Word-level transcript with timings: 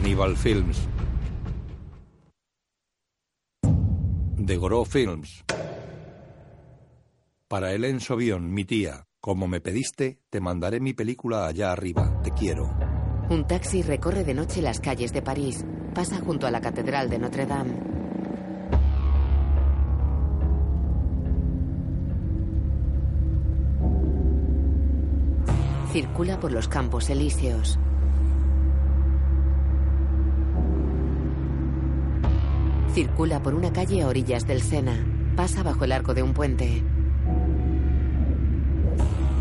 Caníbal 0.00 0.36
Films. 0.36 0.88
De 4.36 4.56
Goró 4.56 4.84
Films. 4.84 5.44
Para 7.48 7.72
Helen 7.72 7.98
Sobion, 7.98 8.54
mi 8.54 8.64
tía, 8.64 9.08
como 9.20 9.48
me 9.48 9.60
pediste, 9.60 10.20
te 10.30 10.40
mandaré 10.40 10.78
mi 10.78 10.92
película 10.92 11.48
allá 11.48 11.72
arriba. 11.72 12.20
Te 12.22 12.30
quiero. 12.30 12.72
Un 13.28 13.44
taxi 13.48 13.82
recorre 13.82 14.22
de 14.22 14.34
noche 14.34 14.62
las 14.62 14.78
calles 14.78 15.12
de 15.12 15.20
París. 15.20 15.64
Pasa 15.96 16.20
junto 16.20 16.46
a 16.46 16.52
la 16.52 16.60
Catedral 16.60 17.10
de 17.10 17.18
Notre 17.18 17.46
Dame. 17.46 17.74
Circula 25.90 26.38
por 26.38 26.52
los 26.52 26.68
campos 26.68 27.10
elíseos. 27.10 27.80
Circula 32.98 33.40
por 33.40 33.54
una 33.54 33.72
calle 33.72 34.02
a 34.02 34.08
orillas 34.08 34.44
del 34.44 34.60
Sena. 34.60 35.06
Pasa 35.36 35.62
bajo 35.62 35.84
el 35.84 35.92
arco 35.92 36.14
de 36.14 36.24
un 36.24 36.34
puente. 36.34 36.82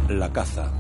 La 0.09 0.31
caza. 0.31 0.71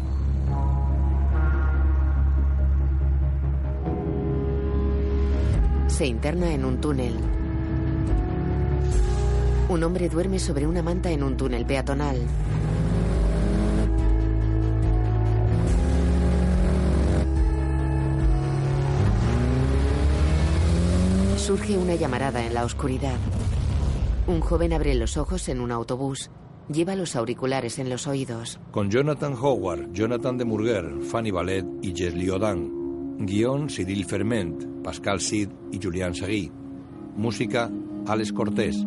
Se 5.87 6.05
interna 6.05 6.53
en 6.53 6.65
un 6.65 6.79
túnel. 6.79 7.15
Un 9.69 9.83
hombre 9.83 10.07
duerme 10.07 10.37
sobre 10.37 10.67
una 10.67 10.83
manta 10.83 11.09
en 11.09 11.23
un 11.23 11.35
túnel 11.35 11.65
peatonal. 11.65 12.17
Surge 21.47 21.77
una 21.77 21.95
llamarada 21.95 22.45
en 22.45 22.53
la 22.53 22.65
oscuridad. 22.65 23.15
Un 24.27 24.41
joven 24.41 24.73
abre 24.73 24.93
los 24.95 25.15
ojos 25.15 25.47
en 25.47 25.61
un 25.61 25.71
autobús. 25.71 26.29
Lleva 26.67 26.93
los 26.93 27.15
auriculares 27.15 27.79
en 27.79 27.89
los 27.89 28.05
oídos. 28.05 28.59
Con 28.71 28.89
Jonathan 28.91 29.33
Howard, 29.33 29.93
Jonathan 29.93 30.37
de 30.37 30.43
Murger, 30.43 31.01
Fanny 31.03 31.31
Ballet 31.31 31.65
y 31.81 31.95
Jesli 31.95 32.29
Odan. 32.29 33.25
Guión 33.25 33.69
Cyril 33.69 34.03
Ferment, 34.03 34.83
Pascal 34.83 35.21
Sid 35.21 35.47
y 35.71 35.79
Julian 35.81 36.13
Seguí. 36.13 36.51
Música 37.15 37.71
Alex 38.07 38.33
Cortés. 38.33 38.85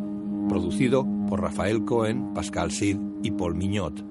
Producido 0.50 1.06
por 1.30 1.40
Rafael 1.40 1.82
Cohen, 1.86 2.34
Pascal 2.34 2.70
Sid 2.72 2.98
y 3.22 3.30
Paul 3.30 3.54
Mignot. 3.54 4.09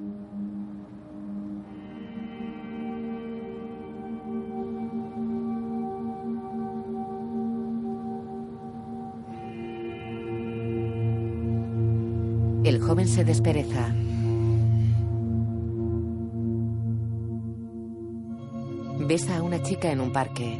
Joven 12.89 13.07
se 13.07 13.23
despereza. 13.23 13.93
Besa 19.07 19.37
a 19.37 19.43
una 19.43 19.61
chica 19.61 19.91
en 19.91 20.01
un 20.01 20.11
parque. 20.11 20.57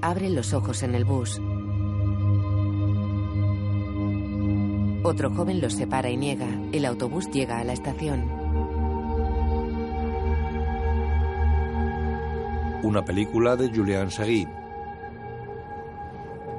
Abre 0.00 0.30
los 0.30 0.54
ojos 0.54 0.82
en 0.82 0.94
el 0.94 1.04
bus. 1.04 1.38
Otro 5.02 5.34
joven 5.34 5.60
los 5.60 5.74
separa 5.74 6.08
y 6.08 6.16
niega. 6.16 6.48
El 6.72 6.86
autobús 6.86 7.30
llega 7.30 7.58
a 7.58 7.64
la 7.64 7.74
estación. 7.74 8.33
Una 12.84 13.02
película 13.02 13.56
de 13.56 13.70
Julian 13.74 14.10
Seguí. 14.10 14.46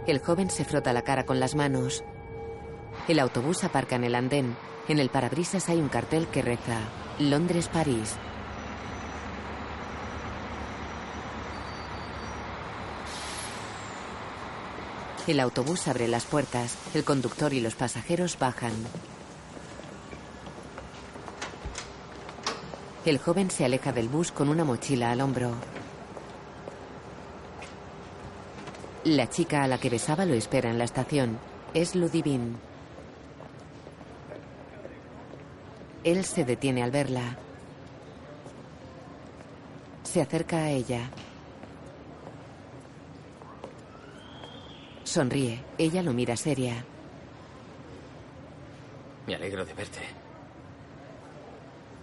El 0.08 0.18
joven 0.18 0.50
se 0.50 0.66
frota 0.66 0.91
la 0.91 1.03
cara 1.03 1.24
con 1.24 1.40
las 1.40 1.53
manos. 1.53 2.03
El 3.08 3.19
autobús 3.19 3.63
aparca 3.63 3.96
en 3.96 4.06
el 4.06 4.16
andén. 4.16 4.56
En 4.88 4.97
el 4.97 5.09
parabrisas 5.09 5.69
hay 5.69 5.78
un 5.78 5.88
cartel 5.88 6.25
que 6.25 6.41
reza 6.41 6.80
Londres-París. 7.19 8.16
El 15.28 15.40
autobús 15.40 15.88
abre 15.88 16.08
las 16.08 16.25
puertas. 16.25 16.75
El 16.96 17.03
conductor 17.03 17.53
y 17.53 17.59
los 17.59 17.75
pasajeros 17.75 18.40
bajan. 18.40 18.74
El 23.06 23.19
joven 23.19 23.52
se 23.52 23.64
aleja 23.64 23.91
del 23.91 24.09
bus 24.09 24.31
con 24.31 24.50
una 24.50 24.64
mochila 24.64 25.12
al 25.12 25.22
hombro. 25.22 25.52
La 29.05 29.29
chica 29.29 29.63
a 29.63 29.67
la 29.67 29.77
que 29.77 29.91
besaba 29.91 30.25
lo 30.25 30.33
espera 30.33 30.71
en 30.71 30.79
la 30.79 30.83
estación. 30.83 31.38
Es 31.75 31.93
Ludivine. 31.93 32.55
Él 36.03 36.25
se 36.25 36.43
detiene 36.43 36.81
al 36.81 36.89
verla. 36.89 37.38
Se 40.01 40.21
acerca 40.21 40.57
a 40.57 40.71
ella. 40.71 41.11
Sonríe. 45.03 45.63
Ella 45.77 46.01
lo 46.01 46.11
mira 46.11 46.35
seria. 46.35 46.83
Me 49.27 49.35
alegro 49.35 49.66
de 49.66 49.73
verte. 49.75 49.99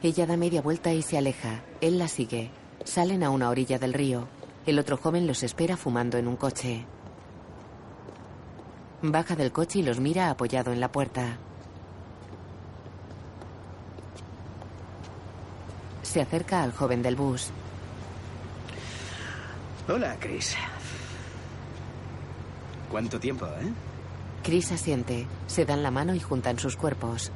Ella 0.04 0.24
da 0.24 0.36
media 0.36 0.62
vuelta 0.62 0.92
y 0.92 1.02
se 1.02 1.19
aleja. 1.19 1.64
Él 1.80 1.98
la 1.98 2.06
sigue. 2.06 2.52
Salen 2.84 3.24
a 3.24 3.30
una 3.30 3.50
orilla 3.50 3.80
del 3.80 3.92
río. 3.92 4.28
El 4.65 4.78
otro 4.78 4.97
joven 4.97 5.27
los 5.27 5.43
espera 5.43 5.77
fumando 5.77 6.19
en 6.19 6.28
un 6.28 6.37
coche. 6.37 6.84
Baja 9.03 9.34
del 9.34 9.50
coche 9.50 9.81
y 9.81 9.83
los 9.83 9.99
mira 9.99 10.31
apoyado 10.31 10.73
en 10.73 10.78
la 10.78 10.93
puerta. 10.93 11.37
Se 16.03 16.21
acerca 16.21 16.62
al 16.62 16.73
joven 16.73 17.03
del 17.03 17.17
bus. 17.17 17.50
Hola, 19.89 20.17
Chris. 20.21 20.55
¿Cuánto 22.89 23.19
tiempo, 23.19 23.47
eh? 23.47 23.73
Chris 24.44 24.71
asiente. 24.71 25.27
Se 25.49 25.65
dan 25.65 25.83
la 25.83 25.91
mano 25.91 26.15
y 26.15 26.21
juntan 26.21 26.59
sus 26.59 26.77
cuerpos. 26.77 27.33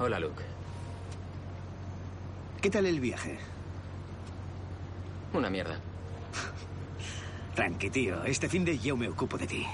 Hola, 0.00 0.18
Luke. 0.18 0.42
¿Qué 2.60 2.70
tal 2.70 2.86
el 2.86 2.98
viaje? 2.98 3.51
Una 5.34 5.48
mierda. 5.50 5.78
Tranqui, 7.54 7.90
tío. 7.90 8.24
Este 8.24 8.48
fin 8.48 8.64
de 8.64 8.78
yo 8.78 8.96
me 8.96 9.08
ocupo 9.08 9.36
de 9.38 9.46
ti. 9.46 9.66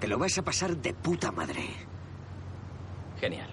Te 0.00 0.08
lo 0.08 0.18
vas 0.18 0.36
a 0.38 0.42
pasar 0.42 0.76
de 0.76 0.92
puta 0.94 1.30
madre. 1.32 1.68
Genial. 3.20 3.48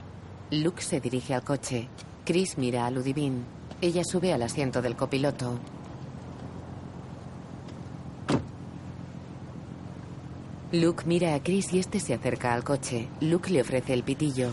Luke 0.51 0.81
se 0.81 0.99
dirige 0.99 1.33
al 1.33 1.43
coche. 1.43 1.87
Chris 2.25 2.57
mira 2.57 2.85
a 2.85 2.91
Ludivine. 2.91 3.43
Ella 3.79 4.03
sube 4.03 4.33
al 4.33 4.43
asiento 4.43 4.81
del 4.81 4.95
copiloto. 4.95 5.59
Luke 10.71 11.03
mira 11.05 11.35
a 11.35 11.43
Chris 11.43 11.73
y 11.73 11.79
este 11.79 11.99
se 11.99 12.13
acerca 12.13 12.53
al 12.53 12.63
coche. 12.63 13.07
Luke 13.19 13.49
le 13.49 13.61
ofrece 13.61 13.93
el 13.93 14.03
pitillo. 14.03 14.49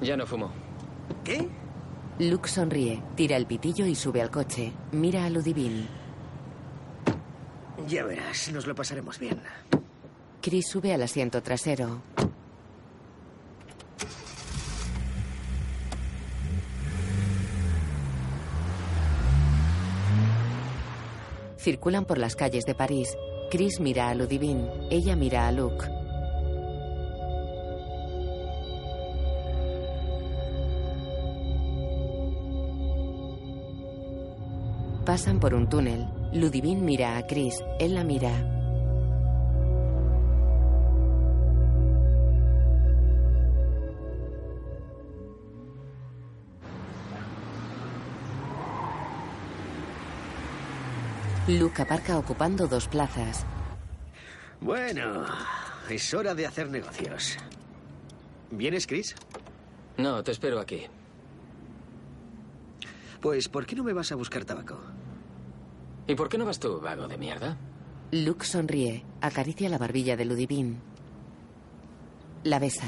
Ya 0.00 0.16
no 0.16 0.26
fumo. 0.26 0.50
¿Qué? 1.24 1.48
Luke 2.18 2.48
sonríe, 2.48 3.02
tira 3.14 3.36
el 3.36 3.46
pitillo 3.46 3.84
y 3.84 3.94
sube 3.94 4.22
al 4.22 4.30
coche. 4.30 4.72
Mira 4.92 5.26
a 5.26 5.30
Ludivine. 5.30 5.86
Ya 7.86 8.04
verás, 8.04 8.50
nos 8.52 8.66
lo 8.66 8.74
pasaremos 8.74 9.18
bien. 9.18 9.38
Chris 10.40 10.66
sube 10.70 10.94
al 10.94 11.02
asiento 11.02 11.42
trasero. 11.42 12.02
Circulan 21.58 22.04
por 22.04 22.18
las 22.18 22.36
calles 22.36 22.64
de 22.64 22.74
París. 22.74 23.14
Chris 23.50 23.80
mira 23.80 24.08
a 24.08 24.14
Ludivine. 24.14 24.70
Ella 24.90 25.16
mira 25.16 25.48
a 25.48 25.52
Luke. 25.52 25.86
Pasan 35.06 35.38
por 35.38 35.54
un 35.54 35.68
túnel. 35.68 36.04
Ludivine 36.32 36.82
mira 36.82 37.16
a 37.16 37.24
Chris. 37.28 37.62
Él 37.78 37.94
la 37.94 38.02
mira. 38.02 38.32
Luke 51.46 51.82
aparca 51.82 52.18
ocupando 52.18 52.66
dos 52.66 52.88
plazas. 52.88 53.46
Bueno, 54.60 55.24
es 55.88 56.12
hora 56.14 56.34
de 56.34 56.46
hacer 56.46 56.68
negocios. 56.68 57.38
¿Vienes, 58.50 58.88
Chris? 58.88 59.14
No, 59.98 60.24
te 60.24 60.32
espero 60.32 60.58
aquí. 60.58 60.88
Pues, 63.20 63.48
¿por 63.48 63.66
qué 63.66 63.76
no 63.76 63.84
me 63.84 63.92
vas 63.92 64.10
a 64.10 64.16
buscar 64.16 64.44
tabaco? 64.44 64.95
¿Y 66.06 66.14
por 66.14 66.28
qué 66.28 66.38
no 66.38 66.44
vas 66.44 66.60
tú, 66.60 66.80
vago 66.80 67.08
de 67.08 67.18
mierda? 67.18 67.56
Luke 68.12 68.46
sonríe, 68.46 69.04
acaricia 69.20 69.68
la 69.68 69.78
barbilla 69.78 70.16
de 70.16 70.24
Ludivine. 70.24 70.76
La 72.44 72.60
besa. 72.60 72.86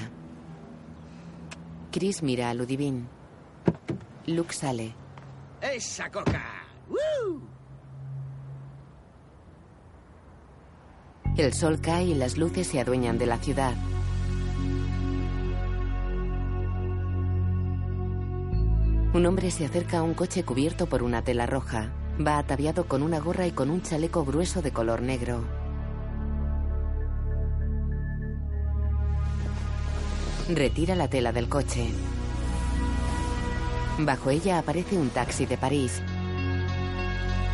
Chris 1.91 2.23
mira 2.23 2.51
a 2.51 2.55
Ludivine. 2.55 3.09
Luke 4.27 4.53
sale. 4.53 4.95
¡Esa 5.61 6.09
coca! 6.11 6.45
¡Woo! 6.89 7.41
El 11.37 11.53
sol 11.53 11.81
cae 11.81 12.05
y 12.05 12.15
las 12.15 12.37
luces 12.37 12.69
se 12.69 12.81
adueñan 12.81 13.19
de 13.19 13.27
la 13.27 13.39
ciudad. 13.39 13.75
Un 19.15 19.27
hombre 19.27 19.51
se 19.51 19.65
acerca 19.65 19.99
a 19.99 20.03
un 20.03 20.15
coche 20.15 20.45
cubierto 20.45 20.87
por 20.87 21.03
una 21.03 21.25
tela 21.25 21.47
roja. 21.47 21.93
Va 22.21 22.39
ataviado 22.39 22.87
con 22.87 23.03
una 23.03 23.21
gorra 23.21 23.47
y 23.47 23.53
con 23.53 23.71
un 23.71 23.81
chaleco 23.81 24.25
grueso 24.25 24.61
de 24.61 24.73
color 24.73 25.03
negro. 25.03 25.45
Retira 30.49 30.97
la 30.97 31.09
tela 31.09 31.31
del 31.31 31.49
coche. 31.49 31.87
Bajo 33.99 34.31
ella 34.31 34.59
aparece 34.59 34.97
un 34.97 35.11
taxi 35.11 35.47
de 35.47 35.59
París. 35.59 36.03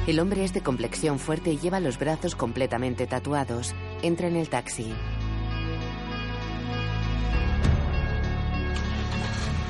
El 0.06 0.18
hombre 0.20 0.44
es 0.44 0.54
de 0.54 0.62
complexión 0.62 1.18
fuerte 1.18 1.50
y 1.50 1.58
lleva 1.58 1.80
los 1.80 1.98
brazos 1.98 2.34
completamente 2.34 3.06
tatuados. 3.06 3.74
Entra 4.02 4.28
en 4.28 4.36
el 4.36 4.48
taxi. 4.48 4.94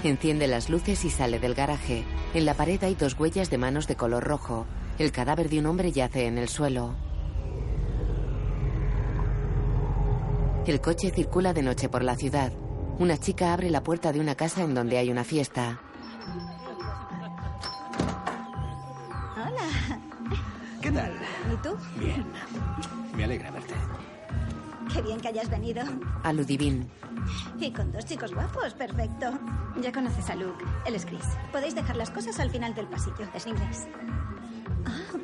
Enciende 0.05 0.47
las 0.47 0.69
luces 0.69 1.05
y 1.05 1.11
sale 1.11 1.39
del 1.39 1.55
garaje. 1.55 2.05
En 2.35 2.45
la 2.45 2.55
pared 2.55 2.83
hay 2.85 2.95
dos 2.95 3.19
huellas 3.19 3.49
de 3.49 3.59
manos 3.59 3.89
de 3.89 3.97
color 3.97 4.23
rojo. 4.23 4.67
El 4.97 5.11
cadáver 5.11 5.49
de 5.49 5.59
un 5.59 5.67
hombre 5.67 5.91
yace 5.91 6.27
en 6.27 6.39
el 6.39 6.49
suelo. 6.49 6.95
El 10.67 10.81
coche 10.81 11.11
circula 11.11 11.53
de 11.53 11.63
noche 11.63 11.89
por 11.89 12.05
la 12.05 12.15
ciudad. 12.15 12.53
Una 12.99 13.19
chica 13.19 13.53
abre 13.53 13.71
la 13.71 13.83
puerta 13.83 14.13
de 14.13 14.21
una 14.21 14.37
casa 14.37 14.63
en 14.63 14.73
donde 14.73 14.97
hay 14.97 15.11
una 15.11 15.25
fiesta. 15.25 15.81
Hola. 19.37 19.99
¿Qué 20.81 20.93
tal? 20.93 21.13
¿Y 21.53 21.57
tú? 21.57 21.77
Bien. 21.99 22.25
Me 23.17 23.25
alegra 23.25 23.51
verte. 23.51 23.75
Qué 24.93 25.03
bien 25.03 25.21
que 25.21 25.29
hayas 25.29 25.51
venido. 25.51 25.83
A 26.23 26.33
Ludivine. 26.33 26.87
Y 27.59 27.73
con 27.73 27.91
dos 27.91 28.05
chicos 28.05 28.33
guapos, 28.33 28.75
perfecto. 28.75 29.27
Ya 29.83 29.91
conoces 29.91 30.31
a 30.31 30.37
Luke. 30.37 30.65
Él 30.87 30.95
es 30.95 31.05
Chris. 31.05 31.25
Podéis 31.51 31.75
dejar 31.75 31.97
las 31.97 32.11
cosas 32.11 32.39
al 32.39 32.51
final 32.51 32.75
del 32.75 32.87
pasillo. 32.87 33.29
Es 33.35 33.45
inglés. 33.47 33.89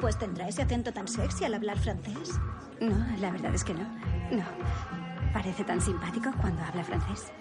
Pues 0.01 0.19
tendrá 0.19 0.49
ese 0.49 0.63
acento 0.63 0.93
tan 0.93 1.07
sexy 1.07 1.45
al 1.45 1.55
hablar 1.55 1.79
francés. 1.79 2.39
No, 2.81 2.97
la 3.19 3.31
verdad 3.31 3.55
es 3.55 3.65
que 3.65 3.75
no. 3.75 3.83
No. 4.31 4.45
Parece 5.33 5.65
tan 5.65 5.81
simpático 5.81 6.31
cuando 6.41 6.63
habla 6.63 6.83
francés. 6.83 7.33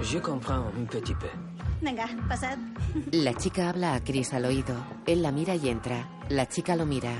Je 0.00 0.20
comprends 0.20 0.74
un 0.76 0.86
petit 0.86 1.16
peu. 1.16 1.28
Venga, 1.82 2.06
pasad. 2.28 2.56
La 3.10 3.34
chica 3.34 3.68
habla 3.68 3.94
a 3.94 4.00
Chris 4.04 4.32
al 4.32 4.44
oído. 4.44 4.74
Él 5.06 5.22
la 5.22 5.32
mira 5.32 5.54
y 5.56 5.68
entra. 5.68 6.08
La 6.28 6.48
chica 6.48 6.76
lo 6.76 6.86
mira. 6.86 7.12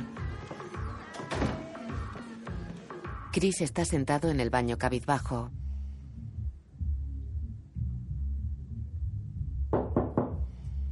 Chris 3.32 3.60
está 3.60 3.84
sentado 3.84 4.30
en 4.30 4.40
el 4.40 4.50
baño 4.50 4.78
cabizbajo. 4.78 5.50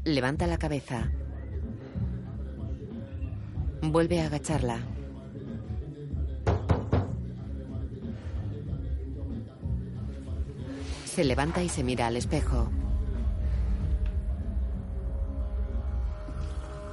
Levanta 0.05 0.47
la 0.47 0.59
cabeza. 0.59 1.11
Vuelve 3.83 4.21
a 4.21 4.27
agacharla. 4.27 4.79
Se 11.07 11.25
levanta 11.25 11.63
y 11.63 11.69
se 11.69 11.83
mira 11.83 12.07
al 12.07 12.17
espejo. 12.17 12.69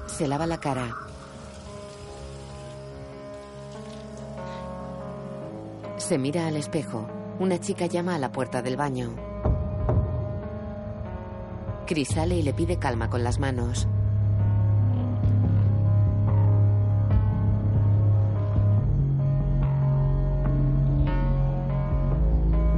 Se 0.08 0.28
lava 0.28 0.48
la 0.48 0.60
cara. 0.60 0.96
Se 5.98 6.18
mira 6.18 6.48
al 6.48 6.56
espejo. 6.56 7.06
Una 7.40 7.60
chica 7.60 7.86
llama 7.86 8.16
a 8.16 8.20
la 8.20 8.32
puerta 8.32 8.62
del 8.62 8.78
baño. 8.78 9.12
Chris 11.86 12.08
sale 12.10 12.36
y 12.38 12.42
le 12.42 12.54
pide 12.54 12.80
calma 12.80 13.10
con 13.10 13.24
las 13.24 13.40
manos. 13.40 13.88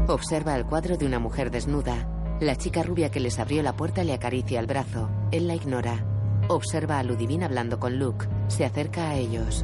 Observa 0.10 0.56
el 0.56 0.66
cuadro 0.66 0.98
de 0.98 1.06
una 1.06 1.20
mujer 1.20 1.52
desnuda. 1.52 2.10
La 2.42 2.56
chica 2.56 2.82
rubia 2.82 3.12
que 3.12 3.20
les 3.20 3.38
abrió 3.38 3.62
la 3.62 3.76
puerta 3.76 4.04
le 4.04 4.14
acaricia 4.14 4.60
el 4.60 4.66
brazo. 4.66 5.08
Él 5.32 5.48
la 5.48 5.54
ignora. 5.54 6.04
Observa 6.48 6.98
a 6.98 7.04
Ludivine 7.04 7.46
hablando 7.46 7.80
con 7.80 8.00
Luke. 8.00 8.26
Se 8.48 8.66
acerca 8.66 9.12
a 9.12 9.18
ellos. 9.18 9.64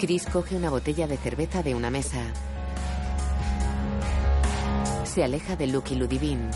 Chris 0.00 0.24
coge 0.24 0.56
una 0.56 0.70
botella 0.70 1.06
de 1.06 1.18
cerveza 1.18 1.62
de 1.62 1.74
una 1.74 1.90
mesa. 1.90 2.22
Se 5.14 5.22
aleja 5.22 5.54
de 5.54 5.68
Luke 5.68 5.94
y 5.94 5.96
Ludivine. 5.96 6.50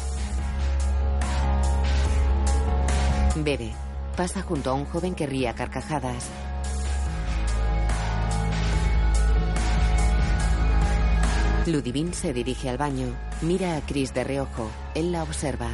Bebe. 3.36 3.70
Pasa 4.16 4.42
junto 4.42 4.70
a 4.70 4.74
un 4.74 4.84
joven 4.84 5.14
que 5.14 5.26
ríe 5.28 5.46
a 5.46 5.54
carcajadas. 5.54 6.28
Ludivine 11.66 12.12
se 12.12 12.32
dirige 12.32 12.68
al 12.68 12.78
baño. 12.78 13.14
Mira 13.42 13.76
a 13.76 13.80
Chris 13.82 14.12
de 14.12 14.24
reojo. 14.24 14.68
Él 14.96 15.12
la 15.12 15.22
observa. 15.22 15.70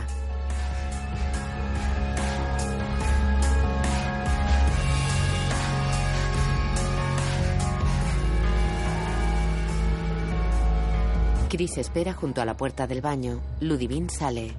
Chris 11.54 11.78
espera 11.78 12.12
junto 12.12 12.42
a 12.42 12.44
la 12.44 12.56
puerta 12.56 12.88
del 12.88 13.00
baño. 13.00 13.40
Ludivine 13.60 14.08
sale. 14.10 14.52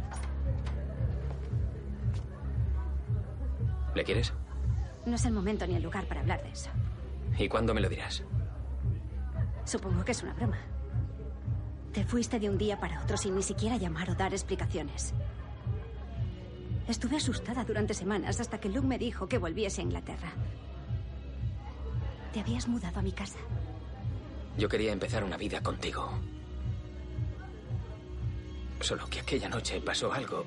¿Le 3.94 4.04
quieres? 4.06 4.32
No 5.06 5.16
es 5.16 5.26
el 5.26 5.34
momento 5.34 5.68
ni 5.68 5.76
el 5.76 5.84
lugar 5.84 6.08
para 6.08 6.22
hablar 6.22 6.42
de 6.42 6.52
eso. 6.52 6.70
¿Y 7.38 7.50
cuándo 7.50 7.74
me 7.74 7.82
lo 7.82 7.90
dirás? 7.90 8.24
Supongo 9.66 10.06
que 10.06 10.14
es 10.14 10.24
una 10.24 10.36
broma. 10.36 10.58
Te 11.92 12.06
fuiste 12.06 12.40
de 12.40 12.50
un 12.50 12.58
día 12.58 12.80
para 12.80 13.04
otro 13.04 13.18
sin 13.18 13.36
ni 13.36 13.44
siquiera 13.44 13.76
llamar 13.76 14.12
o 14.12 14.16
dar 14.16 14.32
explicaciones. 14.32 15.14
Estuve 16.88 17.18
asustada 17.18 17.66
durante 17.66 17.94
semanas 17.94 18.40
hasta 18.40 18.62
que 18.62 18.70
Luke 18.70 18.88
me 18.88 18.98
dijo 18.98 19.28
que 19.28 19.38
volviese 19.38 19.82
a 19.82 19.84
Inglaterra. 19.84 20.32
Te 22.32 22.40
habías 22.40 22.70
mudado 22.70 23.00
a 23.00 23.04
mi 23.04 23.12
casa. 23.12 23.40
Yo 24.58 24.70
quería 24.70 24.94
empezar 24.94 25.26
una 25.26 25.36
vida 25.36 25.60
contigo. 25.60 26.10
Solo 28.80 29.08
que 29.08 29.20
aquella 29.20 29.50
noche 29.50 29.82
pasó 29.82 30.14
algo. 30.14 30.46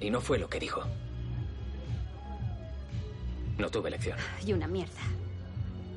Y 0.00 0.10
no 0.10 0.20
fue 0.20 0.38
lo 0.38 0.48
que 0.48 0.60
dijo. 0.60 0.82
No 3.58 3.70
tuve 3.70 3.88
elección. 3.88 4.18
Y 4.46 4.52
una 4.52 4.68
mierda. 4.68 5.00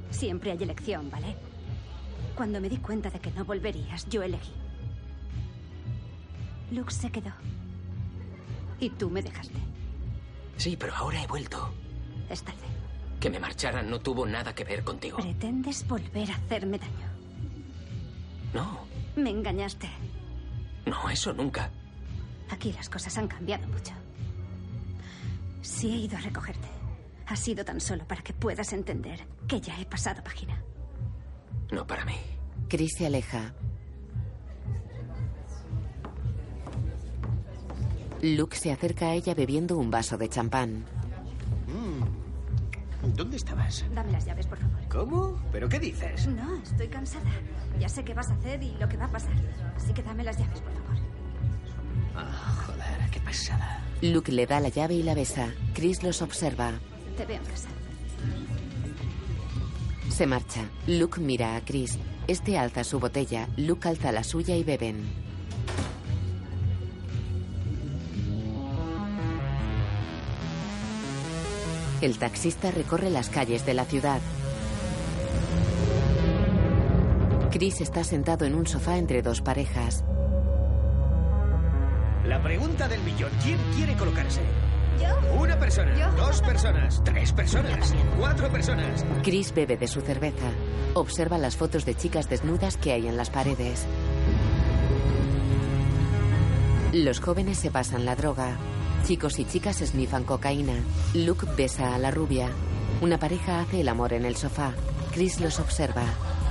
Siempre 0.10 0.52
hay 0.52 0.62
elección, 0.64 1.10
¿vale? 1.10 1.36
Cuando 2.36 2.60
me 2.60 2.70
di 2.70 2.78
cuenta 2.78 3.10
de 3.10 3.20
que 3.20 3.32
no 3.32 3.46
volverías, 3.46 4.08
yo 4.10 4.24
elegí. 4.24 4.52
Luke 6.72 6.92
se 6.92 7.12
quedó. 7.12 7.32
Y 8.80 8.90
tú 8.90 9.10
me 9.10 9.22
dejaste. 9.22 9.60
Sí, 10.58 10.76
pero 10.78 10.96
ahora 10.96 11.22
he 11.24 11.28
vuelto. 11.28 11.72
Es 12.30 12.42
tarde. 12.44 12.60
Que 13.20 13.30
me 13.30 13.40
marchara 13.40 13.84
no 13.84 14.00
tuvo 14.00 14.26
nada 14.26 14.56
que 14.56 14.64
ver 14.64 14.84
contigo. 14.84 15.18
Pretendes 15.18 15.88
volver 15.88 16.32
a 16.32 16.36
hacerme 16.36 16.80
daño. 16.80 17.12
No, 18.54 18.80
Me 19.16 19.30
engañaste. 19.30 19.88
No, 20.86 21.10
eso 21.10 21.34
nunca. 21.34 21.70
Aquí 22.50 22.74
las 22.74 22.90
cosas 22.90 23.18
han 23.18 23.28
cambiado 23.28 23.68
mucho. 23.68 23.94
Si 25.62 25.92
he 25.92 25.98
ido 25.98 26.18
a 26.18 26.22
recogerte, 26.22 26.68
ha 27.28 27.36
sido 27.36 27.64
tan 27.64 27.80
solo 27.80 28.06
para 28.06 28.22
que 28.22 28.34
puedas 28.34 28.74
entender 28.74 29.26
que 29.48 29.62
ya 29.62 29.80
he 29.80 29.86
pasado 29.86 30.24
página. 30.24 30.62
No 31.72 31.88
para 31.88 32.04
mí. 32.06 32.18
Chris 32.68 32.92
se 32.98 33.06
aleja. 33.06 33.54
Luke 38.22 38.56
se 38.56 38.72
acerca 38.72 39.08
a 39.08 39.14
ella 39.14 39.34
bebiendo 39.34 39.78
un 39.78 39.90
vaso 39.90 40.18
de 40.18 40.30
champán. 40.30 40.86
¿Dónde 43.04 43.38
estabas? 43.38 43.84
Dame 43.94 44.12
las 44.12 44.26
llaves, 44.26 44.46
por 44.46 44.60
favor. 44.60 44.80
¿Cómo? 44.90 45.42
¿Pero 45.52 45.68
qué 45.68 45.80
dices? 45.80 46.28
No, 46.28 46.62
estoy 46.62 46.88
cansada. 46.88 47.32
Ya 47.80 47.90
sé 47.90 48.04
qué 48.04 48.14
vas 48.14 48.30
a 48.30 48.34
hacer 48.36 48.62
y 48.62 48.76
lo 48.80 48.88
que 48.88 48.98
va 48.98 49.06
a 49.06 49.12
pasar. 49.12 49.34
Así 49.76 49.94
que 49.94 50.04
dame 50.04 50.24
las 50.24 50.38
llaves, 50.38 50.62
por 50.62 50.72
favor. 50.74 50.98
Ah, 52.16 52.64
joder, 52.68 53.10
qué 53.10 53.20
pesada. 53.22 53.80
Luke 54.02 54.32
le 54.32 54.46
da 54.46 54.60
la 54.60 54.70
llave 54.70 54.94
y 54.96 55.04
la 55.04 55.16
besa. 55.16 55.50
Chris 55.74 56.04
los 56.04 56.22
observa. 56.22 56.72
Te 57.18 57.26
veo 57.26 57.38
en 57.38 57.46
casa. 57.46 57.70
Se 60.10 60.28
marcha. 60.28 60.62
Luke 60.88 61.20
mira 61.20 61.56
a 61.56 61.62
Chris. 61.62 61.98
Este 62.28 62.58
alza 62.58 62.84
su 62.84 63.00
botella. 63.00 63.48
Luke 63.58 63.88
alza 63.88 64.12
la 64.12 64.24
suya 64.24 64.56
y 64.56 64.64
beben. 64.64 65.02
El 72.02 72.18
taxista 72.18 72.72
recorre 72.72 73.10
las 73.12 73.30
calles 73.30 73.66
de 73.66 73.76
la 73.76 73.86
ciudad. 73.86 74.20
Chris 77.52 77.82
está 77.82 78.04
sentado 78.04 78.46
en 78.46 78.56
un 78.56 78.66
sofá 78.66 78.98
entre 78.98 79.22
dos 79.22 79.42
parejas. 79.42 80.04
La 82.26 82.42
pregunta 82.42 82.88
del 82.88 83.02
millón. 83.04 83.30
¿Quién 83.44 83.58
quiere 83.76 83.96
colocarse? 83.96 84.42
¿Yo? 85.00 85.40
Una 85.40 85.60
persona, 85.60 85.96
Yo. 85.96 86.12
dos 86.16 86.42
personas, 86.42 87.02
tres 87.04 87.32
personas, 87.34 87.94
cuatro 88.18 88.50
personas. 88.52 89.06
Chris 89.24 89.54
bebe 89.54 89.78
de 89.78 89.88
su 89.88 90.02
cerveza. 90.02 90.50
Observa 90.96 91.38
las 91.38 91.56
fotos 91.56 91.86
de 91.86 91.96
chicas 91.96 92.30
desnudas 92.30 92.78
que 92.78 92.94
hay 92.94 93.08
en 93.08 93.18
las 93.18 93.30
paredes. 93.30 93.86
Los 96.94 97.20
jóvenes 97.20 97.58
se 97.58 97.70
pasan 97.70 98.06
la 98.06 98.16
droga. 98.16 98.58
Chicos 99.06 99.40
y 99.40 99.46
chicas 99.46 99.78
snifan 99.78 100.24
cocaína. 100.24 100.74
Luke 101.14 101.48
besa 101.58 101.96
a 101.96 101.98
la 101.98 102.12
rubia. 102.12 102.50
Una 103.02 103.18
pareja 103.18 103.60
hace 103.60 103.82
el 103.82 103.90
amor 103.90 104.14
en 104.14 104.26
el 104.26 104.36
sofá. 104.36 104.74
Chris 105.12 105.40
los 105.40 105.60
observa. 105.60 106.04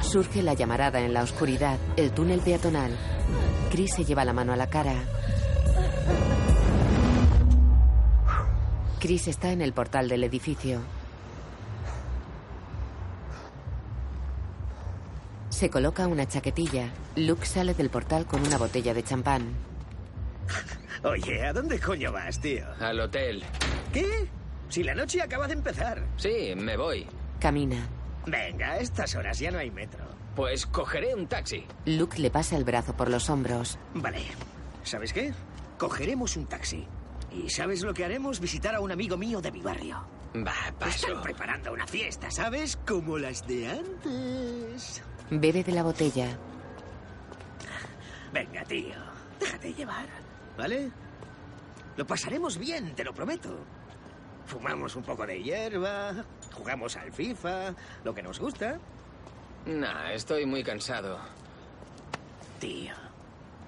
Surge 0.03 0.43
la 0.43 0.55
llamarada 0.55 1.01
en 1.01 1.15
la 1.15 1.23
oscuridad, 1.23 1.79
el 1.97 2.11
túnel 2.11 2.41
peatonal. 2.41 2.97
Chris 3.71 3.95
se 3.95 4.05
lleva 4.05 4.25
la 4.25 4.33
mano 4.33 4.53
a 4.53 4.57
la 4.57 4.69
cara. 4.69 4.95
Chris 8.99 9.29
está 9.29 9.53
en 9.53 9.63
el 9.63 9.73
portal 9.73 10.09
del 10.09 10.25
edificio. 10.25 10.81
Se 15.51 15.71
coloca 15.71 16.07
una 16.07 16.27
chaquetilla. 16.27 16.91
Luke 17.17 17.47
sale 17.47 17.75
del 17.75 17.91
portal 17.91 18.27
con 18.27 18.45
una 18.45 18.59
botella 18.59 18.93
de 18.93 19.05
champán. 19.05 19.55
Oye, 21.03 21.47
¿a 21.47 21.53
dónde 21.53 21.79
coño 21.81 22.13
vas, 22.13 22.41
tío? 22.41 22.65
Al 22.79 23.01
hotel. 23.01 23.43
¿Qué? 23.93 24.29
Si 24.69 24.83
la 24.83 24.95
noche 24.95 25.23
acaba 25.23 25.47
de 25.47 25.55
empezar. 25.55 26.03
Sí, 26.17 26.53
me 26.57 26.77
voy. 26.77 27.07
Camina. 27.41 27.89
Venga, 28.27 28.73
a 28.73 28.79
estas 28.79 29.15
horas 29.15 29.39
ya 29.39 29.51
no 29.51 29.59
hay 29.59 29.71
metro. 29.71 30.05
Pues 30.37 30.67
cogeré 30.67 31.15
un 31.15 31.27
taxi. 31.27 31.65
Luke 31.87 32.19
le 32.21 32.31
pasa 32.31 32.57
el 32.57 32.65
brazo 32.65 32.95
por 32.97 33.09
los 33.09 33.31
hombros. 33.31 33.79
Vale. 33.95 34.23
¿Sabes 34.83 35.13
qué? 35.13 35.33
Cogeremos 35.79 36.37
un 36.37 36.47
taxi. 36.47 36.87
¿Y 37.33 37.49
sabes 37.49 37.83
lo 37.83 37.95
que 37.95 38.05
haremos? 38.05 38.39
Visitar 38.41 38.75
a 38.75 38.81
un 38.81 38.93
amigo 38.93 39.17
mío 39.17 39.41
de 39.41 39.51
mi 39.53 39.61
barrio. 39.63 40.05
Va, 40.37 40.55
paso. 40.79 41.09
Están 41.09 41.23
preparando 41.23 41.73
una 41.73 41.87
fiesta, 41.87 42.31
¿sabes? 42.31 42.77
Como 42.87 43.19
las 43.19 43.47
de 43.47 43.69
antes. 43.71 45.03
Bebe 45.31 45.65
de 45.65 45.73
la 45.73 45.83
botella. 45.83 46.29
Venga, 48.33 48.63
tío. 48.65 48.95
Déjate 49.41 49.73
llevar. 49.75 50.07
¿Vale? 50.61 50.91
Lo 51.97 52.07
pasaremos 52.07 52.59
bien, 52.59 52.95
te 52.95 53.03
lo 53.03 53.15
prometo. 53.15 53.65
Fumamos 54.45 54.95
un 54.95 55.03
poco 55.03 55.27
de 55.27 55.43
hierba, 55.43 56.23
jugamos 56.53 56.97
al 56.97 57.11
FIFA, 57.11 57.75
lo 58.05 58.15
que 58.15 58.23
nos 58.23 58.39
gusta. 58.39 58.79
Nah, 59.65 60.13
estoy 60.13 60.45
muy 60.45 60.63
cansado. 60.63 61.19
Tío, 62.59 62.93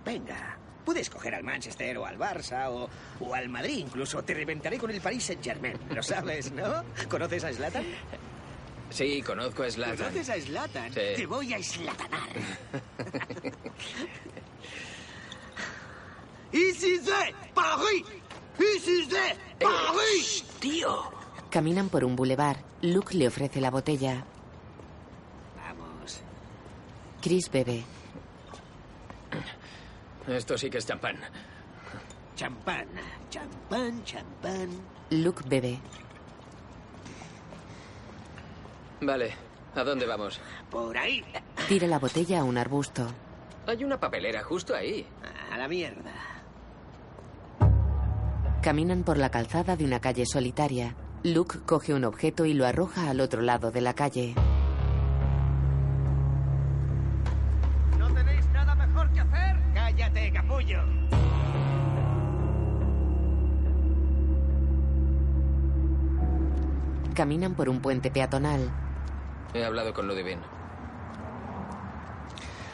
venga. 0.05 0.59
Puedes 0.85 1.09
coger 1.09 1.35
al 1.35 1.45
Manchester 1.45 1.97
o 1.97 2.05
al 2.05 2.19
Barça 2.19 2.69
o, 2.69 2.91
o 3.21 3.35
al 3.35 3.49
Madrid 3.49 3.79
incluso. 3.79 4.23
Te 4.23 4.35
reventaré 4.35 4.77
con 4.77 4.91
el 4.91 5.01
Paris 5.01 5.25
Saint-Germain. 5.25 5.79
Lo 5.95 6.03
sabes, 6.03 6.53
¿no? 6.53 6.85
¿Conoces 7.09 7.45
a 7.45 7.55
Zlatan? 7.55 7.87
Sí, 8.91 9.23
conozco 9.23 9.63
a 9.63 9.71
Zlatan. 9.71 9.97
¿Conoces 9.97 10.29
a 10.29 10.39
Zlatan? 10.39 10.93
Sí. 10.93 11.01
Te 11.17 11.27
voy 11.27 11.55
a 11.55 11.63
slatanar. 11.63 12.29
¡Ici 16.53 16.99
c'est 17.03 17.35
Paris! 17.55 18.05
¡Ici 18.59 19.09
c'est 19.09 19.37
Paris! 19.59 20.45
Tío. 20.61 21.11
Caminan 21.51 21.89
por 21.89 22.05
un 22.05 22.15
bulevar. 22.17 22.59
Luke 22.83 23.15
le 23.17 23.29
ofrece 23.29 23.61
la 23.61 23.71
botella. 23.71 24.25
Vamos. 25.57 26.21
Chris 27.21 27.51
bebe. 27.51 27.85
Esto 30.29 30.57
sí 30.57 30.71
que 30.71 30.79
es 30.79 30.87
champán. 30.87 31.17
Champán, 32.37 32.87
champán, 33.31 34.05
champán. 34.05 34.69
Luke 35.11 35.43
bebe. 35.47 35.79
Vale, 39.01 39.35
¿a 39.75 39.83
dónde 39.85 40.07
vamos? 40.07 40.41
Por 40.71 40.97
ahí. 40.97 41.25
Tira 41.69 41.89
la 41.89 41.99
botella 41.99 42.41
a 42.41 42.45
un 42.45 42.57
arbusto. 42.57 43.07
Hay 43.67 43.85
una 43.85 43.99
papelera 43.99 44.43
justo 44.43 44.75
ahí. 44.75 45.07
A 45.51 45.59
la 45.59 45.69
mierda. 45.69 46.32
Caminan 48.63 49.03
por 49.03 49.19
la 49.19 49.29
calzada 49.29 49.75
de 49.75 49.85
una 49.85 49.99
calle 49.99 50.25
solitaria. 50.25 50.95
Luke 51.25 51.59
coge 51.67 51.95
un 51.95 52.05
objeto 52.05 52.45
y 52.45 52.55
lo 52.55 52.65
arroja 52.65 53.11
al 53.11 53.21
otro 53.21 53.43
lado 53.43 53.73
de 53.73 53.81
la 53.81 53.93
calle. 53.95 54.37
¿No 57.99 58.07
tenéis 58.15 58.47
nada 58.53 58.77
mejor 58.77 59.11
que 59.11 59.19
hacer? 59.19 59.57
Cállate, 59.75 60.33
capullo. 60.33 60.79
Caminan 67.17 67.57
por 67.57 67.69
un 67.69 67.81
puente 67.81 68.13
peatonal. 68.13 68.71
He 69.55 69.65
hablado 69.65 69.93
con 69.93 70.07
Ludivine. 70.07 70.41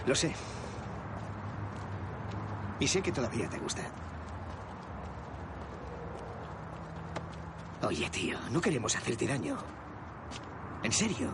Lo 0.07 0.14
sé. 0.14 0.35
Y 2.78 2.87
sé 2.87 3.00
que 3.00 3.11
todavía 3.11 3.49
te 3.49 3.59
gusta. 3.59 3.83
Oye, 7.83 8.11
tío, 8.11 8.39
no 8.51 8.61
queremos 8.61 8.97
hacerte 8.97 9.27
daño. 9.27 9.57
En 10.83 10.93
serio. 10.93 11.31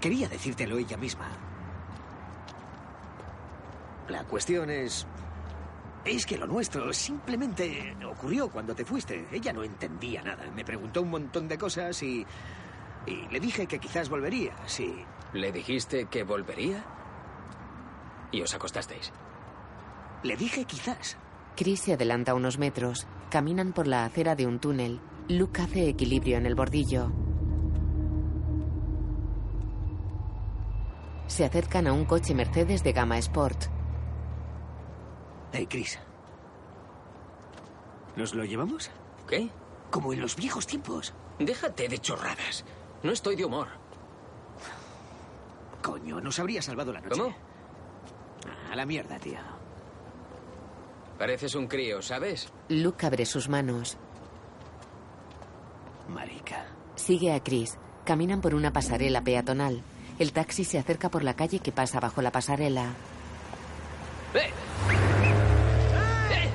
Quería 0.00 0.28
decírtelo 0.28 0.78
ella 0.78 0.96
misma. 0.96 1.28
La 4.08 4.24
cuestión 4.24 4.70
es... 4.70 5.06
Es 6.04 6.24
que 6.24 6.38
lo 6.38 6.46
nuestro 6.46 6.92
simplemente 6.92 7.96
ocurrió 8.06 8.48
cuando 8.48 8.74
te 8.74 8.84
fuiste. 8.84 9.26
Ella 9.32 9.52
no 9.52 9.62
entendía 9.64 10.22
nada. 10.22 10.50
Me 10.54 10.64
preguntó 10.64 11.02
un 11.02 11.10
montón 11.10 11.48
de 11.48 11.58
cosas 11.58 12.02
y... 12.02 12.24
Y 13.06 13.28
le 13.28 13.40
dije 13.40 13.66
que 13.66 13.78
quizás 13.78 14.08
volvería, 14.08 14.54
sí. 14.66 14.94
¿Le 15.32 15.50
dijiste 15.50 16.06
que 16.06 16.22
volvería? 16.24 16.84
Y 18.30 18.42
os 18.42 18.54
acostasteis. 18.54 19.12
Le 20.22 20.36
dije 20.36 20.64
quizás. 20.64 21.16
Chris 21.56 21.80
se 21.80 21.94
adelanta 21.94 22.34
unos 22.34 22.58
metros. 22.58 23.06
Caminan 23.30 23.72
por 23.72 23.86
la 23.86 24.04
acera 24.04 24.36
de 24.36 24.46
un 24.46 24.58
túnel. 24.58 25.00
Luke 25.28 25.60
hace 25.60 25.88
equilibrio 25.88 26.38
en 26.38 26.46
el 26.46 26.54
bordillo. 26.54 27.12
Se 31.26 31.44
acercan 31.44 31.86
a 31.86 31.92
un 31.92 32.06
coche 32.06 32.34
Mercedes 32.34 32.82
de 32.82 32.92
gama 32.92 33.18
Sport. 33.18 33.64
Hey, 35.52 35.66
Chris. 35.68 35.98
¿Nos 38.16 38.34
lo 38.34 38.44
llevamos? 38.44 38.90
¿Qué? 39.28 39.50
Como 39.90 40.12
en 40.12 40.20
los 40.20 40.34
viejos 40.34 40.66
tiempos. 40.66 41.12
Déjate 41.38 41.88
de 41.88 41.98
chorradas. 41.98 42.64
No 43.02 43.12
estoy 43.12 43.36
de 43.36 43.44
humor. 43.44 43.68
Coño, 45.82 46.20
nos 46.20 46.38
habría 46.38 46.62
salvado 46.62 46.92
la 46.92 47.00
noche. 47.00 47.20
¿Cómo? 47.20 47.34
A 48.70 48.74
la 48.76 48.86
mierda, 48.86 49.18
tío. 49.18 49.38
Pareces 51.18 51.54
un 51.54 51.66
crío, 51.66 52.00
¿sabes? 52.00 52.50
Luke 52.68 53.04
abre 53.06 53.26
sus 53.26 53.48
manos. 53.48 53.98
Marica. 56.08 56.66
Sigue 56.96 57.32
a 57.32 57.42
Chris. 57.42 57.78
Caminan 58.04 58.40
por 58.40 58.54
una 58.54 58.72
pasarela 58.72 59.22
peatonal. 59.22 59.82
El 60.18 60.32
taxi 60.32 60.64
se 60.64 60.78
acerca 60.78 61.10
por 61.10 61.22
la 61.22 61.34
calle 61.34 61.60
que 61.60 61.72
pasa 61.72 62.00
bajo 62.00 62.22
la 62.22 62.32
pasarela. 62.32 62.94
¡Eh! 64.34 64.50
¡Eh! 66.32 66.48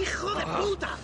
¡Hijo 0.00 0.34
de 0.34 0.44
puta! 0.44 0.98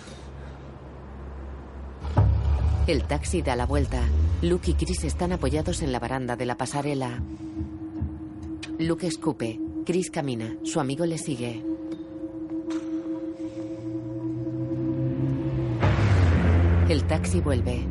El 2.87 3.03
taxi 3.05 3.41
da 3.41 3.55
la 3.55 3.65
vuelta. 3.65 4.01
Luke 4.41 4.71
y 4.71 4.73
Chris 4.75 5.03
están 5.05 5.31
apoyados 5.31 5.81
en 5.81 5.91
la 5.91 5.99
baranda 5.99 6.35
de 6.35 6.45
la 6.45 6.55
pasarela. 6.55 7.19
Luke 8.77 9.07
escupe. 9.07 9.59
Chris 9.85 10.11
camina. 10.11 10.55
Su 10.63 10.79
amigo 10.79 11.05
le 11.05 11.17
sigue. 11.17 11.74
El 16.87 17.03
taxi 17.05 17.41
vuelve. 17.41 17.83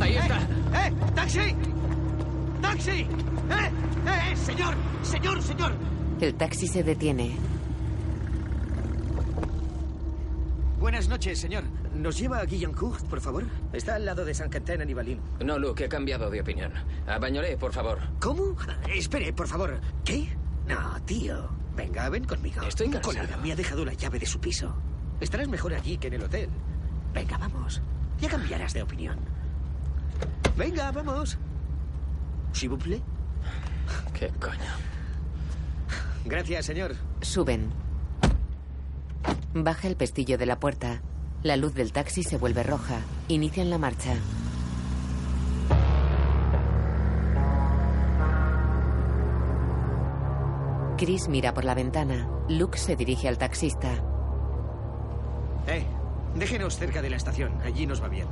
Ahí 0.00 0.16
está. 0.16 0.40
¡Eh! 0.40 0.92
¡Taxi! 1.16 1.56
¡Taxi! 2.60 2.90
¡Eh! 2.90 3.06
¡Eh! 4.06 4.36
¡Señor! 4.36 4.74
¡Señor! 5.02 5.42
¡Señor! 5.42 5.72
El 6.20 6.34
taxi 6.34 6.68
se 6.68 6.84
detiene. 6.84 7.36
Buenas 10.78 11.08
noches, 11.08 11.40
señor. 11.40 11.64
¿Nos 11.92 12.18
lleva 12.18 12.38
a 12.38 12.44
Guillancourt, 12.44 13.04
por 13.06 13.20
favor? 13.20 13.44
Está 13.72 13.96
al 13.96 14.04
lado 14.04 14.24
de 14.24 14.34
San 14.34 14.48
Quentin 14.48 14.88
y 14.88 14.94
Balín. 14.94 15.20
No, 15.44 15.58
Luke, 15.58 15.84
he 15.84 15.88
cambiado 15.88 16.30
de 16.30 16.40
opinión. 16.40 16.72
A 17.06 17.18
Bañolé, 17.18 17.56
por 17.56 17.72
favor. 17.72 17.98
¿Cómo? 18.20 18.56
Espere, 18.94 19.32
por 19.32 19.48
favor. 19.48 19.80
¿Qué? 20.04 20.28
No, 20.68 21.00
tío. 21.04 21.48
Venga, 21.76 22.08
ven 22.08 22.24
conmigo. 22.24 22.62
Estoy 22.62 22.90
cansado. 22.90 23.14
colega 23.14 23.36
me 23.38 23.52
ha 23.52 23.56
dejado 23.56 23.84
la 23.84 23.94
llave 23.94 24.18
de 24.18 24.26
su 24.26 24.38
piso. 24.38 24.74
Estarás 25.22 25.46
mejor 25.46 25.72
allí 25.72 25.98
que 25.98 26.08
en 26.08 26.14
el 26.14 26.24
hotel. 26.24 26.50
Venga, 27.14 27.38
vamos. 27.38 27.80
Ya 28.20 28.28
cambiarás 28.28 28.74
de 28.74 28.82
opinión. 28.82 29.18
Venga, 30.56 30.90
vamos. 30.90 31.38
Plaît. 32.52 33.02
¿Qué 34.18 34.28
coño? 34.40 34.72
Gracias, 36.24 36.66
señor. 36.66 36.96
Suben. 37.20 37.70
Baja 39.54 39.86
el 39.86 39.96
pestillo 39.96 40.38
de 40.38 40.46
la 40.46 40.58
puerta. 40.58 41.02
La 41.44 41.56
luz 41.56 41.74
del 41.74 41.92
taxi 41.92 42.24
se 42.24 42.36
vuelve 42.36 42.64
roja. 42.64 42.98
Inician 43.28 43.70
la 43.70 43.78
marcha. 43.78 44.14
Chris 50.98 51.28
mira 51.28 51.54
por 51.54 51.64
la 51.64 51.74
ventana. 51.74 52.28
Luke 52.48 52.76
se 52.76 52.96
dirige 52.96 53.28
al 53.28 53.38
taxista. 53.38 54.11
Eh, 55.66 55.84
déjenos 56.34 56.76
cerca 56.76 57.02
de 57.02 57.10
la 57.10 57.16
estación. 57.16 57.52
Allí 57.64 57.86
nos 57.86 58.02
va 58.02 58.08
bien. 58.08 58.26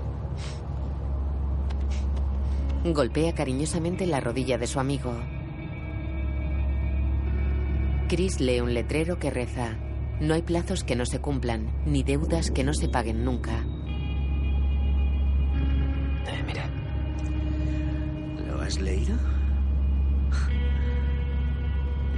Golpea 2.84 3.34
cariñosamente 3.34 4.06
la 4.06 4.20
rodilla 4.20 4.58
de 4.58 4.66
su 4.66 4.80
amigo. 4.80 5.12
Chris 8.08 8.40
lee 8.40 8.60
un 8.60 8.74
letrero 8.74 9.18
que 9.18 9.30
reza. 9.30 9.76
No 10.20 10.34
hay 10.34 10.42
plazos 10.42 10.82
que 10.82 10.96
no 10.96 11.06
se 11.06 11.20
cumplan, 11.20 11.70
ni 11.86 12.02
deudas 12.02 12.50
que 12.50 12.64
no 12.64 12.74
se 12.74 12.88
paguen 12.88 13.24
nunca. 13.24 13.64
Eh, 16.26 16.42
mira. 16.46 16.68
¿Lo 18.46 18.60
has 18.60 18.80
leído? 18.80 19.16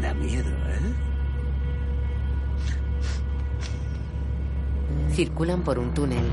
Da 0.01 0.15
miedo, 0.15 0.49
¿eh? 0.49 1.12
Circulan 5.11 5.63
por 5.63 5.79
un 5.79 5.93
túnel. 5.93 6.25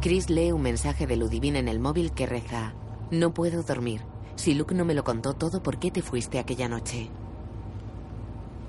Chris 0.00 0.30
lee 0.30 0.50
un 0.50 0.62
mensaje 0.62 1.06
de 1.06 1.16
Ludivine 1.16 1.58
en 1.58 1.68
el 1.68 1.78
móvil 1.78 2.12
que 2.12 2.26
reza: 2.26 2.72
No 3.10 3.34
puedo 3.34 3.62
dormir. 3.62 4.00
Si 4.34 4.54
Luke 4.54 4.74
no 4.74 4.84
me 4.86 4.94
lo 4.94 5.04
contó 5.04 5.34
todo, 5.34 5.62
¿por 5.62 5.78
qué 5.78 5.90
te 5.90 6.00
fuiste 6.00 6.38
aquella 6.38 6.68
noche? 6.68 7.10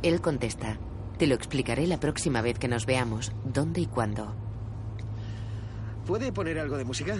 Él 0.03 0.19
contesta: 0.19 0.77
Te 1.17 1.27
lo 1.27 1.35
explicaré 1.35 1.87
la 1.87 1.99
próxima 1.99 2.41
vez 2.41 2.59
que 2.59 2.67
nos 2.67 2.85
veamos, 2.85 3.31
dónde 3.45 3.79
y 3.79 3.85
cuándo. 3.85 4.35
¿Puede 6.05 6.31
poner 6.31 6.59
algo 6.59 6.77
de 6.77 6.85
música? 6.85 7.15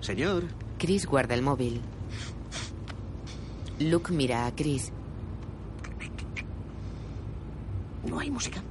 Señor. 0.00 0.44
Chris 0.78 1.06
guarda 1.06 1.34
el 1.34 1.42
móvil. 1.42 1.80
Luke 3.80 4.12
mira 4.12 4.46
a 4.46 4.54
Chris. 4.54 4.92
¿No 8.08 8.20
hay 8.20 8.30
música? 8.30 8.62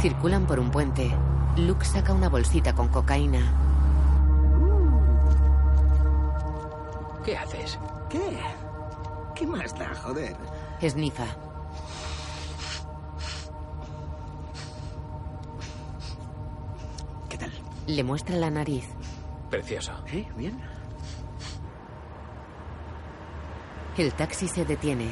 Circulan 0.00 0.46
por 0.46 0.60
un 0.60 0.70
puente. 0.70 1.10
Luke 1.56 1.84
saca 1.84 2.12
una 2.12 2.28
bolsita 2.28 2.74
con 2.74 2.88
cocaína. 2.88 3.40
¿Qué 7.24 7.36
haces? 7.36 7.78
¿Qué? 8.08 8.38
¿Qué 9.34 9.46
más 9.46 9.76
da, 9.76 9.94
joder? 9.94 10.36
Esnifa. 10.80 11.26
Le 17.86 18.02
muestra 18.02 18.36
la 18.36 18.50
nariz. 18.50 18.86
Precioso. 19.50 19.92
¿Eh? 20.12 20.26
¿Bien? 20.36 20.58
El 23.96 24.12
taxi 24.14 24.48
se 24.48 24.64
detiene. 24.64 25.08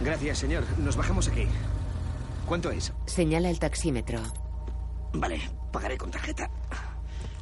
Gracias, 0.00 0.38
señor. 0.38 0.64
Nos 0.78 0.96
bajamos 0.96 1.28
aquí. 1.28 1.46
¿Cuánto 2.46 2.70
es? 2.70 2.92
Señala 3.06 3.48
el 3.48 3.58
taxímetro. 3.58 4.20
Vale, 5.14 5.40
pagaré 5.72 5.96
con 5.96 6.10
tarjeta. 6.10 6.50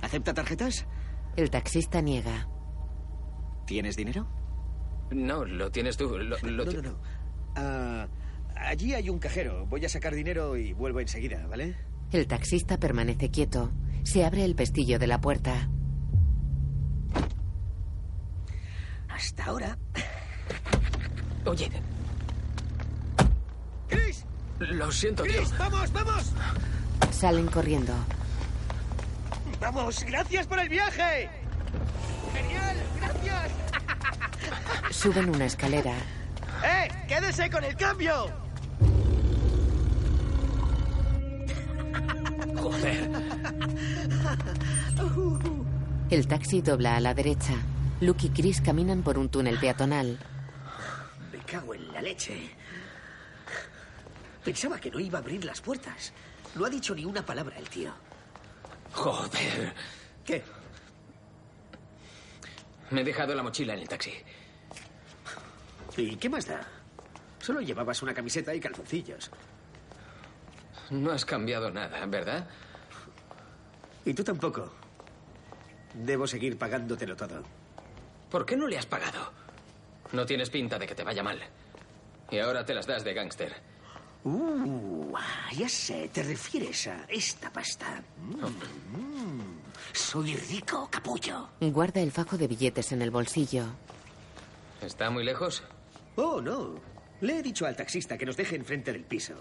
¿Acepta 0.03 0.35
tarjetas? 0.35 0.87
El 1.37 1.51
taxista 1.51 2.01
niega. 2.01 2.49
¿Tienes 3.67 3.97
dinero? 3.97 4.27
No, 5.11 5.45
lo 5.45 5.71
tienes 5.71 5.97
tú. 5.97 6.19
Lo, 6.19 6.37
lo 6.39 6.65
no, 6.65 6.73
no, 6.73 6.83
no. 6.83 6.99
Ah, 7.57 8.07
allí 8.57 8.95
hay 8.95 9.09
un 9.09 9.19
cajero. 9.19 9.67
Voy 9.67 9.85
a 9.85 9.89
sacar 9.89 10.15
dinero 10.15 10.57
y 10.57 10.73
vuelvo 10.73 11.01
enseguida, 11.01 11.47
¿vale? 11.49 11.77
El 12.13 12.27
taxista 12.27 12.79
permanece 12.79 13.31
quieto. 13.31 13.71
Se 14.03 14.25
abre 14.25 14.45
el 14.45 14.57
pestillo 14.57 14.99
de 14.99 15.07
la 15.07 15.21
puerta. 15.21 15.69
Hasta 19.09 19.45
ahora. 19.45 19.79
Oye, 21.45 21.71
¡Chris! 23.89 24.25
lo 24.59 24.91
siento, 24.91 25.23
tío. 25.23 25.33
¡Chris! 25.35 25.59
¡Vamos, 25.59 25.93
vamos! 25.93 26.33
Salen 27.13 27.47
corriendo. 27.47 27.95
¡Vamos! 29.61 30.05
¡Gracias 30.05 30.47
por 30.47 30.59
el 30.59 30.69
viaje! 30.69 31.29
¡Genial! 32.35 32.77
¡Gracias! 33.01 33.53
Suben 34.91 35.31
una 35.31 35.45
escalera. 35.47 35.95
¡Eh! 36.65 36.89
¡Quédese 37.07 37.51
con 37.51 37.65
el 37.65 37.77
cambio! 37.77 38.40
Joder. 42.61 43.11
El 46.11 46.27
taxi 46.27 46.61
dobla 46.61 46.97
a 46.97 47.01
la 47.01 47.15
derecha. 47.15 47.55
Luke 48.01 48.27
y 48.27 48.31
Chris 48.31 48.61
caminan 48.61 49.03
por 49.03 49.17
un 49.17 49.29
túnel 49.29 49.59
peatonal. 49.59 50.19
Me 51.33 51.39
cago 51.39 51.75
en 51.75 51.93
la 51.93 52.03
leche. 52.03 52.51
Pensaba 54.45 54.79
que 54.79 54.91
no 54.91 54.99
iba 54.99 55.19
a 55.19 55.23
abrir 55.23 55.45
las 55.45 55.61
puertas. 55.61 56.13
No 56.57 56.65
ha 56.65 56.71
dicho 56.71 56.95
ni 56.95 57.05
una 57.05 57.25
palabra 57.25 57.57
el 57.57 57.69
tío. 57.69 57.93
Joder. 58.93 59.73
¿Qué? 60.25 60.43
Me 62.91 63.03
he 63.03 63.05
dejado 63.05 63.35
la 63.35 63.43
mochila 63.43 63.75
en 63.75 63.81
el 63.81 63.89
taxi. 63.89 64.13
¿Y 65.97 66.17
qué 66.17 66.29
más 66.29 66.47
da? 66.47 66.67
Solo 67.39 67.61
llevabas 67.61 68.03
una 68.03 68.13
camiseta 68.13 68.55
y 68.55 68.61
calzoncillos. 68.61 69.31
No 70.91 71.13
has 71.13 71.25
cambiado 71.25 71.71
nada, 71.71 72.05
¿verdad? 72.07 72.49
Y 74.05 74.15
tú 74.15 74.25
tampoco. 74.25 74.73
Debo 75.95 76.27
seguir 76.27 76.57
pagándotelo 76.59 77.17
todo. 77.17 77.43
¿Por 78.31 78.47
qué 78.47 78.57
no 78.57 78.67
le 78.67 78.79
has 78.79 78.87
pagado? 78.87 79.33
No 80.13 80.27
tienes 80.27 80.51
pinta 80.51 80.79
de 80.79 80.87
que 80.87 80.95
te 80.95 81.05
vaya 81.05 81.23
mal. 81.23 81.41
Y 82.31 82.39
ahora 82.39 82.65
te 82.65 82.75
las 82.75 82.87
das 82.87 83.05
de 83.05 83.15
gángster. 83.15 83.55
Uh, 84.23 85.17
ya 85.57 85.69
sé, 85.69 86.11
te 86.13 86.23
refieres 86.23 86.87
a 86.89 87.07
esta 87.09 87.51
pasta. 87.51 88.03
Mm, 88.19 88.45
mm. 88.97 89.61
Soy 89.93 90.37
rico, 90.37 90.89
capullo. 90.91 91.49
Guarda 91.61 92.01
el 92.01 92.13
fajo 92.13 92.37
de 92.37 92.47
billetes 92.47 92.93
en 92.93 93.03
el 93.03 93.11
bolsillo. 93.11 93.65
¿Está 94.83 95.11
muy 95.11 95.25
lejos? 95.25 95.63
Oh, 96.17 96.41
no. 96.41 96.75
Le 97.21 97.39
he 97.39 97.43
dicho 97.43 97.67
al 97.67 97.77
taxista 97.77 98.17
que 98.19 98.27
nos 98.27 98.37
deje 98.37 98.57
enfrente 98.57 98.93
del 98.93 99.05
piso. 99.05 99.35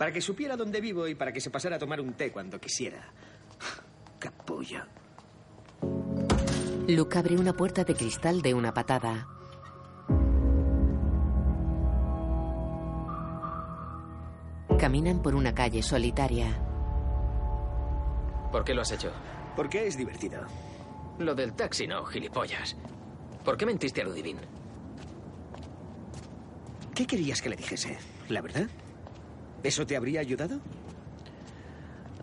Para 0.00 0.12
que 0.12 0.22
supiera 0.22 0.56
dónde 0.56 0.80
vivo 0.80 1.06
y 1.08 1.14
para 1.14 1.30
que 1.30 1.42
se 1.42 1.50
pasara 1.50 1.76
a 1.76 1.78
tomar 1.78 2.00
un 2.00 2.14
té 2.14 2.32
cuando 2.32 2.58
quisiera. 2.58 3.12
Capullo. 4.18 4.80
Luke 6.88 7.18
abre 7.18 7.36
una 7.36 7.52
puerta 7.52 7.84
de 7.84 7.94
cristal 7.94 8.40
de 8.40 8.54
una 8.54 8.72
patada. 8.72 9.28
Caminan 14.78 15.20
por 15.20 15.34
una 15.34 15.54
calle 15.54 15.82
solitaria. 15.82 16.46
¿Por 18.50 18.64
qué 18.64 18.72
lo 18.72 18.80
has 18.80 18.92
hecho? 18.92 19.12
Porque 19.54 19.86
es 19.86 19.98
divertido. 19.98 20.46
Lo 21.18 21.34
del 21.34 21.52
taxi 21.52 21.86
no, 21.86 22.06
gilipollas. 22.06 22.74
¿Por 23.44 23.58
qué 23.58 23.66
mentiste 23.66 24.00
a 24.00 24.04
Ludivine? 24.04 24.40
¿Qué 26.94 27.06
querías 27.06 27.42
que 27.42 27.50
le 27.50 27.56
dijese? 27.56 27.98
¿La 28.30 28.40
verdad? 28.40 28.66
¿Eso 29.62 29.86
te 29.86 29.96
habría 29.96 30.20
ayudado? 30.20 30.60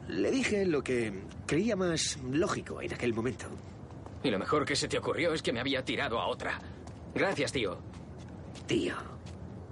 Le 0.08 0.32
dije 0.32 0.66
lo 0.66 0.84
que 0.84 1.24
creía 1.46 1.76
más 1.76 2.18
lógico 2.32 2.82
en 2.82 2.94
aquel 2.94 3.14
momento. 3.14 3.48
Y 4.24 4.30
lo 4.30 4.40
mejor 4.40 4.66
que 4.66 4.76
se 4.76 4.88
te 4.88 4.98
ocurrió 4.98 5.34
es 5.34 5.42
que 5.42 5.54
me 5.54 5.60
había 5.60 5.84
tirado 5.84 6.20
a 6.20 6.28
otra. 6.28 6.60
Gracias, 7.14 7.52
tío. 7.52 7.78
Tío, 8.66 8.96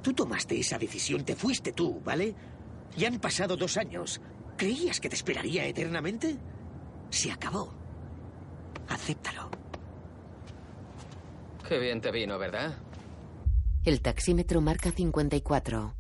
tú 0.01 0.13
tomaste 0.13 0.60
esa 0.60 0.78
decisión, 0.78 1.23
te 1.25 1.36
fuiste 1.36 1.71
tú, 1.71 2.01
¿vale? 2.04 2.36
Y 2.97 3.06
han 3.06 3.19
pasado 3.19 3.58
dos 3.58 3.78
años. 3.78 4.21
¿Creías 4.58 4.99
que 4.99 5.10
te 5.10 5.15
esperaría 5.15 5.65
eternamente? 5.65 6.38
Se 7.10 7.32
acabó. 7.32 7.73
Acéptalo. 8.88 9.49
Qué 11.67 11.80
bien 11.80 11.99
te 11.99 12.12
vino, 12.12 12.38
¿verdad? 12.38 12.78
El 13.84 14.01
taxímetro 14.01 14.62
marca 14.62 14.91
54. 14.91 15.95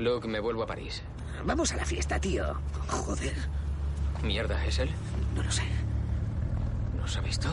Luke, 0.00 0.26
me 0.26 0.40
vuelvo 0.40 0.62
a 0.62 0.66
París. 0.66 1.02
Vamos 1.44 1.72
a 1.72 1.76
la 1.76 1.84
fiesta, 1.84 2.18
tío. 2.18 2.54
Joder. 2.88 3.34
Mierda, 4.22 4.64
¿es 4.64 4.78
él? 4.78 4.90
No 5.34 5.42
lo 5.42 5.50
sé. 5.50 5.62
¿Nos 6.96 7.16
ha 7.16 7.20
visto? 7.20 7.48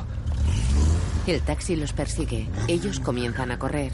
El 1.25 1.41
taxi 1.41 1.75
los 1.75 1.91
persigue. 1.91 2.47
Ellos 2.67 3.01
comienzan 3.01 3.51
a 3.51 3.59
correr. 3.59 3.91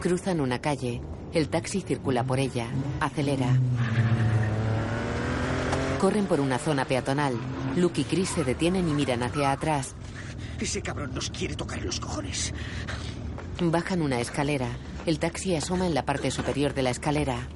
Cruzan 0.00 0.40
una 0.40 0.60
calle. 0.60 1.00
El 1.32 1.48
taxi 1.48 1.80
circula 1.80 2.24
por 2.24 2.40
ella. 2.40 2.66
Acelera. 3.00 3.56
Corren 6.00 6.26
por 6.26 6.40
una 6.40 6.58
zona 6.58 6.86
peatonal. 6.86 7.34
Luke 7.76 8.00
y 8.00 8.04
Chris 8.04 8.30
se 8.30 8.42
detienen 8.42 8.88
y 8.88 8.94
miran 8.94 9.22
hacia 9.22 9.52
atrás. 9.52 9.94
Ese 10.60 10.82
cabrón 10.82 11.14
nos 11.14 11.30
quiere 11.30 11.54
tocar 11.54 11.82
los 11.82 12.00
cojones. 12.00 12.52
Bajan 13.60 14.02
una 14.02 14.20
escalera. 14.20 14.68
El 15.06 15.18
taxi 15.18 15.54
asoma 15.54 15.86
en 15.86 15.94
la 15.94 16.04
parte 16.04 16.30
superior 16.30 16.74
de 16.74 16.82
la 16.82 16.90
escalera. 16.90 17.48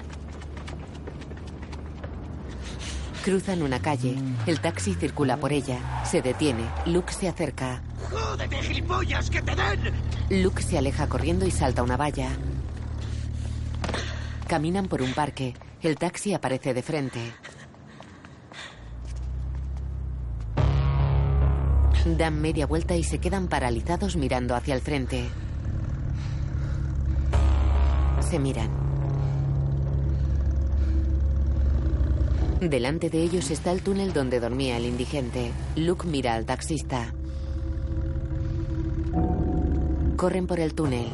Cruzan 3.23 3.63
una 3.63 3.81
calle. 3.81 4.15
El 4.45 4.59
taxi 4.59 4.93
circula 4.93 5.37
por 5.37 5.51
ella. 5.51 6.03
Se 6.05 6.21
detiene. 6.21 6.63
Luke 6.85 7.11
se 7.11 7.27
acerca. 7.27 7.81
¡Jódete, 8.11 8.55
gilipollas, 8.61 9.31
que 9.31 9.41
te 9.41 9.55
den! 9.55 10.43
Luke 10.43 10.61
se 10.61 10.77
aleja 10.77 11.07
corriendo 11.07 11.45
y 11.45 11.51
salta 11.51 11.81
una 11.81 11.97
valla. 11.97 12.29
Caminan 14.47 14.87
por 14.87 15.01
un 15.01 15.11
parque. 15.13 15.55
El 15.81 15.95
taxi 15.97 16.35
aparece 16.35 16.75
de 16.75 16.83
frente. 16.83 17.19
Dan 22.05 22.39
media 22.39 22.67
vuelta 22.67 22.95
y 22.95 23.03
se 23.03 23.17
quedan 23.17 23.47
paralizados 23.47 24.15
mirando 24.15 24.55
hacia 24.55 24.75
el 24.75 24.81
frente. 24.81 25.25
Se 28.21 28.37
miran. 28.37 28.69
Delante 32.61 33.09
de 33.09 33.21
ellos 33.21 33.49
está 33.51 33.71
el 33.71 33.81
túnel 33.81 34.13
donde 34.13 34.39
dormía 34.39 34.77
el 34.77 34.85
indigente. 34.85 35.51
Luke 35.75 36.07
mira 36.07 36.35
al 36.35 36.45
taxista. 36.45 37.13
Corren 40.15 40.47
por 40.47 40.59
el 40.59 40.73
túnel. 40.73 41.07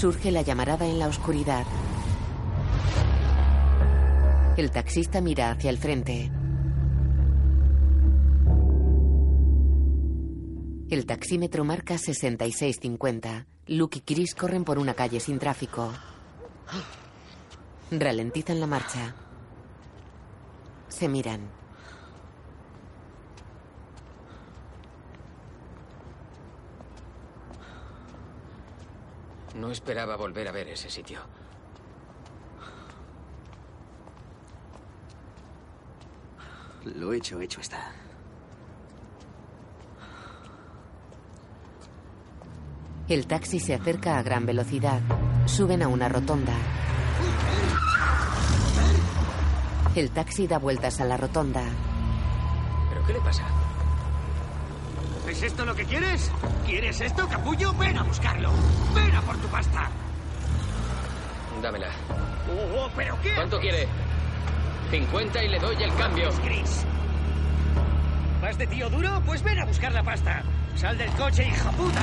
Surge 0.00 0.30
la 0.30 0.40
llamarada 0.40 0.86
en 0.86 0.98
la 0.98 1.08
oscuridad. 1.08 1.66
El 4.56 4.70
taxista 4.70 5.20
mira 5.20 5.50
hacia 5.50 5.68
el 5.68 5.76
frente. 5.76 6.32
El 10.88 11.04
taxímetro 11.04 11.64
marca 11.64 11.96
66.50. 11.96 13.44
Luke 13.66 13.98
y 13.98 14.00
Chris 14.00 14.34
corren 14.34 14.64
por 14.64 14.78
una 14.78 14.94
calle 14.94 15.20
sin 15.20 15.38
tráfico. 15.38 15.92
Ralentizan 17.90 18.58
la 18.58 18.66
marcha. 18.66 19.14
Se 20.88 21.10
miran. 21.10 21.59
No 29.54 29.70
esperaba 29.70 30.16
volver 30.16 30.48
a 30.48 30.52
ver 30.52 30.68
ese 30.68 30.88
sitio. 30.88 31.20
Lo 36.84 37.12
hecho, 37.12 37.40
hecho 37.40 37.60
está. 37.60 37.92
El 43.08 43.26
taxi 43.26 43.58
se 43.58 43.74
acerca 43.74 44.18
a 44.18 44.22
gran 44.22 44.46
velocidad. 44.46 45.00
Suben 45.46 45.82
a 45.82 45.88
una 45.88 46.08
rotonda. 46.08 46.54
El 49.96 50.12
taxi 50.12 50.46
da 50.46 50.58
vueltas 50.58 51.00
a 51.00 51.04
la 51.04 51.16
rotonda. 51.16 51.64
¿Pero 52.88 53.04
qué 53.04 53.12
le 53.14 53.20
pasa? 53.20 53.42
¿Es 55.30 55.44
esto 55.44 55.64
lo 55.64 55.76
que 55.76 55.84
quieres? 55.84 56.28
¿Quieres 56.66 57.00
esto, 57.00 57.28
capullo? 57.28 57.72
Ven 57.74 57.96
a 57.96 58.02
buscarlo. 58.02 58.50
Ven 58.92 59.14
a 59.14 59.22
por 59.22 59.36
tu 59.36 59.46
pasta. 59.46 59.88
Dámela. 61.62 61.88
Oh, 62.74 62.88
¿pero 62.96 63.16
qué? 63.22 63.32
¿Cuánto 63.36 63.60
quiere? 63.60 63.86
50 64.90 65.44
y 65.44 65.48
le 65.48 65.60
doy 65.60 65.80
el 65.84 65.94
cambio. 65.94 66.30
Chris. 66.44 66.84
¿Vas 68.42 68.58
de 68.58 68.66
tío 68.66 68.90
duro? 68.90 69.22
Pues 69.24 69.40
ven 69.44 69.60
a 69.60 69.64
buscar 69.66 69.92
la 69.92 70.02
pasta. 70.02 70.42
Sal 70.74 70.98
del 70.98 71.10
coche, 71.10 71.46
hija 71.46 71.70
puta. 71.70 72.02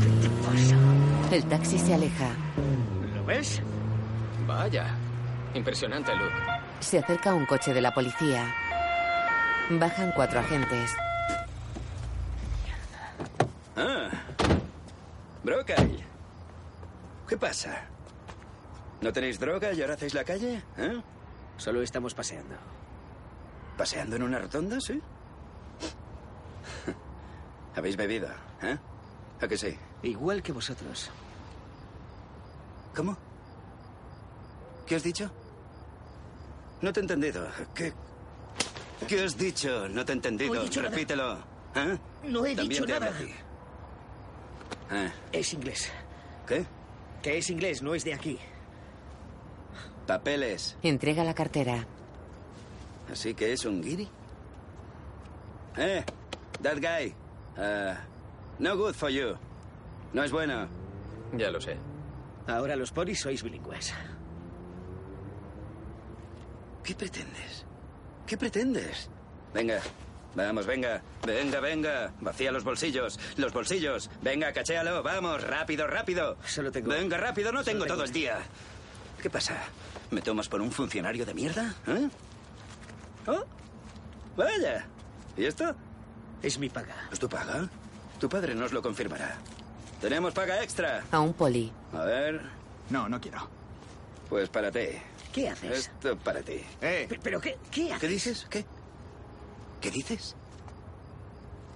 ¿Qué 0.00 0.28
te 0.28 0.28
pasa? 0.44 1.36
El 1.36 1.44
taxi 1.44 1.78
se 1.78 1.94
aleja. 1.94 2.30
¿Lo 3.14 3.24
ves? 3.24 3.62
Vaya. 4.44 4.96
Impresionante, 5.54 6.16
Luke. 6.16 6.34
Se 6.80 6.98
acerca 6.98 7.32
un 7.32 7.46
coche 7.46 7.72
de 7.72 7.80
la 7.80 7.94
policía. 7.94 8.52
Bajan 9.78 10.10
cuatro 10.10 10.40
agentes. 10.40 10.96
Ah. 13.76 14.10
Brocal. 15.44 16.04
¿Qué 17.28 17.36
pasa? 17.36 17.84
¿No 19.00 19.12
tenéis 19.12 19.38
droga 19.38 19.72
y 19.72 19.80
ahora 19.80 19.94
hacéis 19.94 20.14
la 20.14 20.24
calle? 20.24 20.60
¿Eh? 20.76 21.00
Solo 21.56 21.82
estamos 21.82 22.14
paseando. 22.14 22.56
¿Paseando 23.78 24.16
en 24.16 24.24
una 24.24 24.40
rotonda, 24.40 24.80
sí? 24.80 25.00
¿Habéis 27.76 27.96
bebido? 27.96 28.28
¿Eh? 28.62 28.76
¿A 29.40 29.46
que 29.46 29.56
sí? 29.56 29.78
Igual 30.02 30.42
que 30.42 30.50
vosotros. 30.50 31.12
¿Cómo? 32.96 33.16
¿Qué 34.84 34.96
has 34.96 35.04
dicho? 35.04 35.30
No 36.82 36.92
te 36.92 36.98
he 36.98 37.02
entendido. 37.02 37.46
¿Qué, 37.72 37.94
¿Qué 39.08 39.22
has 39.24 39.36
dicho? 39.36 39.88
No 39.88 40.04
te 40.04 40.12
he 40.12 40.14
entendido. 40.16 40.54
No 40.54 40.60
he 40.60 40.64
dicho 40.64 40.82
nada. 40.82 40.94
Repítelo. 40.94 41.38
¿Eh? 41.74 41.98
No 42.24 42.46
he 42.46 42.54
También 42.54 42.68
dicho 42.68 42.86
te 42.86 42.94
hablo 42.94 43.10
nada. 43.10 43.18
Ah, 44.90 45.12
Es 45.32 45.52
inglés. 45.52 45.90
¿Qué? 46.46 46.64
Que 47.22 47.38
es 47.38 47.50
inglés, 47.50 47.82
no 47.82 47.94
es 47.94 48.04
de 48.04 48.14
aquí. 48.14 48.38
Papeles. 50.06 50.76
Entrega 50.82 51.22
la 51.24 51.34
cartera. 51.34 51.86
¿Así 53.10 53.34
que 53.34 53.52
es 53.52 53.64
un 53.64 53.82
guiri? 53.82 54.08
Eh, 55.76 56.04
that 56.62 56.78
guy. 56.78 57.14
Uh, 57.56 57.94
no 58.58 58.76
good 58.76 58.94
for 58.94 59.10
you. 59.10 59.36
No 60.12 60.22
es 60.24 60.32
bueno. 60.32 60.68
Ya 61.36 61.50
lo 61.50 61.60
sé. 61.60 61.76
Ahora 62.48 62.74
los 62.74 62.90
polis 62.90 63.20
sois 63.20 63.42
bilingües. 63.42 63.92
¿Qué 66.82 66.94
pretendes? 66.94 67.64
¿Qué 68.30 68.38
pretendes? 68.38 69.08
Venga, 69.52 69.80
vamos, 70.36 70.64
venga. 70.64 71.02
Venga, 71.26 71.58
venga. 71.58 72.12
Vacía 72.20 72.52
los 72.52 72.62
bolsillos. 72.62 73.18
Los 73.36 73.52
bolsillos. 73.52 74.08
Venga, 74.22 74.52
cachéalo. 74.52 75.02
Vamos, 75.02 75.42
rápido, 75.42 75.88
rápido. 75.88 76.36
Solo 76.46 76.70
tengo- 76.70 76.90
Venga, 76.90 77.16
rápido, 77.16 77.50
no 77.50 77.64
tengo 77.64 77.82
tengo 77.86 77.94
todo 77.96 78.04
el 78.04 78.12
día. 78.12 78.38
¿Qué 79.20 79.28
pasa? 79.28 79.56
¿Me 80.12 80.22
tomas 80.22 80.48
por 80.48 80.60
un 80.60 80.70
funcionario 80.70 81.26
de 81.26 81.34
mierda? 81.34 81.74
¿Eh? 81.88 82.08
¿Oh? 83.26 83.42
Vaya. 84.36 84.86
¿Y 85.36 85.46
esto? 85.46 85.74
Es 86.40 86.56
mi 86.56 86.68
paga. 86.68 87.08
¿Es 87.10 87.18
tu 87.18 87.28
paga? 87.28 87.68
Tu 88.20 88.28
padre 88.28 88.54
nos 88.54 88.70
lo 88.72 88.80
confirmará. 88.80 89.38
Tenemos 90.00 90.32
paga 90.34 90.62
extra. 90.62 91.02
A 91.10 91.18
un 91.18 91.32
poli. 91.34 91.72
A 91.92 92.04
ver. 92.04 92.40
No, 92.90 93.08
no 93.08 93.20
quiero. 93.20 93.48
Pues 94.28 94.48
para 94.48 94.70
ti. 94.70 94.86
¿Qué 95.32 95.48
haces? 95.48 95.78
Esto 95.94 96.16
para 96.18 96.42
ti. 96.42 96.60
¡Eh! 96.80 97.08
¿Pero, 97.22 97.40
qué, 97.40 97.56
qué 97.70 97.92
haces? 97.92 98.00
¿Qué 98.00 98.08
dices? 98.08 98.46
¿Qué? 98.50 98.64
¿Qué 99.80 99.90
dices? 99.90 100.34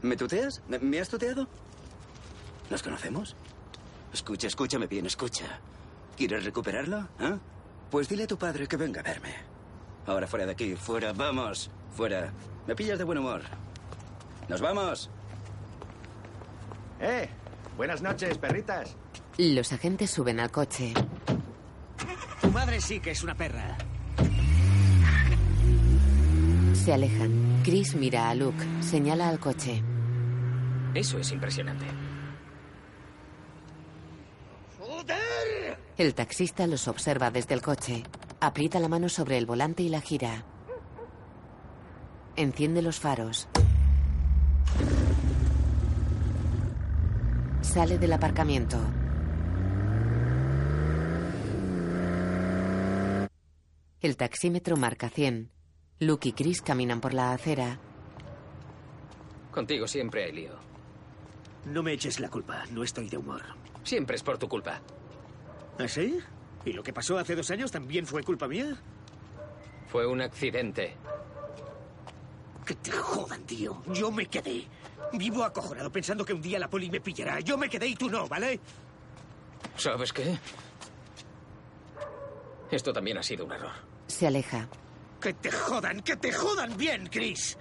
¿Me 0.02 0.16
tuteas? 0.16 0.60
¿Me- 0.68 0.78
¿Me 0.78 1.00
has 1.00 1.08
tuteado? 1.08 1.46
¿Nos 2.70 2.82
conocemos? 2.82 3.36
Escucha, 4.12 4.46
escúchame 4.48 4.86
bien, 4.86 5.06
escucha. 5.06 5.60
¿Quieres 6.16 6.44
recuperarlo? 6.44 7.08
¿Ah? 7.18 7.38
Pues 7.90 8.08
dile 8.08 8.24
a 8.24 8.26
tu 8.26 8.36
padre 8.38 8.66
que 8.66 8.76
venga 8.76 9.00
a 9.00 9.04
verme. 9.04 9.34
Ahora 10.06 10.26
fuera 10.26 10.46
de 10.46 10.52
aquí, 10.52 10.74
fuera, 10.76 11.12
vamos, 11.12 11.70
fuera. 11.96 12.32
Me 12.66 12.74
pillas 12.74 12.98
de 12.98 13.04
buen 13.04 13.18
humor. 13.18 13.42
¡Nos 14.48 14.60
vamos! 14.60 15.08
¡Eh! 17.00 17.28
Buenas 17.76 18.02
noches, 18.02 18.36
perritas. 18.38 18.94
Los 19.38 19.72
agentes 19.72 20.10
suben 20.10 20.40
al 20.40 20.50
coche. 20.50 20.92
Madre 22.54 22.80
sí 22.80 23.00
que 23.00 23.10
es 23.10 23.24
una 23.24 23.34
perra. 23.34 23.76
Se 26.72 26.92
alejan. 26.92 27.62
Chris 27.64 27.96
mira 27.96 28.30
a 28.30 28.34
Luke. 28.36 28.64
Señala 28.80 29.28
al 29.28 29.40
coche. 29.40 29.82
Eso 30.94 31.18
es 31.18 31.32
impresionante. 31.32 31.84
El 35.98 36.14
taxista 36.14 36.68
los 36.68 36.86
observa 36.86 37.32
desde 37.32 37.54
el 37.54 37.60
coche. 37.60 38.04
Aprieta 38.38 38.78
la 38.78 38.88
mano 38.88 39.08
sobre 39.08 39.36
el 39.36 39.46
volante 39.46 39.82
y 39.82 39.88
la 39.88 40.00
gira. 40.00 40.44
Enciende 42.36 42.82
los 42.82 43.00
faros. 43.00 43.48
Sale 47.62 47.98
del 47.98 48.12
aparcamiento. 48.12 48.78
El 54.04 54.18
taxímetro 54.18 54.76
marca 54.76 55.08
100. 55.08 55.50
Luke 56.00 56.28
y 56.28 56.32
Chris 56.32 56.60
caminan 56.60 57.00
por 57.00 57.14
la 57.14 57.32
acera. 57.32 57.78
Contigo 59.50 59.88
siempre 59.88 60.24
hay 60.24 60.32
lío. 60.32 60.52
No 61.64 61.82
me 61.82 61.94
eches 61.94 62.20
la 62.20 62.28
culpa, 62.28 62.64
no 62.70 62.82
estoy 62.82 63.08
de 63.08 63.16
humor. 63.16 63.40
Siempre 63.82 64.16
es 64.16 64.22
por 64.22 64.36
tu 64.36 64.46
culpa. 64.46 64.82
¿Ah, 65.78 65.88
sí? 65.88 66.18
¿Y 66.66 66.74
lo 66.74 66.82
que 66.82 66.92
pasó 66.92 67.16
hace 67.16 67.34
dos 67.34 67.50
años 67.50 67.72
también 67.72 68.06
fue 68.06 68.22
culpa 68.22 68.46
mía? 68.46 68.76
Fue 69.86 70.06
un 70.06 70.20
accidente. 70.20 70.96
Que 72.66 72.74
te 72.74 72.90
jodan, 72.90 73.42
tío. 73.44 73.82
Yo 73.90 74.12
me 74.12 74.26
quedé. 74.26 74.66
Vivo 75.14 75.44
acojonado 75.44 75.90
pensando 75.90 76.26
que 76.26 76.34
un 76.34 76.42
día 76.42 76.58
la 76.58 76.68
poli 76.68 76.90
me 76.90 77.00
pillará. 77.00 77.40
Yo 77.40 77.56
me 77.56 77.70
quedé 77.70 77.86
y 77.86 77.96
tú 77.96 78.10
no, 78.10 78.28
¿vale? 78.28 78.60
¿Sabes 79.78 80.12
qué? 80.12 80.38
Esto 82.70 82.92
también 82.92 83.16
ha 83.16 83.22
sido 83.22 83.46
un 83.46 83.52
error. 83.52 83.93
Se 84.16 84.28
aleja. 84.28 84.68
Que 85.20 85.32
te 85.34 85.50
jodan, 85.50 86.00
que 86.00 86.14
te 86.14 86.32
jodan 86.32 86.76
bien, 86.76 87.08
Chris. 87.10 87.58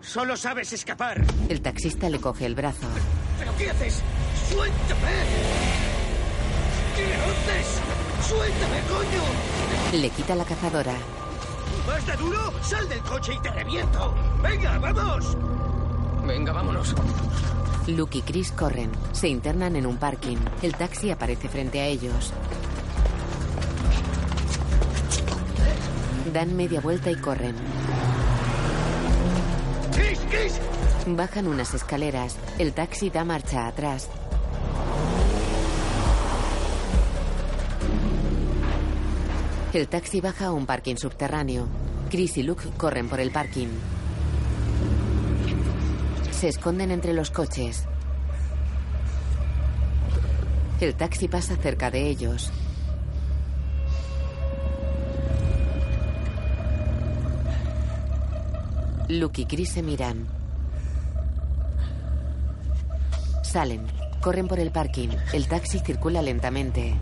Solo 0.00 0.38
sabes 0.38 0.72
escapar. 0.72 1.22
El 1.50 1.60
taxista 1.60 2.08
le 2.08 2.18
coge 2.18 2.46
el 2.46 2.54
brazo. 2.54 2.86
¿Pero 3.38 3.54
qué 3.58 3.70
haces? 3.70 4.02
¡Suéltame! 4.48 5.12
¿Qué 6.96 7.14
haces? 7.14 7.80
¡Suéltame, 8.26 8.80
coño! 8.88 10.00
Le 10.00 10.08
quita 10.08 10.34
la 10.34 10.46
cazadora. 10.46 10.94
¿Vas 11.86 12.06
de 12.06 12.16
duro? 12.16 12.52
¡Sal 12.62 12.88
del 12.88 13.00
coche 13.00 13.34
y 13.34 13.42
te 13.42 13.50
reviento! 13.50 14.14
¡Venga, 14.42 14.78
vamos! 14.78 15.36
Venga, 16.26 16.52
vámonos. 16.54 16.94
Luke 17.86 18.16
y 18.16 18.22
Chris 18.22 18.50
corren. 18.52 18.90
Se 19.12 19.28
internan 19.28 19.76
en 19.76 19.84
un 19.86 19.98
parking. 19.98 20.38
El 20.62 20.74
taxi 20.74 21.10
aparece 21.10 21.50
frente 21.50 21.82
a 21.82 21.86
ellos. 21.86 22.32
Dan 26.32 26.56
media 26.56 26.80
vuelta 26.80 27.10
y 27.10 27.16
corren. 27.16 27.54
¡Chris, 29.94 30.18
Chris! 30.30 30.60
Bajan 31.06 31.46
unas 31.46 31.74
escaleras. 31.74 32.36
El 32.58 32.72
taxi 32.72 33.10
da 33.10 33.24
marcha 33.24 33.66
atrás. 33.66 34.08
El 39.74 39.88
taxi 39.88 40.20
baja 40.20 40.46
a 40.46 40.52
un 40.52 40.64
parking 40.64 40.96
subterráneo. 40.96 41.66
Chris 42.10 42.38
y 42.38 42.42
Luke 42.42 42.64
corren 42.78 43.08
por 43.08 43.20
el 43.20 43.30
parking. 43.30 43.68
Se 46.30 46.48
esconden 46.48 46.90
entre 46.90 47.12
los 47.12 47.30
coches. 47.30 47.84
El 50.80 50.94
taxi 50.94 51.28
pasa 51.28 51.56
cerca 51.56 51.90
de 51.90 52.08
ellos. 52.08 52.50
Luke 59.20 59.42
y 59.42 59.44
Chris 59.44 59.70
se 59.70 59.82
miran. 59.82 60.26
Salen. 63.42 63.86
Corren 64.22 64.48
por 64.48 64.58
el 64.58 64.70
parking. 64.70 65.08
El 65.32 65.48
taxi 65.48 65.80
circula 65.80 66.22
lentamente. 66.22 66.94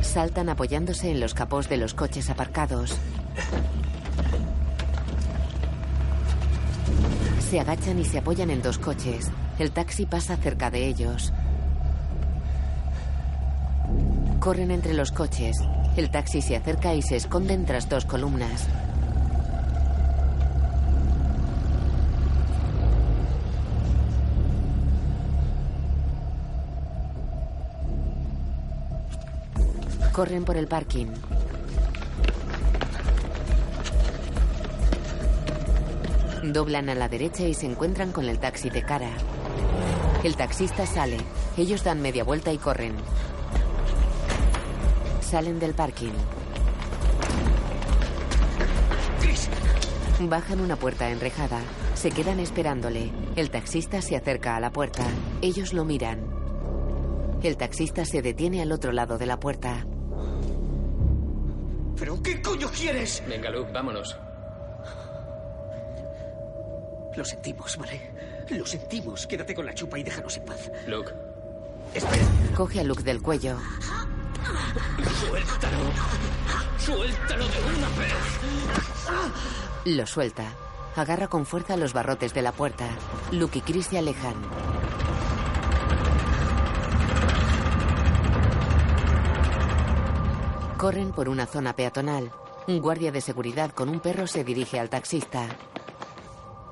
Saltan 0.00 0.48
apoyándose 0.48 1.10
en 1.10 1.20
los 1.20 1.34
capós 1.34 1.68
de 1.68 1.76
los 1.76 1.94
coches 1.94 2.30
aparcados. 2.30 2.96
Se 7.50 7.60
agachan 7.60 7.98
y 7.98 8.04
se 8.04 8.18
apoyan 8.18 8.50
en 8.50 8.62
dos 8.62 8.78
coches. 8.78 9.30
El 9.58 9.72
taxi 9.72 10.06
pasa 10.06 10.36
cerca 10.36 10.70
de 10.70 10.86
ellos. 10.86 11.32
Corren 14.40 14.70
entre 14.70 14.94
los 14.94 15.12
coches. 15.12 15.58
El 15.98 16.10
taxi 16.10 16.40
se 16.40 16.56
acerca 16.56 16.94
y 16.94 17.02
se 17.02 17.16
esconden 17.16 17.66
tras 17.66 17.90
dos 17.90 18.06
columnas. 18.06 18.66
Corren 30.14 30.46
por 30.46 30.56
el 30.56 30.66
parking. 30.68 31.08
Doblan 36.44 36.88
a 36.88 36.94
la 36.94 37.10
derecha 37.10 37.42
y 37.42 37.52
se 37.52 37.66
encuentran 37.66 38.10
con 38.10 38.26
el 38.26 38.38
taxi 38.38 38.70
de 38.70 38.82
cara. 38.82 39.10
El 40.24 40.34
taxista 40.36 40.86
sale. 40.86 41.18
Ellos 41.58 41.84
dan 41.84 42.00
media 42.00 42.24
vuelta 42.24 42.50
y 42.52 42.56
corren. 42.56 42.94
Salen 45.30 45.60
del 45.60 45.74
parking. 45.74 46.10
Bajan 50.28 50.60
una 50.60 50.74
puerta 50.74 51.08
enrejada. 51.08 51.60
Se 51.94 52.10
quedan 52.10 52.40
esperándole. 52.40 53.12
El 53.36 53.48
taxista 53.48 54.02
se 54.02 54.16
acerca 54.16 54.56
a 54.56 54.60
la 54.60 54.72
puerta. 54.72 55.04
Ellos 55.40 55.72
lo 55.72 55.84
miran. 55.84 56.18
El 57.44 57.56
taxista 57.56 58.04
se 58.04 58.22
detiene 58.22 58.60
al 58.60 58.72
otro 58.72 58.90
lado 58.90 59.18
de 59.18 59.26
la 59.26 59.38
puerta. 59.38 59.86
¿Pero 61.96 62.20
qué 62.24 62.42
coño 62.42 62.68
quieres? 62.68 63.22
Venga, 63.28 63.50
Luke, 63.50 63.70
vámonos. 63.72 64.18
Lo 67.16 67.24
sentimos, 67.24 67.76
¿vale? 67.76 68.10
Lo 68.50 68.66
sentimos. 68.66 69.28
Quédate 69.28 69.54
con 69.54 69.64
la 69.64 69.74
chupa 69.74 69.96
y 69.96 70.02
déjanos 70.02 70.36
en 70.38 70.44
paz. 70.44 70.72
Luke, 70.88 71.12
Espera. 71.94 72.24
Coge 72.56 72.80
a 72.80 72.82
Luke 72.82 73.04
del 73.04 73.22
cuello. 73.22 73.58
Suéltalo. 75.08 75.78
Suéltalo 76.78 77.44
de 77.46 77.58
una 77.76 77.88
vez. 77.98 78.14
Lo 79.84 80.06
suelta. 80.06 80.44
Agarra 80.96 81.28
con 81.28 81.46
fuerza 81.46 81.76
los 81.76 81.92
barrotes 81.92 82.34
de 82.34 82.42
la 82.42 82.52
puerta. 82.52 82.86
Luke 83.32 83.58
y 83.58 83.62
Chris 83.62 83.86
se 83.86 83.98
alejan. 83.98 84.34
Corren 90.76 91.12
por 91.12 91.28
una 91.28 91.46
zona 91.46 91.74
peatonal. 91.74 92.32
Un 92.66 92.80
guardia 92.80 93.12
de 93.12 93.20
seguridad 93.20 93.70
con 93.70 93.88
un 93.88 94.00
perro 94.00 94.26
se 94.26 94.44
dirige 94.44 94.80
al 94.80 94.88
taxista. 94.88 95.46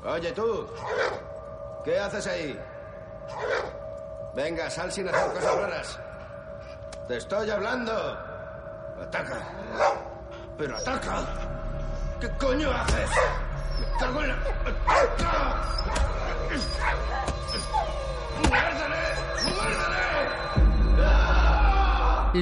Oye 0.04 0.32
tú, 0.32 0.66
¿qué 1.84 1.98
haces 1.98 2.26
ahí? 2.26 2.58
Venga, 4.34 4.70
sal 4.70 4.90
sin 4.92 5.08
hacer 5.08 5.32
cosas 5.32 5.56
raras. 5.56 6.00
Te 7.08 7.16
estoy 7.16 7.48
hablando. 7.48 7.92
Ataca. 9.00 9.42
Pero 10.58 10.76
ataca. 10.76 11.24
¿Qué 12.20 12.28
coño 12.36 12.70
haces? 12.70 13.10
Me 13.80 13.86
cago 13.98 14.22
en 14.22 14.28
la... 14.28 14.34
¡Ataca! 14.86 15.56
¡Muérdele! 18.46 19.02
¡Muérdele! 19.54 20.08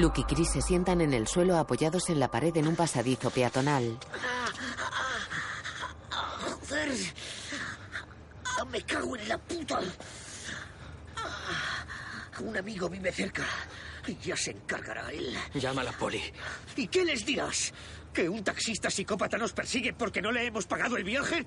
Luke 0.01 0.19
y 0.19 0.23
Chris 0.25 0.51
se 0.51 0.61
sientan 0.61 0.99
en 0.99 1.13
el 1.13 1.27
suelo 1.27 1.57
apoyados 1.57 2.09
en 2.09 2.19
la 2.19 2.29
pared 2.29 2.57
en 2.57 2.67
un 2.67 2.75
pasadizo 2.75 3.29
peatonal. 3.29 3.97
Ah, 8.59 8.65
me 8.65 8.81
cago 8.81 9.15
en 9.15 9.29
la 9.29 9.37
puta. 9.37 9.79
Ah, 11.15 11.85
un 12.41 12.57
amigo 12.57 12.89
vive 12.89 13.13
cerca. 13.13 13.45
Y 14.07 14.17
ya 14.25 14.37
se 14.37 14.51
encargará 14.51 15.11
él. 15.11 15.35
Llama 15.53 15.81
a 15.81 15.85
la 15.85 15.91
poli. 15.91 16.21
¿Y 16.75 16.87
qué 16.87 17.03
les 17.03 17.25
dirás? 17.25 17.73
¿Que 18.13 18.29
un 18.29 18.43
taxista 18.43 18.89
psicópata 18.89 19.37
nos 19.37 19.53
persigue 19.53 19.93
porque 19.93 20.21
no 20.21 20.31
le 20.31 20.45
hemos 20.45 20.65
pagado 20.65 20.97
el 20.97 21.03
viaje? 21.03 21.45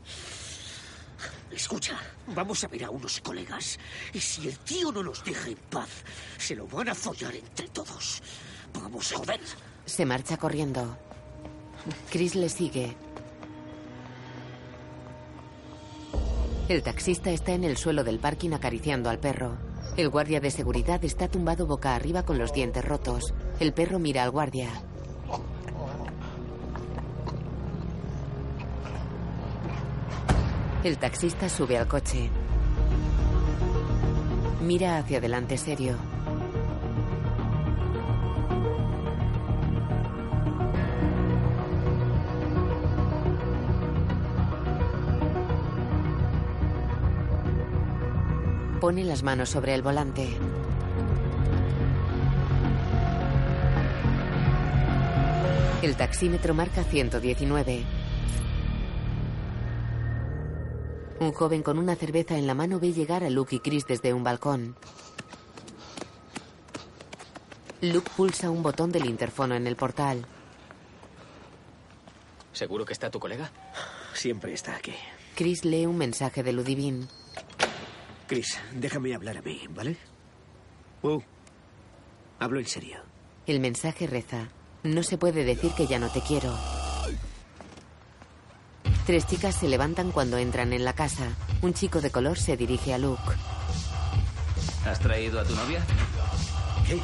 Escucha, 1.51 1.99
vamos 2.29 2.63
a 2.63 2.69
ver 2.69 2.85
a 2.85 2.91
unos 2.91 3.21
colegas. 3.21 3.79
Y 4.13 4.21
si 4.21 4.49
el 4.49 4.59
tío 4.59 4.93
no 4.93 5.03
nos 5.03 5.25
deja 5.25 5.49
en 5.49 5.57
paz, 5.71 5.89
se 6.39 6.55
lo 6.55 6.67
van 6.67 6.89
a 6.91 6.95
follar 6.95 7.35
entre 7.35 7.69
todos. 7.69 8.23
Vamos, 8.75 9.13
joder. 9.13 9.41
Se 9.85 10.05
marcha 10.05 10.37
corriendo. 10.37 10.97
Chris 12.11 12.35
le 12.35 12.49
sigue. 12.49 12.95
El 16.69 16.83
taxista 16.83 17.31
está 17.31 17.53
en 17.53 17.65
el 17.65 17.77
suelo 17.77 18.05
del 18.05 18.21
parking 18.21 18.53
acariciando 18.53 19.11
al 19.11 19.19
perro. 19.19 19.70
El 19.97 20.09
guardia 20.09 20.41
de 20.41 20.51
seguridad 20.51 21.05
está 21.05 21.29
tumbado 21.29 21.67
boca 21.67 21.95
arriba 21.95 22.23
con 22.23 22.39
los 22.39 22.53
dientes 22.53 22.85
rotos. 22.85 23.35
El 23.59 23.73
perro 23.73 23.99
mira 23.99 24.23
al 24.23 24.31
guardia. 24.31 24.69
El 30.83 30.97
taxista 30.97 31.49
sube 31.49 31.77
al 31.77 31.87
coche. 31.87 32.31
Mira 34.63 34.99
hacia 34.99 35.19
adelante 35.19 35.59
serio. 35.59 35.97
Pone 48.81 49.05
las 49.05 49.23
manos 49.23 49.51
sobre 49.51 49.75
el 49.75 49.83
volante. 49.83 50.27
El 55.83 55.97
taxímetro 55.97 56.55
marca 56.55 56.83
119. 56.83 57.85
Un 61.21 61.33
joven 61.33 61.63
con 61.63 61.79
una 61.79 61.95
cerveza 61.95 62.39
en 62.39 62.47
la 62.47 62.55
mano 62.55 62.81
ve 62.81 62.95
llegar 62.95 63.23
a 63.23 63.29
Luke 63.29 63.57
y 63.57 63.61
Chris 63.61 63.87
desde 63.87 64.15
un 64.15 64.25
balcón. 64.25 64.75
Luke 67.83 68.11
pulsa 68.17 68.49
un 68.49 68.63
botón 68.63 68.93
del 68.93 69.05
interfono 69.05 69.57
en 69.57 69.67
el 69.67 69.77
portal. 69.77 70.25
¿Seguro 72.55 72.87
que 72.87 72.95
está 72.95 73.11
tu 73.11 73.21
colega? 73.21 73.51
Siempre 74.15 74.55
está 74.55 74.77
aquí. 74.77 74.95
Chris 75.35 75.67
lee 75.67 75.85
un 75.85 75.99
mensaje 75.99 76.43
de 76.43 76.55
Ludivine. 76.55 77.20
Chris, 78.31 78.61
déjame 78.77 79.13
hablar 79.13 79.39
a 79.39 79.43
mí, 79.43 79.61
¿vale? 79.71 79.97
Uh, 81.03 81.21
hablo 82.39 82.61
en 82.61 82.67
serio. 82.67 83.01
El 83.45 83.59
mensaje 83.59 84.07
reza. 84.07 84.47
No 84.85 85.03
se 85.03 85.19
puede 85.19 85.43
decir 85.43 85.73
que 85.73 85.89
ya 85.89 85.99
no 85.99 86.13
te 86.13 86.21
quiero. 86.21 86.57
Tres 89.05 89.27
chicas 89.27 89.57
se 89.57 89.69
levantan 89.69 90.13
cuando 90.13 90.39
entran 90.39 90.73
en 90.73 90.85
la 90.85 90.93
casa. 90.93 91.27
Un 91.61 91.75
chico 91.75 92.01
de 92.01 92.13
color 92.13 92.39
se 92.39 92.57
dirige 92.57 92.95
a 92.95 92.99
Luke. 92.99 93.21
¿Has 94.87 95.01
traído 95.01 95.41
a 95.41 95.45
tu 95.45 95.57
novia? 95.57 95.85
¿Qué? 96.87 97.01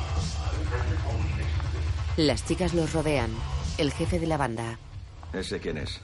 Las 2.23 2.47
chicas 2.47 2.73
los 2.73 2.93
rodean. 2.93 3.33
El 3.79 3.93
jefe 3.93 4.21
de 4.21 4.29
la 4.29 4.37
banda. 4.37 4.79
¿Ese 5.33 5.59
quién 5.59 5.79
es? 5.79 6.01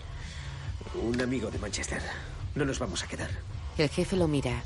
Un 1.00 1.22
amigo 1.22 1.48
de 1.48 1.60
Manchester. 1.60 2.02
No 2.56 2.64
nos 2.64 2.80
vamos 2.80 3.04
a 3.04 3.06
quedar. 3.06 3.30
El 3.78 3.88
jefe 3.88 4.16
lo 4.16 4.26
mira. 4.26 4.64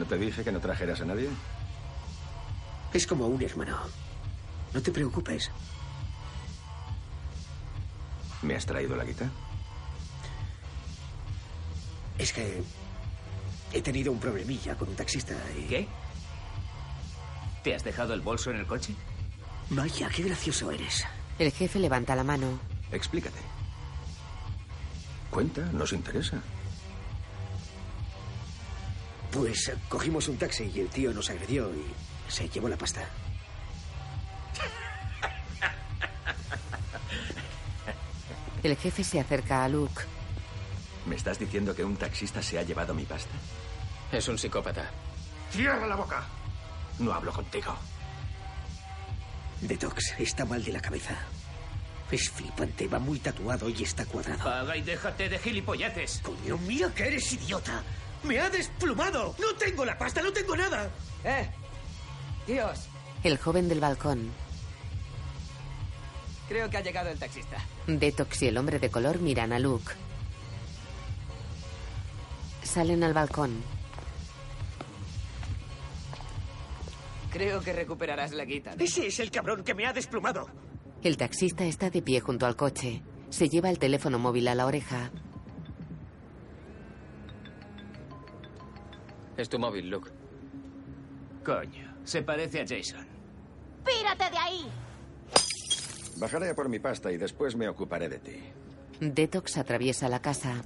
¿No 0.00 0.06
te 0.06 0.16
dije 0.16 0.42
que 0.42 0.50
no 0.50 0.60
trajeras 0.60 1.02
a 1.02 1.04
nadie? 1.04 1.28
Es 2.94 3.06
como 3.06 3.26
un 3.26 3.42
hermano. 3.42 3.76
No 4.72 4.80
te 4.80 4.90
preocupes. 4.90 5.50
¿Me 8.40 8.56
has 8.56 8.64
traído 8.64 8.96
la 8.96 9.04
guita? 9.04 9.30
Es 12.16 12.32
que 12.32 12.62
he 13.74 13.82
tenido 13.82 14.10
un 14.10 14.18
problemilla 14.18 14.74
con 14.74 14.88
un 14.88 14.96
taxista 14.96 15.34
y... 15.58 15.64
¿Qué? 15.64 15.86
¿Te 17.62 17.74
has 17.74 17.84
dejado 17.84 18.14
el 18.14 18.22
bolso 18.22 18.50
en 18.50 18.56
el 18.56 18.66
coche? 18.66 18.94
Vaya, 19.68 20.08
qué 20.08 20.22
gracioso 20.22 20.70
eres. 20.70 21.04
El 21.38 21.52
jefe 21.52 21.78
levanta 21.78 22.16
la 22.16 22.24
mano. 22.24 22.58
Explícate. 22.90 23.40
Cuenta, 25.30 25.60
nos 25.72 25.92
interesa. 25.92 26.42
Pues 29.30 29.68
eh, 29.68 29.76
cogimos 29.88 30.28
un 30.28 30.36
taxi 30.36 30.70
y 30.74 30.80
el 30.80 30.88
tío 30.88 31.12
nos 31.12 31.30
agredió 31.30 31.70
y 31.74 31.84
se 32.30 32.48
llevó 32.48 32.68
la 32.68 32.76
pasta. 32.76 33.08
El 38.62 38.76
jefe 38.76 39.02
se 39.04 39.20
acerca 39.20 39.64
a 39.64 39.68
Luke. 39.68 40.02
¿Me 41.06 41.16
estás 41.16 41.38
diciendo 41.38 41.74
que 41.74 41.82
un 41.82 41.96
taxista 41.96 42.42
se 42.42 42.58
ha 42.58 42.62
llevado 42.62 42.92
mi 42.92 43.04
pasta? 43.04 43.32
Es 44.12 44.28
un 44.28 44.36
psicópata. 44.38 44.90
¡Cierra 45.50 45.86
la 45.86 45.96
boca! 45.96 46.24
No 46.98 47.12
hablo 47.12 47.32
contigo. 47.32 47.74
Detox 49.62 50.14
está 50.18 50.44
mal 50.44 50.62
de 50.62 50.72
la 50.72 50.80
cabeza. 50.80 51.16
Es 52.10 52.28
flipante, 52.28 52.88
va 52.88 52.98
muy 52.98 53.18
tatuado 53.20 53.68
y 53.68 53.82
está 53.82 54.04
cuadrado. 54.04 54.44
Paga 54.44 54.76
y 54.76 54.82
déjate 54.82 55.28
de 55.28 55.38
gilipolleces. 55.38 56.20
Coño, 56.22 56.58
mira 56.58 56.92
que 56.92 57.06
eres 57.06 57.32
idiota. 57.32 57.82
¡Me 58.24 58.38
ha 58.38 58.50
desplumado! 58.50 59.34
¡No 59.38 59.54
tengo 59.58 59.84
la 59.84 59.96
pasta, 59.96 60.22
no 60.22 60.32
tengo 60.32 60.56
nada! 60.56 60.90
¡Eh! 61.24 61.48
Tíos, 62.46 62.88
El 63.22 63.38
joven 63.38 63.68
del 63.68 63.80
balcón. 63.80 64.30
creo 66.48 66.68
que 66.68 66.76
ha 66.78 66.80
llegado 66.80 67.10
el 67.10 67.18
taxista. 67.18 67.58
Detox 67.86 68.42
y 68.42 68.48
el 68.48 68.58
hombre 68.58 68.78
de 68.80 68.90
color 68.90 69.20
miran 69.20 69.52
a 69.52 69.58
Luke. 69.60 69.92
Salen 72.64 73.04
al 73.04 73.12
balcón. 73.14 73.62
Creo 77.32 77.60
que 77.60 77.72
recuperarás 77.72 78.32
la 78.32 78.44
guita. 78.44 78.74
¿no? 78.74 78.82
Ese 78.84 79.06
es 79.06 79.20
el 79.20 79.30
cabrón 79.30 79.62
que 79.62 79.74
me 79.74 79.86
ha 79.86 79.92
desplumado. 79.92 80.48
El 81.02 81.16
taxista 81.16 81.64
está 81.64 81.88
de 81.88 82.02
pie 82.02 82.20
junto 82.20 82.46
al 82.46 82.56
coche. 82.56 83.02
Se 83.30 83.48
lleva 83.48 83.70
el 83.70 83.78
teléfono 83.78 84.18
móvil 84.18 84.48
a 84.48 84.54
la 84.56 84.66
oreja. 84.66 85.10
Es 89.40 89.48
tu 89.48 89.58
móvil, 89.58 89.88
Luke. 89.88 90.10
Coño, 91.42 91.94
se 92.04 92.20
parece 92.20 92.60
a 92.60 92.66
Jason. 92.68 93.06
¡Pírate 93.86 94.30
de 94.30 94.36
ahí! 94.36 94.70
Bajaré 96.18 96.50
a 96.50 96.54
por 96.54 96.68
mi 96.68 96.78
pasta 96.78 97.10
y 97.10 97.16
después 97.16 97.56
me 97.56 97.66
ocuparé 97.66 98.10
de 98.10 98.18
ti. 98.18 98.52
Detox 99.00 99.56
atraviesa 99.56 100.10
la 100.10 100.20
casa. 100.20 100.56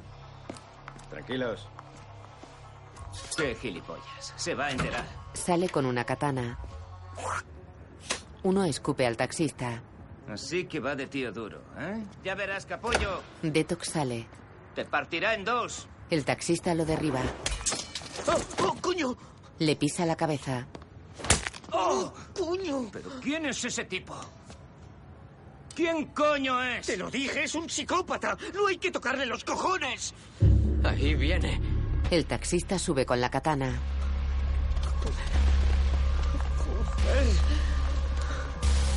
Tranquilos. 1.09 1.69
Qué 3.37 3.55
gilipollas. 3.55 4.35
Se 4.35 4.57
va 4.57 4.67
a 4.67 4.71
enterar. 4.73 5.05
Sale 5.35 5.69
con 5.69 5.87
una 5.87 6.03
katana. 6.03 6.59
Uno 8.43 8.65
escupe 8.65 9.07
al 9.07 9.17
taxista. 9.17 9.83
Así 10.29 10.67
que 10.67 10.81
va 10.81 10.97
de 10.97 11.07
tío 11.07 11.31
duro, 11.31 11.63
¿eh? 11.79 12.03
Ya 12.25 12.35
verás, 12.35 12.67
capullo. 12.67 13.23
Detox 13.41 13.91
sale. 13.91 14.27
Te 14.75 14.85
partirá 14.85 15.35
en 15.35 15.45
dos. 15.45 15.87
El 16.11 16.25
taxista 16.25 16.75
lo 16.75 16.85
derriba. 16.85 17.21
¡Oh, 18.27 18.65
oh, 18.65 18.77
coño! 18.81 19.17
Le 19.59 19.77
pisa 19.77 20.07
la 20.07 20.17
cabeza. 20.17 20.67
¡Oh, 21.73 22.13
coño! 22.39 22.89
¿Pero 22.93 23.11
quién 23.21 23.47
es 23.47 23.65
ese 23.65 23.85
tipo? 23.85 24.15
¿Quién 25.75 26.07
coño 26.07 26.63
es? 26.63 26.87
Te 26.87 26.97
lo 26.97 27.11
dije, 27.11 27.45
es 27.45 27.55
un 27.55 27.69
psicópata. 27.69 28.37
No 28.55 28.69
hay 28.69 28.79
que 28.79 28.91
tocarle 28.91 29.27
los 29.27 29.43
cojones. 29.45 30.15
Ahí 30.85 31.15
viene. 31.15 31.61
El 32.11 32.27
taxista 32.27 32.79
sube 32.79 33.05
con 33.05 33.21
la 33.21 33.31
katana. 33.31 33.81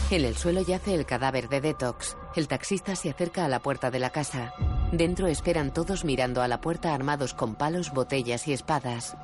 En 0.09 0.23
el 0.23 0.37
suelo 0.37 0.61
yace 0.61 0.93
el 0.93 1.05
cadáver 1.05 1.49
de 1.49 1.61
Detox. 1.61 2.15
El 2.35 2.47
taxista 2.47 2.95
se 2.95 3.09
acerca 3.09 3.43
a 3.43 3.49
la 3.49 3.59
puerta 3.59 3.91
de 3.91 3.99
la 3.99 4.11
casa. 4.11 4.53
Dentro 4.91 5.27
esperan 5.27 5.71
todos 5.71 6.05
mirando 6.05 6.41
a 6.41 6.47
la 6.47 6.61
puerta 6.61 6.93
armados 6.93 7.33
con 7.33 7.55
palos, 7.55 7.91
botellas 7.91 8.47
y 8.47 8.53
espadas. 8.53 9.17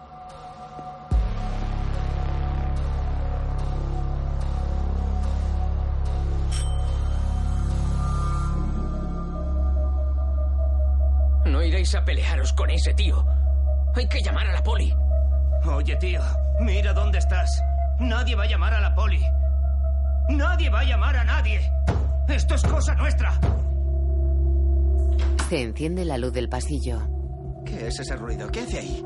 No 11.45 11.63
iréis 11.63 11.95
a 11.95 12.03
pelearos 12.03 12.51
con 12.51 12.69
ese 12.69 12.93
tío. 12.93 13.25
Hay 13.95 14.07
que 14.09 14.21
llamar 14.21 14.47
a 14.47 14.53
la 14.53 14.63
poli. 14.63 14.93
Oye, 15.65 15.95
tío, 15.95 16.21
mira 16.59 16.91
dónde 16.93 17.19
estás. 17.19 17.61
Nadie 17.99 18.35
va 18.35 18.43
a 18.43 18.47
llamar 18.47 18.73
a 18.73 18.81
la 18.81 18.93
poli. 18.93 19.23
Nadie 20.27 20.69
va 20.69 20.81
a 20.81 20.83
llamar 20.83 21.15
a 21.15 21.23
nadie. 21.23 21.71
Esto 22.27 22.55
es 22.55 22.63
cosa 22.63 22.95
nuestra. 22.95 23.39
Se 25.53 25.61
enciende 25.61 26.03
la 26.03 26.17
luz 26.17 26.33
del 26.33 26.49
pasillo. 26.49 26.99
¿Qué 27.63 27.85
es 27.85 27.99
ese 27.99 28.15
ruido? 28.15 28.49
¿Qué 28.51 28.61
hace 28.61 28.79
ahí? 28.79 29.05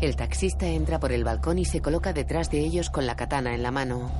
El 0.00 0.14
taxista 0.14 0.68
entra 0.68 1.00
por 1.00 1.10
el 1.10 1.24
balcón 1.24 1.58
y 1.58 1.64
se 1.64 1.82
coloca 1.82 2.12
detrás 2.12 2.52
de 2.52 2.60
ellos 2.60 2.88
con 2.88 3.06
la 3.06 3.16
katana 3.16 3.52
en 3.52 3.64
la 3.64 3.72
mano. 3.72 4.12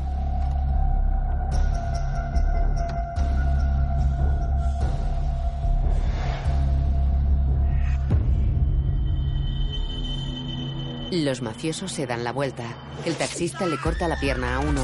Los 11.13 11.43
mafiosos 11.43 11.93
se 11.93 12.09
dan 12.09 12.25
la 12.25 12.33
vuelta. 12.33 12.65
El 13.05 13.15
taxista 13.15 13.67
le 13.67 13.79
corta 13.79 14.09
la 14.09 14.19
pierna 14.19 14.57
a 14.57 14.59
uno. 14.59 14.83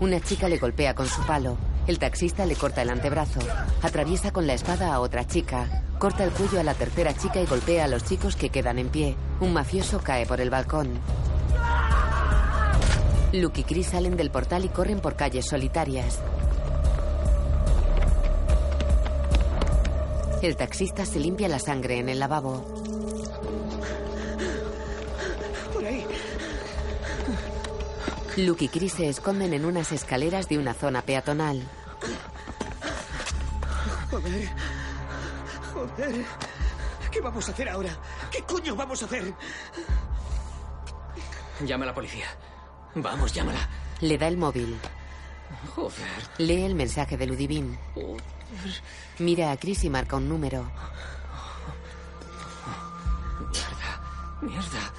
Una 0.00 0.20
chica 0.20 0.48
le 0.48 0.58
golpea 0.58 0.94
con 0.94 1.08
su 1.08 1.20
palo. 1.26 1.58
El 1.86 1.98
taxista 1.98 2.46
le 2.46 2.56
corta 2.56 2.80
el 2.80 2.88
antebrazo. 2.88 3.40
Atraviesa 3.82 4.32
con 4.32 4.46
la 4.46 4.54
espada 4.54 4.94
a 4.94 5.00
otra 5.00 5.26
chica. 5.26 5.82
Corta 5.98 6.24
el 6.24 6.30
cuello 6.30 6.58
a 6.58 6.62
la 6.62 6.72
tercera 6.72 7.14
chica 7.14 7.42
y 7.42 7.46
golpea 7.46 7.84
a 7.84 7.88
los 7.88 8.04
chicos 8.04 8.36
que 8.36 8.48
quedan 8.48 8.78
en 8.78 8.88
pie. 8.88 9.16
Un 9.40 9.52
mafioso 9.52 10.00
cae 10.02 10.24
por 10.24 10.40
el 10.40 10.48
balcón. 10.48 10.98
Luke 13.34 13.60
y 13.60 13.64
Chris 13.64 13.88
salen 13.88 14.16
del 14.16 14.30
portal 14.30 14.64
y 14.64 14.68
corren 14.68 15.00
por 15.00 15.14
calles 15.14 15.46
solitarias. 15.46 16.20
El 20.40 20.56
taxista 20.56 21.04
se 21.04 21.20
limpia 21.20 21.48
la 21.48 21.58
sangre 21.58 21.98
en 21.98 22.08
el 22.08 22.18
lavabo. 22.18 22.83
Luke 28.36 28.64
y 28.64 28.68
Chris 28.68 28.94
se 28.94 29.08
esconden 29.08 29.54
en 29.54 29.64
unas 29.64 29.92
escaleras 29.92 30.48
de 30.48 30.58
una 30.58 30.74
zona 30.74 31.02
peatonal. 31.02 31.62
Joder. 34.10 34.48
Joder. 35.72 36.24
¿Qué 37.12 37.20
vamos 37.20 37.48
a 37.48 37.52
hacer 37.52 37.68
ahora? 37.68 37.96
¿Qué 38.32 38.42
coño 38.42 38.74
vamos 38.74 39.02
a 39.02 39.06
hacer? 39.06 39.32
Llama 41.64 41.84
a 41.84 41.86
la 41.86 41.94
policía. 41.94 42.26
Vamos, 42.96 43.32
llámala. 43.32 43.68
Le 44.00 44.18
da 44.18 44.26
el 44.26 44.36
móvil. 44.36 44.78
Joder. 45.76 46.28
Lee 46.38 46.64
el 46.64 46.74
mensaje 46.74 47.16
de 47.16 47.26
Ludivine. 47.26 47.78
Mira 49.20 49.52
a 49.52 49.56
Chris 49.56 49.84
y 49.84 49.90
marca 49.90 50.16
un 50.16 50.28
número. 50.28 50.68
Mierda. 54.42 54.92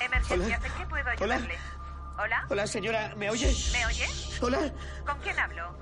Emergencia, 0.00 0.60
¿en 0.64 0.72
qué 0.72 0.86
puedo 0.86 1.08
ayudarle? 1.08 1.34
¿Hola? 1.34 1.73
Hola, 2.48 2.66
señora, 2.66 3.12
¿me 3.16 3.30
oye? 3.30 3.52
¿Me 3.72 3.86
oye? 3.86 4.06
Hola. 4.40 4.72
¿Con 5.04 5.18
quién 5.18 5.38
hablo? 5.38 5.76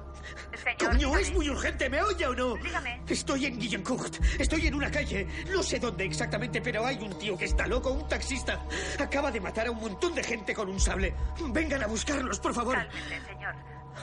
Señor, 0.55 0.93
Coño, 0.93 1.17
es 1.19 1.33
muy 1.33 1.51
urgente, 1.51 1.91
¿me 1.91 2.01
oye 2.03 2.27
o 2.27 2.35
no? 2.35 2.55
Dígame. 2.55 3.03
Estoy 3.09 3.47
en 3.47 3.59
Guillencourt. 3.59 4.15
Estoy 4.39 4.67
en 4.67 4.75
una 4.75 4.91
calle. 4.91 5.27
No 5.51 5.63
sé 5.63 5.79
dónde 5.79 6.05
exactamente, 6.05 6.63
pero 6.63 6.87
hay 6.87 6.97
un 6.99 7.19
tío 7.19 7.37
que 7.37 7.47
está 7.47 7.67
loco, 7.67 7.91
un 7.91 8.09
taxista. 8.09 8.65
Acaba 8.99 9.31
de 9.31 9.41
matar 9.41 9.67
a 9.67 9.71
un 9.71 9.81
montón 9.81 10.15
de 10.15 10.23
gente 10.23 10.55
con 10.55 10.69
un 10.69 10.79
sable. 10.81 11.15
Vengan 11.49 11.83
a 11.83 11.87
buscarlos, 11.87 12.39
por 12.39 12.55
favor. 12.55 12.77
Cálmese, 12.77 13.27
señor. 13.27 13.55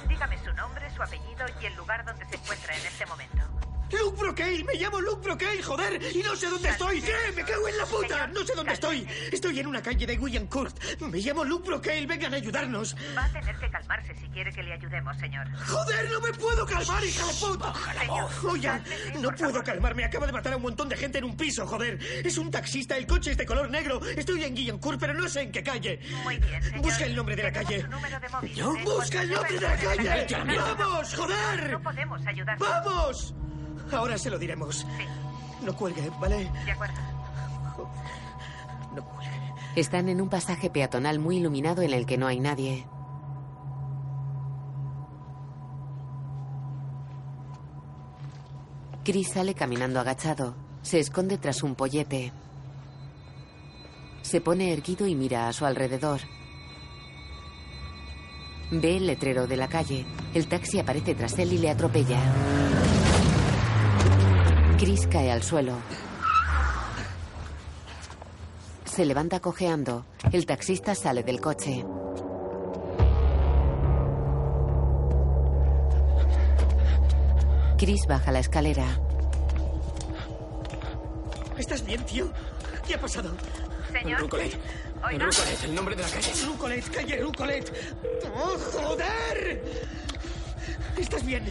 Dígame 0.07 0.37
su 0.43 0.53
nombre, 0.53 0.89
su 0.93 1.01
apellido 1.01 1.45
y 1.61 1.65
el 1.65 1.75
lugar 1.75 2.05
donde 2.05 2.25
se 2.25 2.35
encuentra 2.35 2.75
en 2.75 2.85
este 2.85 3.05
momento. 3.05 3.68
Luke 3.91 4.19
Brocale, 4.19 4.63
me 4.63 4.75
llamo 4.75 5.01
Luke 5.01 5.21
Brocale, 5.23 5.61
joder, 5.63 5.99
y 6.15 6.19
no 6.19 6.35
sé 6.35 6.47
dónde 6.49 6.69
estoy. 6.69 7.01
¿Qué? 7.01 7.13
Me 7.35 7.43
cago 7.43 7.67
en 7.67 7.77
la 7.77 7.85
puta. 7.85 8.27
No 8.27 8.45
sé 8.45 8.53
dónde 8.55 8.73
estoy. 8.73 9.07
Estoy 9.31 9.59
en 9.59 9.67
una 9.67 9.81
calle 9.81 10.05
de 10.05 10.15
Guillencourt. 10.17 11.01
Me 11.01 11.19
llamo 11.19 11.43
Luke 11.43 11.67
Brocale, 11.67 12.05
vengan 12.05 12.33
a 12.33 12.37
ayudarnos. 12.37 12.95
Va 13.17 13.25
a 13.25 13.31
tener 13.31 13.57
que 13.57 13.69
calmarse 13.69 14.15
si 14.15 14.27
quiere 14.29 14.51
que 14.51 14.63
le 14.63 14.73
ayudemos, 14.73 15.17
señor. 15.17 15.47
Joder, 15.67 16.09
no 16.11 16.21
me 16.21 16.31
puedo 16.33 16.65
calmar, 16.65 17.03
hija 17.03 17.25
de 17.25 17.33
puta. 17.33 17.73
Oigan, 18.43 18.83
no 19.19 19.31
puedo 19.31 19.63
calmarme. 19.63 20.05
Acaba 20.05 20.25
de 20.25 20.33
matar 20.33 20.53
a 20.53 20.57
un 20.57 20.63
montón 20.63 20.89
de 20.89 20.97
gente 20.97 21.17
en 21.17 21.23
un 21.23 21.35
piso, 21.35 21.65
joder. 21.65 21.99
Es 22.23 22.37
un 22.37 22.51
taxista, 22.51 22.97
el 22.97 23.07
coche 23.07 23.31
es 23.31 23.37
de 23.37 23.45
color 23.45 23.69
negro. 23.69 24.01
Estoy 24.15 24.43
en 24.43 24.55
Guillencourt, 24.55 24.99
pero 24.99 25.13
no 25.13 25.27
sé 25.27 25.41
en 25.41 25.51
qué 25.51 25.63
calle. 25.63 25.99
Muy 26.23 26.37
bien, 26.37 26.61
señor. 26.61 26.81
Busca 26.81 27.05
el 27.05 27.15
nombre 27.15 27.35
de 27.35 27.43
la 27.43 27.51
calle. 27.51 27.79
En 27.79 28.83
busca 28.83 29.21
el 29.21 29.29
nombre 29.29 29.53
de 29.53 29.61
la 29.61 29.77
calle. 29.77 30.27
¡Vamos, 30.77 31.15
joder! 31.15 31.71
No 31.71 31.81
podemos 31.81 32.27
ayudar. 32.27 32.57
¡Vamos! 32.59 33.33
Ahora 33.91 34.17
se 34.17 34.29
lo 34.29 34.37
diremos. 34.37 34.85
No 35.63 35.75
cuelgue, 35.75 36.09
¿vale? 36.19 36.49
De 36.65 36.71
acuerdo. 36.71 36.95
No 38.95 39.03
cuelgue. 39.03 39.53
Están 39.75 40.09
en 40.09 40.21
un 40.21 40.29
pasaje 40.29 40.69
peatonal 40.69 41.19
muy 41.19 41.37
iluminado 41.37 41.81
en 41.81 41.93
el 41.93 42.05
que 42.05 42.17
no 42.17 42.27
hay 42.27 42.39
nadie. 42.39 42.85
Chris 49.03 49.29
sale 49.29 49.53
caminando 49.53 49.99
agachado. 49.99 50.55
Se 50.81 50.99
esconde 50.99 51.37
tras 51.37 51.63
un 51.63 51.75
pollete. 51.75 52.31
Se 54.21 54.41
pone 54.41 54.71
erguido 54.71 55.07
y 55.07 55.15
mira 55.15 55.47
a 55.47 55.53
su 55.53 55.65
alrededor. 55.65 56.19
Ve 58.71 58.97
el 58.97 59.07
letrero 59.07 59.47
de 59.47 59.57
la 59.57 59.67
calle. 59.67 60.05
El 60.33 60.47
taxi 60.47 60.79
aparece 60.79 61.15
tras 61.15 61.39
él 61.39 61.53
y 61.53 61.57
le 61.57 61.71
atropella. 61.71 62.19
Chris 64.79 65.07
cae 65.07 65.29
al 65.29 65.43
suelo. 65.43 65.73
Se 68.85 69.03
levanta 69.03 69.41
cojeando. 69.41 70.05
El 70.31 70.45
taxista 70.45 70.95
sale 70.95 71.21
del 71.23 71.41
coche. 71.41 71.83
Chris 77.77 78.05
baja 78.07 78.31
la 78.31 78.39
escalera. 78.39 78.85
¿Estás 81.57 81.85
bien, 81.85 82.05
tío? 82.05 82.31
¿Qué 82.87 82.95
ha 82.95 83.01
pasado? 83.01 83.31
Señor. 83.91 84.21
Rucolet. 84.21 84.57
Oiga. 85.05 85.25
Rucolet, 85.25 85.63
el 85.65 85.75
nombre 85.75 85.95
de 85.97 86.03
la 86.03 86.09
calle. 86.09 86.31
Rucolet, 86.45 86.89
calle 86.89 87.17
Rucolet. 87.17 87.97
¡Oh, 88.33 88.57
joder! 88.71 89.61
¿Estás 90.97 91.25
bien? 91.25 91.43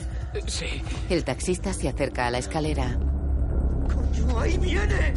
Sí. 0.46 0.82
El 1.10 1.24
taxista 1.24 1.74
se 1.74 1.90
acerca 1.90 2.26
a 2.26 2.30
la 2.30 2.38
escalera. 2.38 2.98
¡Coño, 3.94 4.40
ahí 4.40 4.58
viene! 4.58 5.14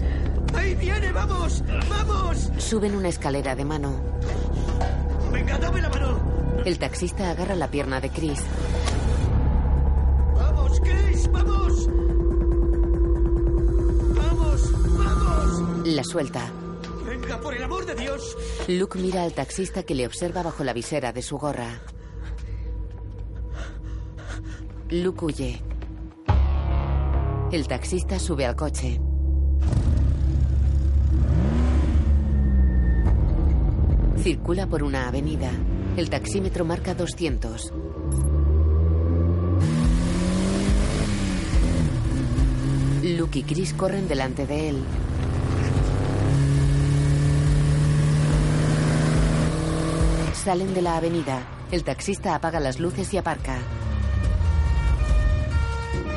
¡Ahí 0.54 0.76
viene! 0.76 1.12
¡Vamos! 1.12 1.64
¡Vamos! 1.90 2.50
Suben 2.58 2.96
una 2.96 3.10
escalera 3.10 3.56
de 3.56 3.66
mano. 3.66 3.96
¡Venga, 5.32 5.58
dame 5.58 5.82
la 5.82 5.90
mano! 5.90 6.20
El 6.66 6.78
taxista 6.78 7.32
agarra 7.32 7.56
la 7.56 7.70
pierna 7.70 8.00
de 8.02 8.10
Chris. 8.10 8.42
¡Vamos, 10.36 10.80
Chris! 10.82 11.32
¡Vamos! 11.32 11.88
¡Vamos! 14.16 14.72
¡Vamos! 14.98 15.88
La 15.88 16.04
suelta. 16.04 16.52
¡Venga, 17.06 17.40
por 17.40 17.54
el 17.54 17.64
amor 17.64 17.86
de 17.86 17.96
Dios! 17.96 18.38
Luke 18.68 19.00
mira 19.00 19.24
al 19.24 19.34
taxista 19.34 19.84
que 19.84 19.96
le 19.96 20.06
observa 20.06 20.44
bajo 20.44 20.64
la 20.64 20.74
visera 20.74 21.12
de 21.14 21.22
su 21.22 21.38
gorra. 21.38 21.82
Luke 24.90 25.26
huye. 25.26 25.71
El 27.52 27.68
taxista 27.68 28.18
sube 28.18 28.46
al 28.46 28.56
coche. 28.56 28.98
Circula 34.20 34.68
por 34.68 34.84
una 34.84 35.10
avenida. 35.10 35.52
El 35.98 36.10
taxímetro 36.10 36.64
marca 36.64 36.94
200. 36.94 37.74
Luke 43.18 43.40
y 43.40 43.44
Chris 43.44 43.74
corren 43.74 44.08
delante 44.08 44.48
de 44.48 44.70
él. 44.70 44.84
Salen 50.42 50.74
de 50.74 50.82
la 50.82 50.96
avenida. 50.96 51.46
El 51.70 51.84
taxista 51.84 52.34
apaga 52.34 52.62
las 52.62 52.80
luces 52.80 53.14
y 53.14 53.18
aparca. 53.18 53.60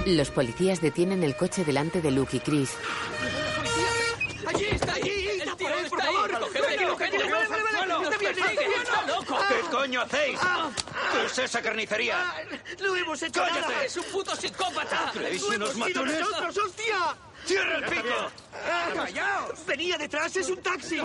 Los 0.07 0.31
policías 0.31 0.81
detienen 0.81 1.23
el 1.23 1.37
coche 1.37 1.65
delante 1.65 2.01
de 2.03 2.11
Luke 2.11 2.37
y 2.37 2.41
Chris. 2.41 2.73
¡Allí 4.47 4.65
está! 4.67 4.93
¡Allí! 4.95 5.29
¡Está 5.29 5.57
por 5.57 5.71
él, 5.73 5.87
por 5.89 6.03
favor! 6.03 6.39
Cogedle, 6.41 6.87
cogedle, 6.89 7.19
¡Vale, 7.19 7.33
vale, 7.33 7.63
vale, 7.63 7.79
suelo, 7.79 7.95
¡Está 8.03 8.11
nos 8.11 8.19
bien, 8.19 8.35
persigue, 8.35 8.65
está 8.65 8.83
está 8.83 9.03
bien! 9.05 9.17
loco. 9.17 9.39
¿Qué 9.49 9.61
coño 9.71 10.01
hacéis? 10.03 10.39
¿Qué 10.41 11.27
es 11.27 11.39
esa 11.39 11.63
carnicería? 11.63 12.17
Ah, 12.21 12.35
¡No 12.83 12.97
hemos 12.97 13.23
hecho 13.23 13.41
¡Cállate! 13.41 13.61
nada! 13.61 13.85
¡Es 13.85 13.97
un 13.97 14.05
puto 14.05 14.37
psicópata! 14.37 15.11
¿Creéis 15.15 15.43
¡No 15.43 15.57
unos 15.57 15.77
matones? 15.77 16.21
nosotros, 16.21 16.59
hostia! 16.59 17.17
¡Cierra 17.45 17.79
el 17.79 17.85
pico! 17.85 18.31
¡Callaos! 18.95 19.67
¡Venía 19.67 19.99
detrás! 19.99 20.37
¡Es 20.37 20.49
un 20.49 20.63
taxi! 20.63 20.99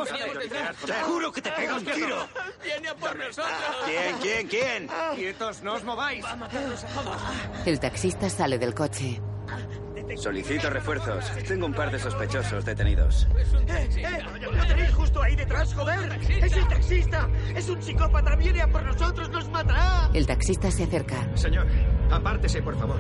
Te 0.85 0.93
juro 1.03 1.31
que 1.31 1.41
te 1.41 1.51
pego 1.51 1.75
un 1.75 1.85
tiro. 1.85 2.27
¡Viene 2.63 2.89
a 2.89 2.95
por 2.95 3.15
nosotros! 3.17 3.49
¿Quién, 3.85 4.17
quién, 4.21 4.47
quién? 4.47 4.89
Quietos, 5.15 5.61
no 5.61 5.73
os 5.73 5.83
mováis. 5.83 6.25
El 7.65 7.79
taxista 7.79 8.29
sale 8.29 8.57
del 8.57 8.73
coche. 8.73 9.21
Solicito 10.15 10.69
refuerzos. 10.69 11.25
Tengo 11.47 11.65
un 11.65 11.73
par 11.73 11.91
de 11.91 11.99
sospechosos 11.99 12.65
detenidos. 12.65 13.27
¡Eh, 13.67 13.89
eh! 13.97 14.19
¡Lo 14.41 14.65
tenéis 14.65 14.93
justo 14.93 15.21
ahí 15.21 15.35
detrás, 15.35 15.73
joder! 15.73 16.19
¡Es 16.21 16.53
el 16.53 16.67
taxista! 16.67 17.29
¡Es 17.55 17.69
un 17.69 17.81
psicópata! 17.81 18.35
¡Viene 18.35 18.61
a 18.61 18.67
por 18.67 18.83
nosotros! 18.83 19.29
¡Nos 19.29 19.49
matará! 19.49 20.09
El 20.13 20.25
taxista 20.25 20.71
se 20.71 20.83
acerca. 20.83 21.15
Señor, 21.35 21.67
Apártese, 22.11 22.61
por 22.61 22.77
favor. 22.77 22.97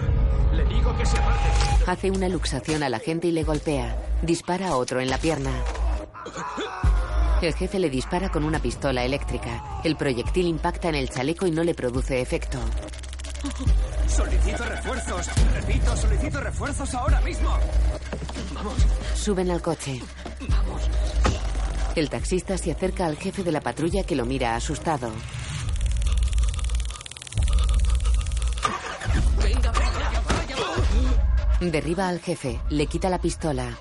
Le 0.53 0.63
digo 0.65 0.95
que 0.97 1.05
se 1.05 1.17
aparte. 1.17 1.49
Hace 1.87 2.11
una 2.11 2.29
luxación 2.29 2.83
a 2.83 2.89
la 2.89 2.99
gente 2.99 3.27
y 3.27 3.31
le 3.31 3.43
golpea. 3.43 3.97
Dispara 4.21 4.69
a 4.69 4.75
otro 4.75 4.99
en 4.99 5.09
la 5.09 5.17
pierna. 5.17 5.51
El 7.41 7.53
jefe 7.53 7.79
le 7.79 7.89
dispara 7.89 8.29
con 8.29 8.43
una 8.43 8.59
pistola 8.59 9.03
eléctrica. 9.03 9.81
El 9.83 9.95
proyectil 9.95 10.47
impacta 10.47 10.89
en 10.89 10.95
el 10.95 11.09
chaleco 11.09 11.47
y 11.47 11.51
no 11.51 11.63
le 11.63 11.73
produce 11.73 12.21
efecto. 12.21 12.59
Solicito 14.07 14.63
refuerzos. 14.65 15.27
Repito, 15.53 15.95
solicito 15.95 16.39
refuerzos 16.41 16.93
ahora 16.93 17.21
mismo. 17.21 17.49
Vamos. 18.53 18.73
Suben 19.15 19.51
al 19.51 19.61
coche. 19.61 20.01
Vamos. 20.47 20.81
El 21.95 22.09
taxista 22.09 22.57
se 22.57 22.71
acerca 22.71 23.05
al 23.05 23.17
jefe 23.17 23.43
de 23.43 23.51
la 23.51 23.61
patrulla 23.61 24.03
que 24.03 24.15
lo 24.15 24.25
mira 24.25 24.55
asustado. 24.55 25.11
Venga, 29.41 29.71
venga, 29.71 29.71
vaya, 29.71 30.55
vaya. 31.59 31.71
Derriba 31.71 32.07
al 32.07 32.19
jefe, 32.19 32.59
le 32.69 32.87
quita 32.87 33.09
la 33.09 33.19
pistola. 33.19 33.77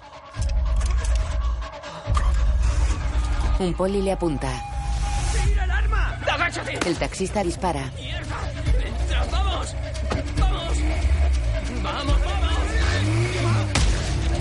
Un 3.58 3.74
poli 3.74 4.02
le 4.02 4.12
apunta. 4.12 4.50
¡Tira 5.44 5.64
el 5.64 5.70
arma! 5.70 6.16
¡Agáchate! 6.32 6.78
El 6.88 6.96
taxista 6.96 7.42
dispara. 7.42 7.90
¡Mierda! 7.96 8.27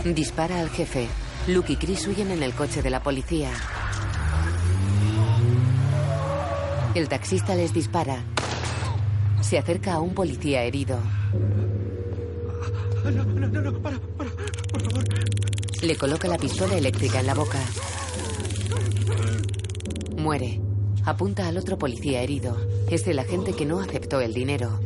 Dispara 0.03 0.59
al 0.59 0.69
jefe. 0.69 1.07
Luke 1.47 1.73
y 1.73 1.75
Chris 1.75 2.07
huyen 2.07 2.31
en 2.31 2.43
el 2.43 2.53
coche 2.53 2.81
de 2.81 2.89
la 2.89 3.01
policía. 3.03 3.51
El 6.95 7.07
taxista 7.09 7.55
les 7.55 7.73
dispara. 7.73 8.23
Se 9.41 9.57
acerca 9.57 9.93
a 9.93 9.99
un 9.99 10.13
policía 10.13 10.63
herido. 10.63 10.99
No, 13.03 13.11
no, 13.11 13.47
no, 13.47 13.61
no, 13.61 13.79
para, 13.79 13.99
para, 13.99 14.29
por 14.71 14.81
favor. 14.81 15.03
Le 15.81 15.95
coloca 15.95 16.27
la 16.27 16.37
pistola 16.37 16.75
eléctrica 16.75 17.19
en 17.19 17.27
la 17.27 17.33
boca. 17.35 17.59
Muere. 20.17 20.59
Apunta 21.05 21.47
al 21.47 21.57
otro 21.57 21.77
policía 21.77 22.21
herido. 22.21 22.57
Es 22.89 23.07
el 23.07 23.19
agente 23.19 23.53
que 23.53 23.65
no 23.65 23.79
aceptó 23.79 24.19
el 24.19 24.33
dinero. 24.33 24.79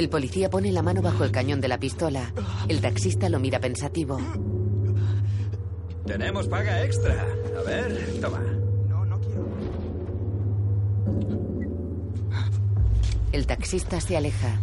El 0.00 0.08
policía 0.08 0.48
pone 0.48 0.72
la 0.72 0.80
mano 0.80 1.02
bajo 1.02 1.24
el 1.24 1.30
cañón 1.30 1.60
de 1.60 1.68
la 1.68 1.78
pistola. 1.78 2.32
El 2.68 2.80
taxista 2.80 3.28
lo 3.28 3.38
mira 3.38 3.60
pensativo. 3.60 4.18
Tenemos 6.06 6.48
paga 6.48 6.82
extra. 6.82 7.26
A 7.58 7.62
ver, 7.64 8.18
toma. 8.18 8.40
No, 8.88 9.04
no 9.04 9.20
quiero. 9.20 9.46
El 13.32 13.46
taxista 13.46 14.00
se 14.00 14.16
aleja. 14.16 14.58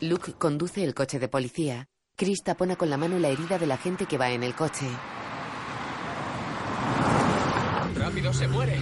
Luke 0.00 0.32
conduce 0.38 0.82
el 0.82 0.94
coche 0.94 1.18
de 1.18 1.28
policía. 1.28 1.86
Chris 2.16 2.38
tapona 2.42 2.76
con 2.76 2.88
la 2.88 2.96
mano 2.96 3.18
la 3.18 3.28
herida 3.28 3.58
de 3.58 3.66
la 3.66 3.76
gente 3.76 4.06
que 4.06 4.16
va 4.16 4.30
en 4.30 4.42
el 4.42 4.54
coche. 4.54 4.86
¡Rápido, 7.94 8.32
se 8.32 8.48
muere! 8.48 8.78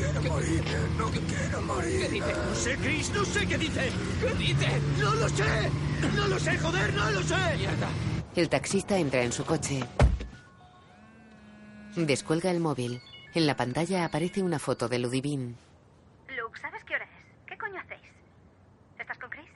Quiero 0.00 0.22
morir, 0.22 0.64
no 0.96 1.10
quiero 1.10 1.62
morir. 1.62 2.00
¿Qué 2.00 2.08
dice? 2.08 2.32
No 2.32 2.54
sé, 2.54 2.76
Chris, 2.78 3.10
no 3.12 3.24
sé 3.24 3.46
qué 3.46 3.58
dice. 3.58 3.90
¿Qué 4.22 4.34
dice? 4.34 4.66
No 4.98 5.14
lo 5.14 5.28
sé. 5.28 5.70
No 6.16 6.26
lo 6.26 6.38
sé, 6.38 6.56
joder, 6.56 6.94
no 6.94 7.10
lo 7.10 7.22
sé. 7.22 7.56
¡Mierda! 7.58 7.88
El 8.34 8.48
taxista 8.48 8.96
entra 8.96 9.22
en 9.22 9.30
su 9.30 9.44
coche. 9.44 9.80
Descuelga 11.96 12.50
el 12.50 12.60
móvil. 12.60 13.02
En 13.34 13.46
la 13.46 13.56
pantalla 13.56 14.06
aparece 14.06 14.42
una 14.42 14.58
foto 14.58 14.88
de 14.88 15.00
Ludivine. 15.00 15.54
Luke, 16.28 16.58
¿sabes 16.62 16.82
qué 16.84 16.94
hora 16.94 17.04
es? 17.04 17.10
¿Qué 17.46 17.58
coño 17.58 17.78
hacéis? 17.78 18.00
¿Estás 18.98 19.18
con 19.18 19.28
Chris? 19.28 19.50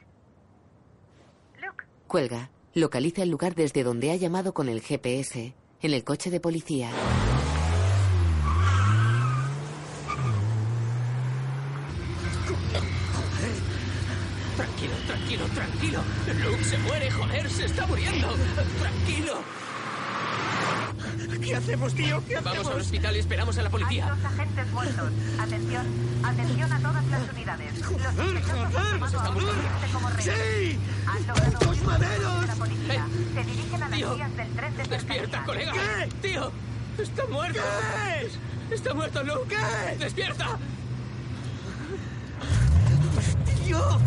Luke, 1.62 1.84
Cuelga. 2.06 2.50
Localiza 2.74 3.22
el 3.22 3.30
lugar 3.30 3.54
desde 3.54 3.82
donde 3.82 4.10
ha 4.10 4.16
llamado 4.16 4.52
con 4.52 4.68
el 4.68 4.82
GPS. 4.82 5.54
En 5.80 5.94
el 5.94 6.04
coche 6.04 6.30
de 6.30 6.40
policía. 6.40 6.90
Tranquilo, 15.34 15.54
tranquilo. 15.54 16.00
Luke 16.44 16.64
se 16.64 16.78
muere, 16.78 17.10
joder, 17.10 17.50
se 17.50 17.64
está 17.64 17.86
muriendo. 17.88 18.28
Tranquilo. 18.80 19.38
¿Qué 21.42 21.56
hacemos, 21.56 21.92
tío? 21.94 22.22
¿Qué 22.26 22.36
hacemos? 22.36 22.56
Vamos 22.58 22.72
al 22.72 22.80
hospital 22.80 23.16
y 23.16 23.18
esperamos 23.18 23.58
a 23.58 23.62
la 23.62 23.66
hay 23.66 23.72
policía. 23.72 24.06
dos 24.14 24.24
agentes 24.24 24.70
muertos. 24.70 25.12
Atención, 25.40 25.86
atención 26.22 26.72
a 26.72 26.78
todas 26.78 27.04
las 27.06 27.32
unidades. 27.32 27.78
Los 27.78 27.88
Joder, 27.88 28.42
joder, 28.42 29.00
paciente 29.00 29.86
como. 29.92 30.08
¡Sí! 30.20 30.78
Han 31.06 31.26
logrado 31.26 31.48
¡Estos 31.50 31.68
huir 31.68 31.80
por 31.82 31.92
maderos! 31.92 32.46
la 32.46 32.54
policía. 32.54 33.06
Se 33.34 33.44
dirigen 33.44 33.82
a 33.82 33.88
las 33.88 33.98
Tío, 33.98 34.14
vías 34.14 34.36
del 34.36 34.48
tren 34.54 34.76
de 34.76 34.82
¡Despierta, 34.84 35.44
colega! 35.44 35.72
¿Qué? 35.72 36.28
¡Tío! 36.28 36.52
¡Está 36.98 37.26
muerto! 37.26 37.60
¿Qué? 38.70 38.74
¡Está 38.74 38.94
muerto, 38.94 39.24
Luke! 39.24 39.56
¿Qué? 39.56 39.96
¡Despierta! 39.98 40.58
¡Tío! 43.64 44.00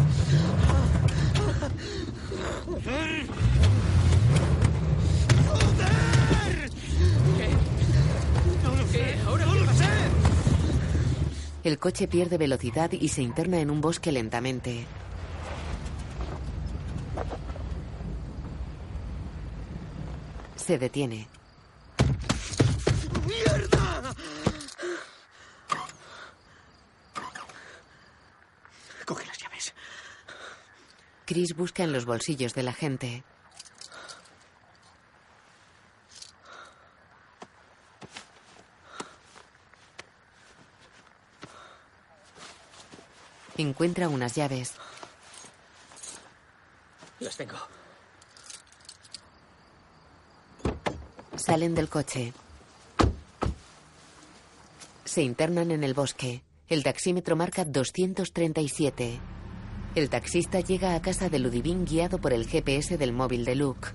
¿Qué? 2.83 3.25
Lo 5.45 5.55
sé. 5.77 5.87
¿Qué? 8.91 9.05
¿Ahora 9.25 9.45
no 9.45 9.53
qué 9.53 9.59
lo 9.59 9.73
sé. 9.73 9.85
El 11.63 11.79
coche 11.79 12.07
pierde 12.07 12.37
velocidad 12.37 12.91
y 12.91 13.07
se 13.09 13.21
interna 13.21 13.59
en 13.59 13.69
un 13.69 13.81
bosque 13.81 14.11
lentamente. 14.11 14.85
Se 20.55 20.77
detiene. 20.77 21.27
¡Mierda! 23.25 24.13
Coge 29.05 29.25
las 29.25 29.37
llaves. 29.37 29.73
Chris 31.27 31.57
busca 31.57 31.83
en 31.83 31.91
los 31.91 32.05
bolsillos 32.05 32.53
de 32.53 32.63
la 32.63 32.71
gente. 32.71 33.21
Encuentra 43.57 44.07
unas 44.07 44.35
llaves. 44.35 44.75
Las 47.19 47.35
tengo. 47.35 47.57
Salen 51.35 51.75
del 51.75 51.89
coche. 51.89 52.31
Se 55.03 55.21
internan 55.23 55.71
en 55.71 55.83
el 55.83 55.93
bosque. 55.93 56.41
El 56.69 56.83
taxímetro 56.83 57.35
marca 57.35 57.65
237. 57.65 59.36
El 59.97 60.11
taxista 60.11 60.59
llega 60.59 60.93
a 60.93 61.01
casa 61.01 61.27
de 61.27 61.39
Ludivine 61.39 61.83
guiado 61.83 62.19
por 62.19 62.31
el 62.31 62.45
GPS 62.45 62.99
del 62.99 63.13
móvil 63.13 63.45
de 63.45 63.55
Luke. 63.55 63.87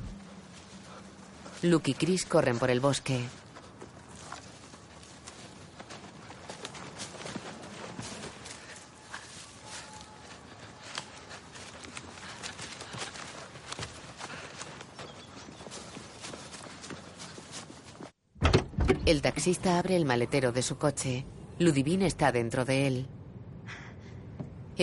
Luke 1.62 1.92
y 1.92 1.94
Chris 1.94 2.24
corren 2.26 2.59
por 2.59 2.70
el 2.70 2.80
bosque. 2.80 3.20
El 19.07 19.22
taxista 19.22 19.78
abre 19.78 19.94
el 19.94 20.05
maletero 20.05 20.50
de 20.50 20.62
su 20.62 20.78
coche. 20.78 21.24
Ludivine 21.61 22.07
está 22.07 22.32
dentro 22.32 22.64
de 22.64 22.88
él. 22.88 23.07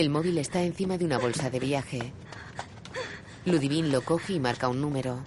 El 0.00 0.08
móvil 0.08 0.38
está 0.38 0.62
encima 0.62 0.96
de 0.96 1.04
una 1.04 1.18
bolsa 1.18 1.50
de 1.50 1.60
viaje. 1.60 2.14
Ludivine 3.44 3.88
lo 3.88 4.00
coge 4.00 4.32
y 4.32 4.40
marca 4.40 4.66
un 4.68 4.80
número. 4.80 5.22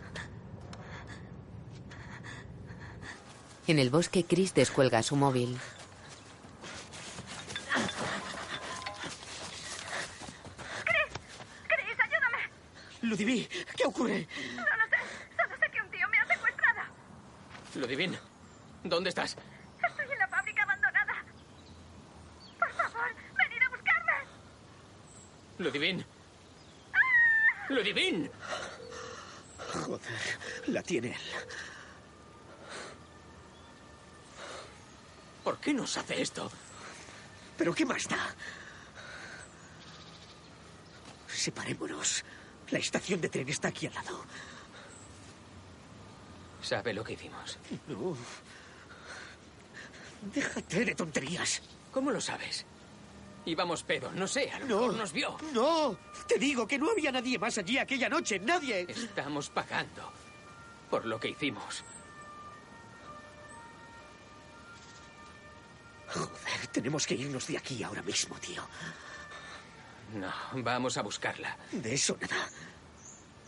En 3.67 3.77
el 3.77 3.91
bosque, 3.91 4.25
Chris 4.25 4.55
descuelga 4.55 5.03
su 5.03 5.15
móvil. 5.15 5.59
Chris, 11.67 11.99
ayúdame. 11.99 12.39
Ludiví, 13.03 13.47
¿qué 13.77 13.85
ocurre? 13.85 14.27
No 14.55 14.63
lo 14.63 14.85
sé. 14.89 14.97
Solo 15.37 15.55
sé 15.59 15.71
que 15.71 15.81
un 15.83 15.91
tío 15.91 16.07
me 16.09 16.17
ha 16.17 16.25
secuestrado. 16.25 16.81
Ludivine, 17.75 18.17
¿dónde 18.83 19.09
estás? 19.09 19.37
Estoy 19.87 20.11
en 20.11 20.17
la 20.17 20.27
fábrica 20.29 20.63
abandonada. 20.63 21.23
Por 22.57 22.71
favor, 22.71 23.13
venid 23.37 23.61
a 23.61 23.69
buscarme. 23.69 24.13
Ludivine. 25.59 26.05
Ludivine. 27.69 28.31
Joder, 29.85 30.01
la 30.67 30.81
tiene 30.81 31.09
él. 31.09 31.21
¿Por 35.93 36.01
qué 36.01 36.07
nos 36.09 36.11
hace 36.11 36.21
esto? 36.21 36.51
Pero 37.57 37.73
¿qué 37.73 37.85
más 37.85 38.07
da? 38.07 38.17
Separémonos. 41.27 42.23
La 42.71 42.79
estación 42.79 43.21
de 43.21 43.29
tren 43.29 43.47
está 43.49 43.67
aquí 43.67 43.85
al 43.87 43.93
lado. 43.93 44.25
¿Sabe 46.63 46.93
lo 46.93 47.03
que 47.03 47.13
hicimos? 47.13 47.57
No. 47.87 48.17
Déjate 50.33 50.85
de 50.85 50.95
tonterías. 50.95 51.61
¿Cómo 51.91 52.09
lo 52.11 52.19
sabes? 52.21 52.65
Íbamos 53.45 53.83
pedo, 53.83 54.09
no 54.13 54.25
sé, 54.27 54.49
a 54.51 54.59
lo 54.59 54.65
No. 54.67 54.79
mejor 54.79 54.93
nos 54.95 55.11
vio. 55.11 55.37
No, 55.53 55.97
te 56.27 56.39
digo 56.39 56.65
que 56.65 56.79
no 56.79 56.89
había 56.89 57.11
nadie 57.11 57.37
más 57.37 57.57
allí 57.57 57.77
aquella 57.77 58.07
noche, 58.09 58.39
nadie. 58.39 58.85
Estamos 58.89 59.49
pagando 59.49 60.11
por 60.89 61.05
lo 61.05 61.19
que 61.19 61.27
hicimos. 61.29 61.83
Joder, 66.13 66.67
tenemos 66.71 67.07
que 67.07 67.15
irnos 67.15 67.47
de 67.47 67.57
aquí 67.57 67.81
ahora 67.81 68.03
mismo, 68.03 68.37
tío. 68.37 68.63
No, 70.13 70.31
vamos 70.61 70.97
a 70.97 71.01
buscarla. 71.01 71.57
De 71.71 71.95
eso 71.95 72.17
nada. 72.21 72.49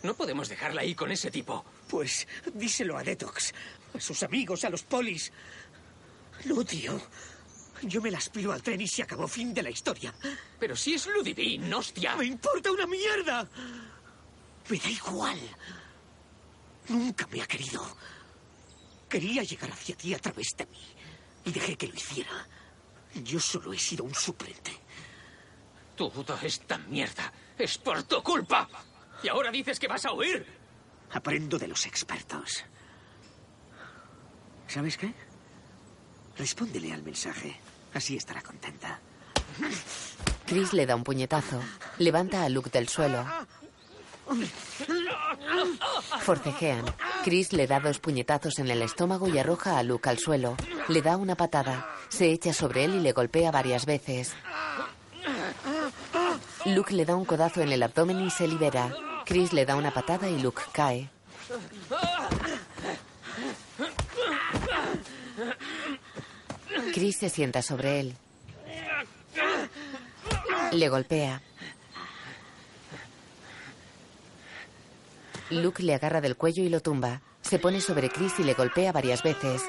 No 0.02 0.16
podemos 0.16 0.50
dejarla 0.50 0.82
ahí 0.82 0.96
con 0.96 1.12
ese 1.12 1.30
tipo. 1.30 1.64
Pues 1.88 2.28
díselo 2.54 2.98
a 2.98 3.04
Detox, 3.04 3.54
a 3.94 4.00
sus 4.00 4.24
amigos, 4.24 4.64
a 4.64 4.70
los 4.70 4.84
polis. 4.84 5.32
No, 6.46 6.66
tío. 6.66 7.00
Yo 7.84 8.02
me 8.02 8.10
la 8.10 8.18
aspiro 8.18 8.52
al 8.52 8.64
tren 8.64 8.82
y 8.82 8.88
se 8.88 9.04
acabó 9.04 9.28
fin 9.28 9.54
de 9.54 9.62
la 9.62 9.70
historia. 9.70 10.14
Pero 10.60 10.76
si 10.76 10.96
es 10.96 11.06
Ludivine, 11.06 11.74
hostia. 11.76 12.16
¡Me 12.16 12.26
importa 12.26 12.72
una 12.72 12.88
mierda! 12.88 13.48
Me 14.70 14.78
da 14.78 14.90
igual. 14.90 15.40
Nunca 16.88 17.28
me 17.28 17.42
ha 17.42 17.48
querido. 17.48 17.86
Quería 19.08 19.44
llegar 19.44 19.72
hacia 19.72 19.96
ti 19.96 20.14
a 20.14 20.20
través 20.20 20.56
de 20.58 20.66
mí. 20.66 20.96
Y 21.46 21.52
dejé 21.52 21.78
que 21.78 21.88
lo 21.88 21.94
hiciera. 21.94 22.48
Yo 23.24 23.40
solo 23.40 23.72
he 23.72 23.80
sido 23.80 24.04
un 24.04 24.14
suplente. 24.14 24.72
Toda 25.96 26.42
esta 26.42 26.78
mierda 26.78 27.32
es 27.58 27.78
por 27.78 28.04
tu 28.04 28.22
culpa. 28.22 28.68
Y 29.24 29.30
ahora 29.30 29.52
dices 29.52 29.80
que 29.80 29.88
vas 29.88 30.06
a 30.06 30.12
huir. 30.14 30.46
Aprendo 31.12 31.58
de 31.58 31.68
los 31.68 31.86
expertos. 31.86 32.66
¿Sabes 34.68 34.98
qué? 34.98 35.14
Respóndele 36.38 36.92
al 36.92 37.04
mensaje. 37.04 37.58
Así 37.94 38.18
estará 38.18 38.42
contenta. 38.42 39.00
Chris 40.46 40.74
le 40.74 40.86
da 40.86 40.96
un 40.96 41.04
puñetazo. 41.04 41.62
Levanta 41.98 42.44
a 42.44 42.50
Luke 42.50 42.70
del 42.70 42.90
suelo. 42.90 43.26
Forcejean. 46.22 46.86
Chris 47.24 47.54
le 47.54 47.68
da 47.68 47.80
dos 47.80 48.00
puñetazos 48.00 48.60
en 48.60 48.70
el 48.70 48.82
estómago 48.82 49.28
y 49.28 49.38
arroja 49.38 49.78
a 49.78 49.84
Luke 49.84 50.10
al 50.10 50.20
suelo. 50.20 50.56
Le 50.88 51.02
da 51.02 51.18
una 51.18 51.36
patada. 51.36 51.88
Se 52.10 52.32
echa 52.32 52.54
sobre 52.54 52.86
él 52.86 52.96
y 52.96 53.00
le 53.00 53.12
golpea 53.12 53.52
varias 53.52 53.86
veces. 53.86 54.34
Luke 56.66 56.94
le 56.94 57.06
da 57.06 57.16
un 57.16 57.26
codazo 57.26 57.62
en 57.62 57.72
el 57.72 57.84
abdomen 57.84 58.22
y 58.22 58.30
se 58.32 58.48
libera. 58.48 58.92
Chris 59.26 59.54
le 59.54 59.66
da 59.66 59.76
una 59.76 59.92
patada 59.92 60.30
y 60.30 60.40
Luke 60.40 60.62
cae. 60.72 61.10
Chris 66.94 67.18
se 67.18 67.30
sienta 67.30 67.62
sobre 67.62 68.00
él. 68.00 68.16
Le 70.72 70.90
golpea. 70.90 71.42
Luke 75.50 75.84
le 75.84 75.94
agarra 75.94 76.22
del 76.22 76.36
cuello 76.36 76.64
y 76.64 76.70
lo 76.70 76.82
tumba. 76.82 77.22
Se 77.42 77.60
pone 77.60 77.80
sobre 77.80 78.10
Chris 78.10 78.40
y 78.40 78.44
le 78.44 78.54
golpea 78.54 78.92
varias 78.92 79.22
veces. 79.22 79.62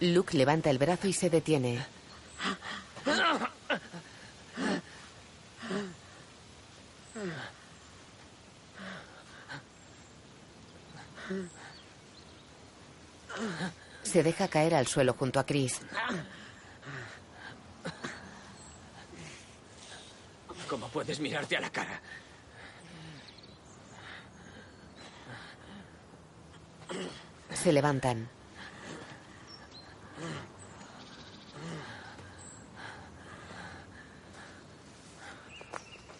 Luke 0.00 0.36
levanta 0.36 0.70
el 0.70 0.78
brazo 0.78 1.08
y 1.08 1.12
se 1.12 1.28
detiene. 1.28 1.84
Se 14.02 14.22
deja 14.22 14.48
caer 14.48 14.74
al 14.74 14.86
suelo 14.86 15.12
junto 15.12 15.38
a 15.38 15.44
Chris. 15.44 15.80
¿Cómo 20.68 20.88
puedes 20.88 21.18
mirarte 21.18 21.56
a 21.56 21.60
la 21.60 21.70
cara? 21.70 22.00
Se 27.52 27.72
levantan. 27.72 28.28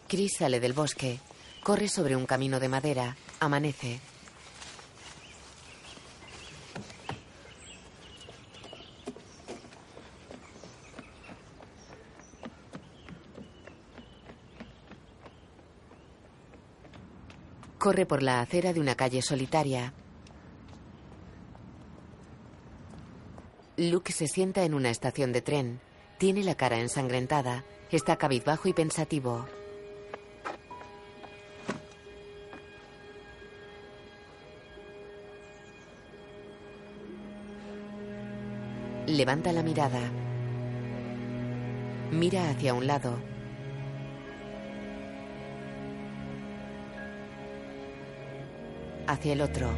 Chris 0.08 0.32
sale 0.38 0.58
del 0.60 0.72
bosque. 0.72 1.20
Corre 1.62 1.88
sobre 1.88 2.16
un 2.16 2.24
camino 2.24 2.58
de 2.58 2.68
madera. 2.68 3.16
Amanece. 3.40 4.00
Corre 17.78 18.06
por 18.06 18.24
la 18.24 18.40
acera 18.40 18.72
de 18.72 18.80
una 18.80 18.96
calle 18.96 19.22
solitaria. 19.22 19.92
Luke 23.76 24.12
se 24.12 24.26
sienta 24.26 24.64
en 24.64 24.74
una 24.74 24.90
estación 24.90 25.32
de 25.32 25.42
tren. 25.42 25.80
Tiene 26.18 26.42
la 26.42 26.56
cara 26.56 26.80
ensangrentada. 26.80 27.64
Está 27.92 28.16
cabizbajo 28.16 28.68
y 28.68 28.72
pensativo. 28.72 29.46
Levanta 39.06 39.52
la 39.52 39.62
mirada. 39.62 40.00
Mira 42.10 42.50
hacia 42.50 42.74
un 42.74 42.88
lado. 42.88 43.37
Hacia 49.08 49.32
el 49.32 49.40
otro. 49.40 49.70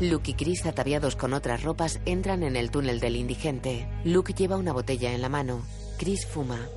Luke 0.00 0.30
y 0.30 0.34
Chris, 0.34 0.64
ataviados 0.64 1.16
con 1.16 1.34
otras 1.34 1.64
ropas, 1.64 2.00
entran 2.06 2.44
en 2.44 2.54
el 2.54 2.70
túnel 2.70 3.00
del 3.00 3.16
indigente. 3.16 3.88
Luke 4.04 4.32
lleva 4.32 4.56
una 4.56 4.72
botella 4.72 5.12
en 5.12 5.22
la 5.22 5.28
mano. 5.28 5.62
Chris 5.98 6.24
fuma. 6.24 6.68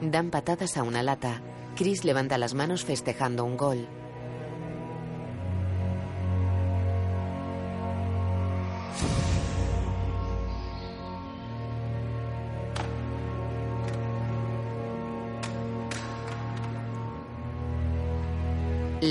Dan 0.00 0.30
patadas 0.30 0.76
a 0.76 0.84
una 0.84 1.02
lata. 1.02 1.42
Chris 1.74 2.04
levanta 2.04 2.38
las 2.38 2.54
manos 2.54 2.84
festejando 2.84 3.44
un 3.44 3.56
gol. 3.56 3.88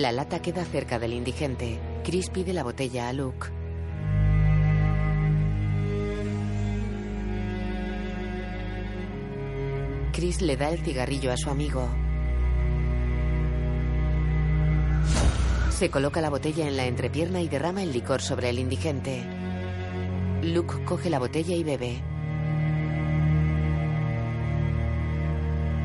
La 0.02 0.12
lata 0.12 0.42
queda 0.42 0.66
cerca 0.66 0.98
del 0.98 1.14
indigente. 1.14 1.80
Chris 2.04 2.32
pide 2.32 2.54
la 2.54 2.64
botella 2.64 3.08
a 3.08 3.14
Luke. 3.14 3.50
Chris 10.12 10.42
le 10.42 10.58
da 10.58 10.70
el 10.70 10.80
cigarrillo 10.80 11.32
a 11.32 11.38
su 11.38 11.52
amigo. 11.52 11.88
Se 15.70 15.92
coloca 15.92 16.20
la 16.20 16.32
botella 16.32 16.68
en 16.68 16.78
la 16.78 16.88
entrepierna 16.88 17.40
y 17.40 17.48
derrama 17.48 17.84
el 17.84 17.94
licor 17.94 18.24
sobre 18.24 18.50
el 18.50 18.58
indigente. 18.58 19.24
Luke 20.42 20.84
coge 20.84 21.12
la 21.12 21.20
botella 21.20 21.56
y 21.56 21.64
bebe. 21.64 22.02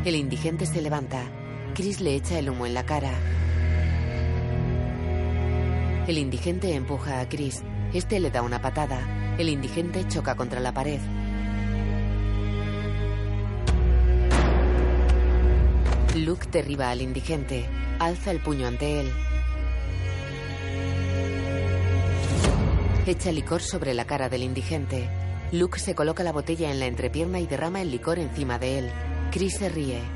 El 0.07 0.14
indigente 0.14 0.64
se 0.64 0.81
levanta. 0.81 1.23
Chris 1.75 2.01
le 2.01 2.14
echa 2.14 2.39
el 2.39 2.49
humo 2.49 2.64
en 2.64 2.73
la 2.73 2.87
cara. 2.87 3.12
El 6.07 6.18
indigente 6.18 6.72
empuja 6.72 7.20
a 7.20 7.28
Chris. 7.28 7.64
Este 7.92 8.20
le 8.20 8.30
da 8.30 8.42
una 8.42 8.62
patada. 8.62 9.34
El 9.38 9.48
indigente 9.48 10.07
choca 10.07 10.36
contra 10.36 10.61
la 10.61 10.72
pared. 10.72 11.00
Luke 16.14 16.46
derriba 16.52 16.90
al 16.90 17.02
indigente. 17.02 17.68
Alza 17.98 18.30
el 18.30 18.40
puño 18.40 18.68
ante 18.68 19.00
él. 19.00 19.11
Echa 23.04 23.32
licor 23.32 23.61
sobre 23.61 23.92
la 23.92 24.04
cara 24.04 24.28
del 24.28 24.44
indigente. 24.44 25.09
Luke 25.50 25.80
se 25.80 25.96
coloca 25.96 26.22
la 26.22 26.32
botella 26.32 26.70
en 26.70 26.78
la 26.78 26.86
entrepierna 26.86 27.40
y 27.40 27.46
derrama 27.48 27.82
el 27.82 27.90
licor 27.90 28.20
encima 28.20 28.61
de 28.61 28.78
él. 28.78 28.90
Chris 29.32 29.57
se 29.57 29.68
ríe. 29.68 30.16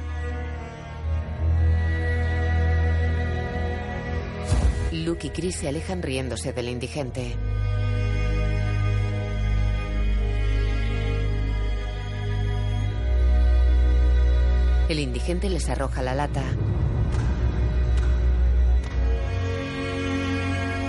Luke 4.92 5.28
y 5.28 5.30
Chris 5.30 5.54
se 5.54 5.68
alejan 5.68 6.02
riéndose 6.02 6.52
del 6.52 6.68
indigente. 6.68 7.36
El 14.88 14.98
indigente 14.98 15.48
les 15.48 15.68
arroja 15.68 16.02
la 16.02 16.16
lata. 16.16 16.42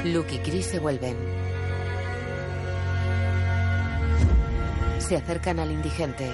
Luke 0.05 0.33
y 0.33 0.39
Chris 0.39 0.65
se 0.65 0.79
vuelven. 0.79 1.15
Se 4.97 5.15
acercan 5.15 5.59
al 5.59 5.71
indigente. 5.71 6.27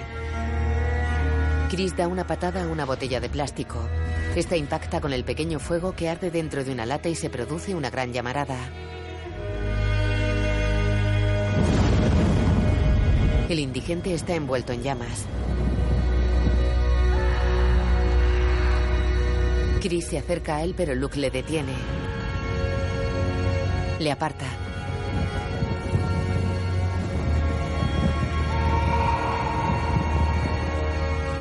Chris 1.69 1.97
da 1.97 2.07
una 2.07 2.25
patada 2.25 2.63
a 2.63 2.67
una 2.67 2.85
botella 2.85 3.19
de 3.19 3.27
plástico. 3.27 3.89
Esta 4.37 4.55
impacta 4.55 5.01
con 5.01 5.13
el 5.13 5.23
pequeño 5.23 5.57
fuego 5.57 5.95
que 5.95 6.09
arde 6.09 6.29
dentro 6.29 6.63
de 6.63 6.71
una 6.71 6.85
lata 6.85 7.09
y 7.09 7.15
se 7.15 7.27
produce 7.27 7.73
una 7.73 7.89
gran 7.89 8.13
llamarada. 8.13 8.55
El 13.49 13.57
indigente 13.57 14.13
está 14.13 14.35
envuelto 14.35 14.73
en 14.73 14.83
llamas. 14.83 15.25
Chris 19.81 20.05
se 20.05 20.19
acerca 20.19 20.57
a 20.57 20.63
él, 20.63 20.75
pero 20.77 20.93
Luke 20.93 21.17
le 21.17 21.31
detiene. 21.31 21.73
Le 23.97 24.11
aparta. 24.11 24.45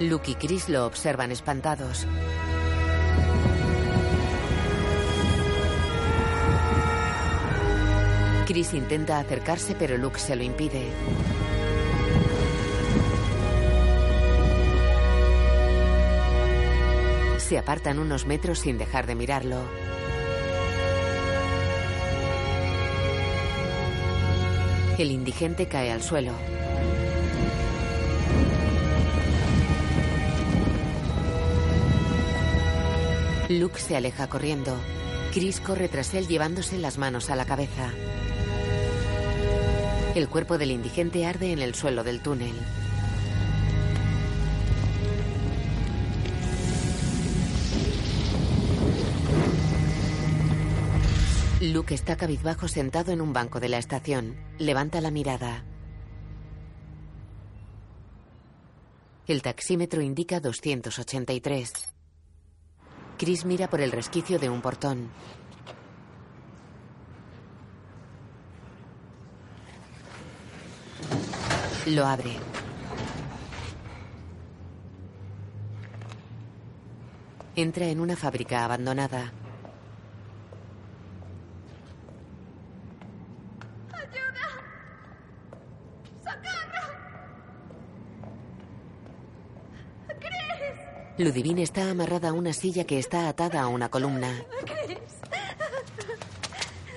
Luke 0.00 0.30
y 0.30 0.34
Chris 0.36 0.70
lo 0.70 0.86
observan 0.86 1.30
espantados. 1.30 2.06
Chris 8.46 8.74
intenta 8.74 9.18
acercarse, 9.18 9.74
pero 9.76 9.98
Luke 9.98 10.20
se 10.20 10.36
lo 10.36 10.44
impide. 10.44 10.86
Se 17.38 17.58
apartan 17.58 17.98
unos 17.98 18.24
metros 18.24 18.60
sin 18.60 18.78
dejar 18.78 19.08
de 19.08 19.16
mirarlo. 19.16 19.58
El 24.96 25.10
indigente 25.10 25.66
cae 25.66 25.90
al 25.90 26.02
suelo. 26.02 26.32
Luke 33.48 33.80
se 33.80 33.96
aleja 33.96 34.28
corriendo. 34.28 34.76
Chris 35.32 35.60
corre 35.60 35.88
tras 35.88 36.14
él 36.14 36.28
llevándose 36.28 36.78
las 36.78 36.96
manos 36.96 37.28
a 37.28 37.36
la 37.36 37.44
cabeza. 37.44 37.92
El 40.16 40.30
cuerpo 40.30 40.56
del 40.56 40.70
indigente 40.70 41.26
arde 41.26 41.52
en 41.52 41.58
el 41.58 41.74
suelo 41.74 42.02
del 42.02 42.22
túnel. 42.22 42.54
Luke 51.60 51.94
está 51.94 52.16
cabizbajo 52.16 52.66
sentado 52.66 53.12
en 53.12 53.20
un 53.20 53.34
banco 53.34 53.60
de 53.60 53.68
la 53.68 53.76
estación. 53.76 54.36
Levanta 54.58 55.02
la 55.02 55.10
mirada. 55.10 55.66
El 59.26 59.42
taxímetro 59.42 60.00
indica 60.00 60.40
283. 60.40 61.72
Chris 63.18 63.44
mira 63.44 63.68
por 63.68 63.82
el 63.82 63.92
resquicio 63.92 64.38
de 64.38 64.48
un 64.48 64.62
portón. 64.62 65.10
Lo 71.86 72.04
abre. 72.04 72.32
Entra 77.54 77.86
en 77.86 78.00
una 78.00 78.16
fábrica 78.16 78.64
abandonada. 78.64 79.32
Ludivine 91.18 91.62
está 91.62 91.88
amarrada 91.88 92.28
a 92.28 92.32
una 92.32 92.52
silla 92.52 92.84
que 92.84 92.98
está 92.98 93.28
atada 93.28 93.62
a 93.62 93.68
una 93.68 93.88
columna. 93.88 94.44
Chris. 94.66 94.98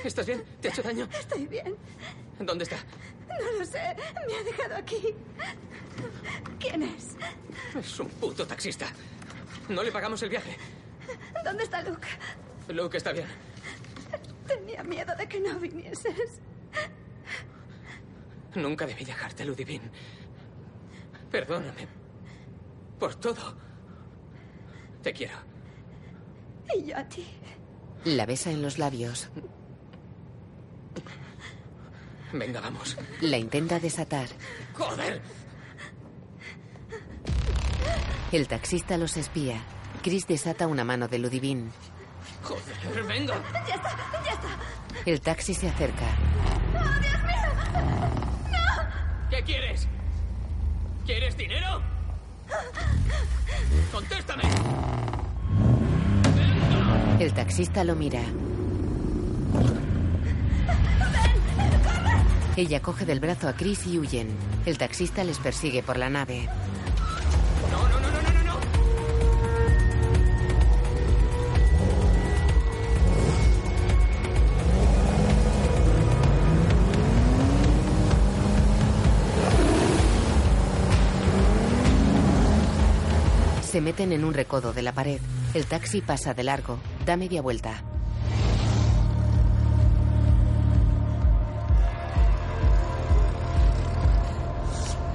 ¿Estás 0.04 0.26
bien? 0.26 0.44
¿Te 0.60 0.68
ha 0.68 0.72
hecho 0.72 0.82
daño? 0.82 1.08
Estoy 1.18 1.46
bien. 1.46 1.78
¿Dónde 2.40 2.64
está? 2.64 2.78
No 3.30 3.60
lo 3.60 3.66
sé. 3.66 3.96
Me 4.28 4.36
ha 4.36 4.44
dejado 4.44 4.76
aquí. 4.76 5.16
¿Quién 6.60 6.84
es? 6.84 7.16
Es 7.76 8.00
un 8.00 8.10
puto 8.10 8.46
taxista. 8.46 8.88
No 9.68 9.84
le 9.84 9.92
pagamos 9.92 10.22
el 10.24 10.30
viaje. 10.30 10.58
¿Dónde 11.44 11.64
está 11.64 11.82
Luke? 11.84 12.08
Luke 12.70 12.98
está 12.98 13.12
bien. 13.12 13.28
Tenía 14.48 14.84
miedo 14.84 15.16
de 15.16 15.28
que 15.28 15.40
no 15.40 15.60
vinieses. 15.60 16.42
Nunca 18.56 18.86
debí 18.86 19.06
dejarte, 19.06 19.46
Ludivine. 19.46 19.90
Perdóname. 21.30 21.88
Por 23.00 23.16
todo. 23.16 23.56
Te 25.04 25.14
quiero. 25.14 25.38
Y 26.76 26.86
yo 26.86 26.98
a 26.98 27.04
ti. 27.08 27.26
La 28.06 28.26
besa 28.26 28.52
en 28.52 28.62
los 28.62 28.78
labios. 28.78 29.30
Venga, 32.34 32.62
vamos. 32.62 32.98
La 33.22 33.38
intenta 33.38 33.80
desatar. 33.80 34.28
¡Joder! 34.74 35.22
El 38.32 38.48
taxista 38.48 38.98
los 38.98 39.18
espía. 39.18 39.62
Chris 40.04 40.28
desata 40.28 40.68
una 40.68 40.84
mano 40.84 41.08
de 41.08 41.20
Ludivine. 41.20 41.72
¡Joder, 42.44 43.04
venga! 43.04 43.42
¡Ya 43.68 43.76
está! 43.76 43.98
¡Ya 44.24 44.32
está! 44.34 44.48
El 45.06 45.22
taxi 45.22 45.54
se 45.54 45.68
acerca. 45.68 46.06
¡Oh, 46.76 47.00
Dios 47.02 47.24
mío! 47.24 47.50
¡No! 48.52 49.30
¿Qué 49.30 49.44
quieres? 49.44 49.88
¿Quieres 51.06 51.36
dinero? 51.36 51.82
¡Contéstame! 53.92 54.44
El 57.20 57.34
taxista 57.34 57.84
lo 57.84 57.96
mira. 57.96 58.22
Ella 62.60 62.82
coge 62.82 63.06
del 63.06 63.22
brazo 63.22 63.48
a 63.48 63.54
Chris 63.54 63.88
y 63.88 63.98
huyen. 63.98 64.28
El 64.66 64.78
taxista 64.78 65.24
les 65.24 65.40
persigue 65.40 65.82
por 65.82 65.96
la 65.96 66.10
nave. 66.10 66.50
No, 67.72 67.88
no, 67.88 68.00
no, 68.02 68.12
no, 68.12 68.22
no, 68.22 68.44
no. 68.44 68.60
Se 83.64 83.80
meten 83.80 84.12
en 84.12 84.26
un 84.26 84.34
recodo 84.34 84.74
de 84.74 84.82
la 84.82 84.92
pared. 84.92 85.22
El 85.54 85.66
taxi 85.66 86.02
pasa 86.02 86.34
de 86.34 86.44
largo. 86.44 86.78
Da 87.06 87.16
media 87.16 87.42
vuelta. 87.42 87.89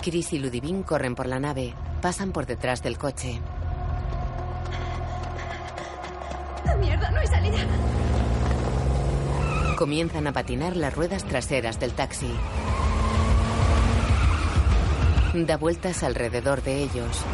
Chris 0.04 0.34
y 0.34 0.38
Ludivine 0.38 0.82
corren 0.82 1.14
por 1.14 1.26
la 1.26 1.40
nave. 1.40 1.72
Pasan 2.02 2.30
por 2.30 2.44
detrás 2.44 2.82
del 2.82 2.98
coche. 2.98 3.40
¡Mierda! 6.78 7.10
¡No 7.10 7.20
hay 7.20 7.26
salida! 7.26 7.66
Comienzan 9.78 10.26
a 10.26 10.32
patinar 10.34 10.76
las 10.76 10.94
ruedas 10.94 11.24
traseras 11.24 11.80
del 11.80 11.92
taxi. 11.92 12.30
Da 15.32 15.56
vueltas 15.56 16.02
alrededor 16.02 16.62
de 16.62 16.82
ellos. 16.82 17.24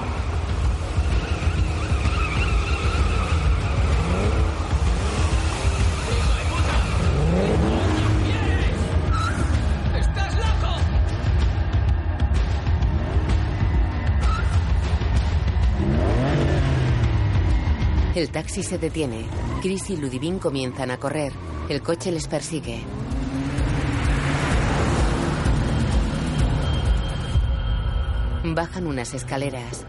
El 18.21 18.31
taxi 18.31 18.63
se 18.63 18.77
detiene. 18.77 19.25
Chris 19.63 19.89
y 19.89 19.97
Ludivine 19.97 20.39
comienzan 20.39 20.91
a 20.91 20.99
correr. 20.99 21.33
El 21.71 21.81
coche 21.81 22.13
les 22.13 22.29
persigue. 22.29 22.83
Bajan 28.45 28.87
unas 28.87 29.15
escaleras. 29.15 29.87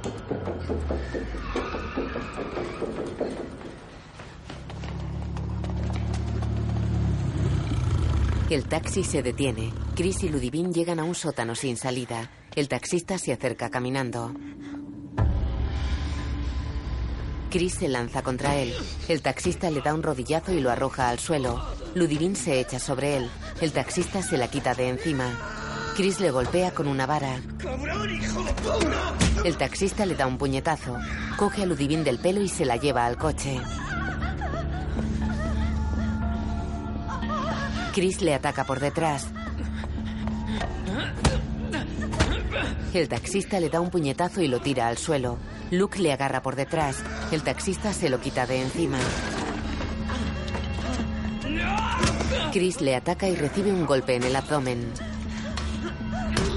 El 8.49 8.63
taxi 8.69 9.03
se 9.03 9.21
detiene. 9.21 9.73
Chris 9.97 10.23
y 10.23 10.29
Ludivine 10.29 10.71
llegan 10.71 11.01
a 11.01 11.03
un 11.03 11.15
sótano 11.15 11.53
sin 11.53 11.75
salida. 11.75 12.31
El 12.55 12.69
taxista 12.69 13.17
se 13.17 13.33
acerca 13.33 13.69
caminando. 13.69 14.33
Chris 17.51 17.73
se 17.73 17.89
lanza 17.89 18.23
contra 18.23 18.55
él. 18.55 18.73
El 19.09 19.21
taxista 19.21 19.69
le 19.69 19.81
da 19.81 19.93
un 19.93 20.01
rodillazo 20.01 20.53
y 20.53 20.61
lo 20.61 20.71
arroja 20.71 21.09
al 21.09 21.19
suelo. 21.19 21.61
Ludivine 21.95 22.35
se 22.35 22.61
echa 22.61 22.79
sobre 22.79 23.17
él. 23.17 23.29
El 23.59 23.73
taxista 23.73 24.21
se 24.21 24.37
la 24.37 24.47
quita 24.47 24.73
de 24.73 24.87
encima. 24.87 25.37
Chris 25.97 26.21
le 26.21 26.31
golpea 26.31 26.71
con 26.71 26.87
una 26.87 27.05
vara. 27.05 27.41
El 29.43 29.57
taxista 29.57 30.05
le 30.05 30.15
da 30.15 30.27
un 30.27 30.37
puñetazo. 30.37 30.97
Coge 31.35 31.63
a 31.63 31.65
Ludivine 31.65 32.03
del 32.05 32.19
pelo 32.19 32.41
y 32.41 32.47
se 32.47 32.63
la 32.63 32.77
lleva 32.77 33.05
al 33.05 33.17
coche. 33.17 33.59
Chris 37.93 38.21
le 38.21 38.33
ataca 38.33 38.63
por 38.63 38.79
detrás. 38.79 39.27
El 42.93 43.09
taxista 43.09 43.59
le 43.59 43.69
da 43.69 43.81
un 43.81 43.89
puñetazo 43.89 44.41
y 44.41 44.47
lo 44.47 44.61
tira 44.61 44.87
al 44.87 44.97
suelo. 44.97 45.37
Luke 45.71 45.99
le 45.99 46.11
agarra 46.11 46.41
por 46.41 46.57
detrás. 46.57 47.01
El 47.31 47.43
taxista 47.43 47.93
se 47.93 48.09
lo 48.09 48.19
quita 48.19 48.45
de 48.45 48.61
encima. 48.61 48.97
Chris 52.51 52.81
le 52.81 52.95
ataca 52.95 53.29
y 53.29 53.35
recibe 53.35 53.71
un 53.71 53.85
golpe 53.85 54.15
en 54.15 54.23
el 54.23 54.35
abdomen. 54.35 54.91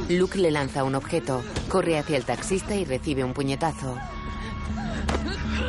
Luke 0.09 0.39
le 0.39 0.51
lanza 0.51 0.83
un 0.83 0.97
objeto, 0.97 1.43
corre 1.69 1.97
hacia 1.97 2.17
el 2.17 2.25
taxista 2.25 2.75
y 2.75 2.85
recibe 2.85 3.23
un 3.23 3.33
puñetazo. 3.33 3.97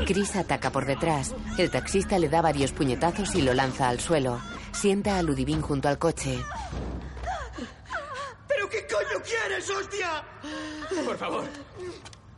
Chris 0.07 0.35
ataca 0.35 0.71
por 0.71 0.85
detrás. 0.85 1.35
El 1.59 1.69
taxista 1.69 2.17
le 2.17 2.29
da 2.29 2.41
varios 2.41 2.71
puñetazos 2.71 3.35
y 3.35 3.43
lo 3.43 3.53
lanza 3.53 3.89
al 3.89 3.99
suelo. 3.99 4.41
Sienta 4.71 5.19
a 5.19 5.21
Ludivine 5.21 5.61
junto 5.61 5.87
al 5.87 5.99
coche. 5.99 6.39
¿Pero 8.47 8.69
qué 8.69 8.87
coño 8.87 9.23
quieres, 9.23 9.69
hostia? 9.69 10.23
Por 11.05 11.17
favor, 11.17 11.45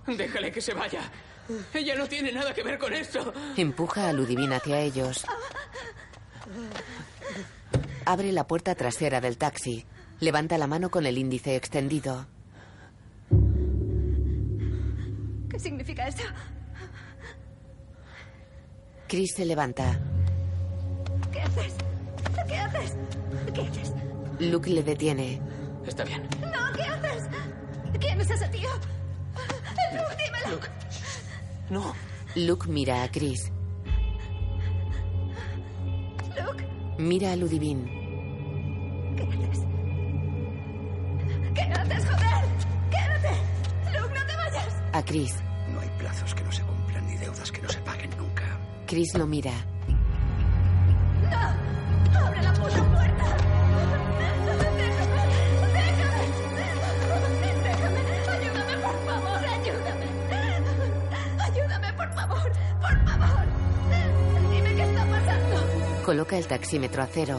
déjale 0.08 0.52
que 0.52 0.62
se 0.62 0.74
vaya. 0.74 1.02
Ella 1.74 1.96
no 1.96 2.08
tiene 2.08 2.32
nada 2.32 2.54
que 2.54 2.64
ver 2.64 2.78
con 2.78 2.94
esto. 2.94 3.34
Empuja 3.56 4.10
a 4.10 4.14
Ludivine 4.14 4.56
hacia 4.56 4.80
ellos. 4.80 5.26
Abre 8.06 8.32
la 8.32 8.48
puerta 8.48 8.76
trasera 8.76 9.22
del 9.22 9.38
taxi. 9.38 9.86
Levanta 10.20 10.58
la 10.58 10.68
mano 10.68 10.90
con 10.90 11.06
el 11.06 11.18
índice 11.18 11.56
extendido. 11.56 12.26
¿Qué 15.50 15.60
significa 15.60 16.08
eso? 16.08 16.24
Chris 19.08 19.34
se 19.36 19.46
levanta. 19.46 20.00
¿Qué 21.32 21.42
haces? 21.42 21.74
¿Qué 22.48 22.58
haces? 22.58 22.96
¿Qué 23.54 23.62
haces? 23.62 23.94
Luke 24.40 24.70
le 24.70 24.84
detiene. 24.84 25.42
Está 25.86 26.04
bien. 26.04 26.28
No, 26.42 26.74
¿qué 26.76 26.84
haces? 26.84 27.24
¿Quién 28.00 28.20
es 28.22 28.30
ese 28.30 28.48
tío? 28.50 28.70
Luke, 29.94 30.16
dímelo. 30.24 30.50
Luke. 30.52 30.68
No. 31.70 31.94
Luke 32.36 32.68
mira 32.70 33.04
a 33.04 33.10
Chris. 33.12 33.52
Luke, 36.40 36.64
Mira 36.98 37.32
a 37.32 37.36
Ludivine. 37.36 37.86
¿qué 39.16 39.24
haces? 39.24 39.60
¿Qué 41.54 41.62
haces, 41.62 42.06
joder? 42.06 42.46
¡Quédate! 42.92 43.36
Luke, 44.00 44.14
no 44.20 44.26
te 44.26 44.36
vayas. 44.36 44.76
A 44.94 45.04
Chris. 45.04 45.36
No 45.74 45.80
hay 45.80 45.90
plazos 45.98 46.34
que 46.36 46.44
no 46.44 46.52
se 46.52 46.64
cumplan 46.64 47.08
ni 47.08 47.18
deudas 47.18 47.52
que 47.52 47.62
no 47.62 47.70
se 47.70 47.80
paguen 47.80 48.10
nunca. 48.18 48.44
Chris 48.86 49.14
lo 49.18 49.26
mira. 49.28 49.52
¡No! 51.24 52.20
¡Abre 52.26 52.42
la 52.42 52.54
puta 52.54 52.97
Coloca 66.08 66.38
el 66.38 66.48
taxímetro 66.48 67.04
a 67.04 67.06
cero. 67.06 67.38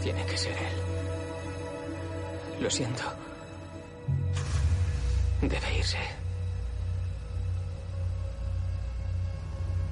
Tiene 0.00 0.24
que 0.26 0.38
ser 0.38 0.52
él. 0.52 2.62
Lo 2.62 2.70
siento. 2.70 3.02
Debe 5.42 5.76
irse. 5.76 5.98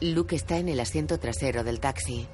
Luke 0.01 0.37
está 0.37 0.59
en 0.59 0.69
el 0.69 0.79
asiento 0.79 1.19
trasero 1.19 1.65
del 1.65 1.81
taxi. 1.81 2.29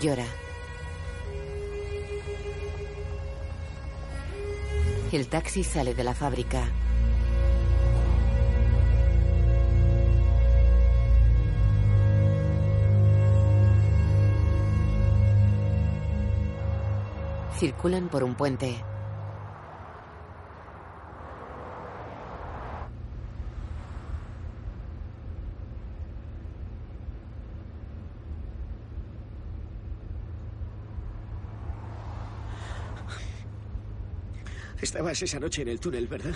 Llora. 0.00 0.24
El 5.12 5.28
taxi 5.28 5.64
sale 5.64 5.92
de 5.92 6.02
la 6.02 6.14
fábrica. 6.14 6.66
Circulan 17.58 18.08
por 18.10 18.22
un 18.22 18.34
puente. 18.34 18.84
Estabas 34.82 35.22
esa 35.22 35.40
noche 35.40 35.62
en 35.62 35.68
el 35.68 35.80
túnel, 35.80 36.06
¿verdad? 36.06 36.34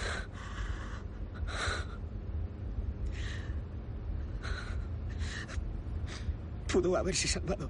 Pudo 6.72 6.96
haberse 6.96 7.28
salvado. 7.28 7.68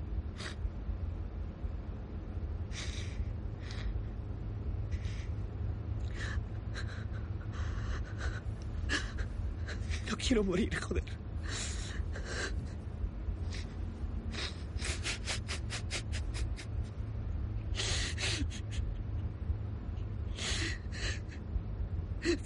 No 10.09 10.16
quiero 10.30 10.44
morir, 10.44 10.72
joder. 10.80 11.02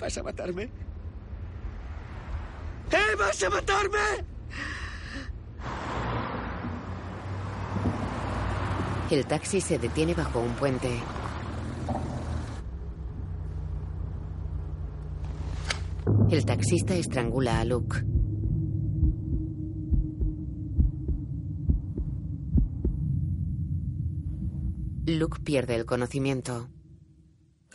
¿Vas 0.00 0.16
a 0.16 0.22
matarme? 0.22 0.62
¡Eh, 2.90 3.16
vas 3.18 3.42
a 3.42 3.50
matarme! 3.50 3.98
El 9.10 9.26
taxi 9.26 9.60
se 9.60 9.78
detiene 9.78 10.14
bajo 10.14 10.40
un 10.40 10.54
puente. 10.54 11.02
El 16.34 16.44
taxista 16.44 16.96
estrangula 16.96 17.60
a 17.60 17.64
Luke. 17.64 17.98
Luke 25.06 25.38
pierde 25.44 25.76
el 25.76 25.86
conocimiento. 25.86 26.68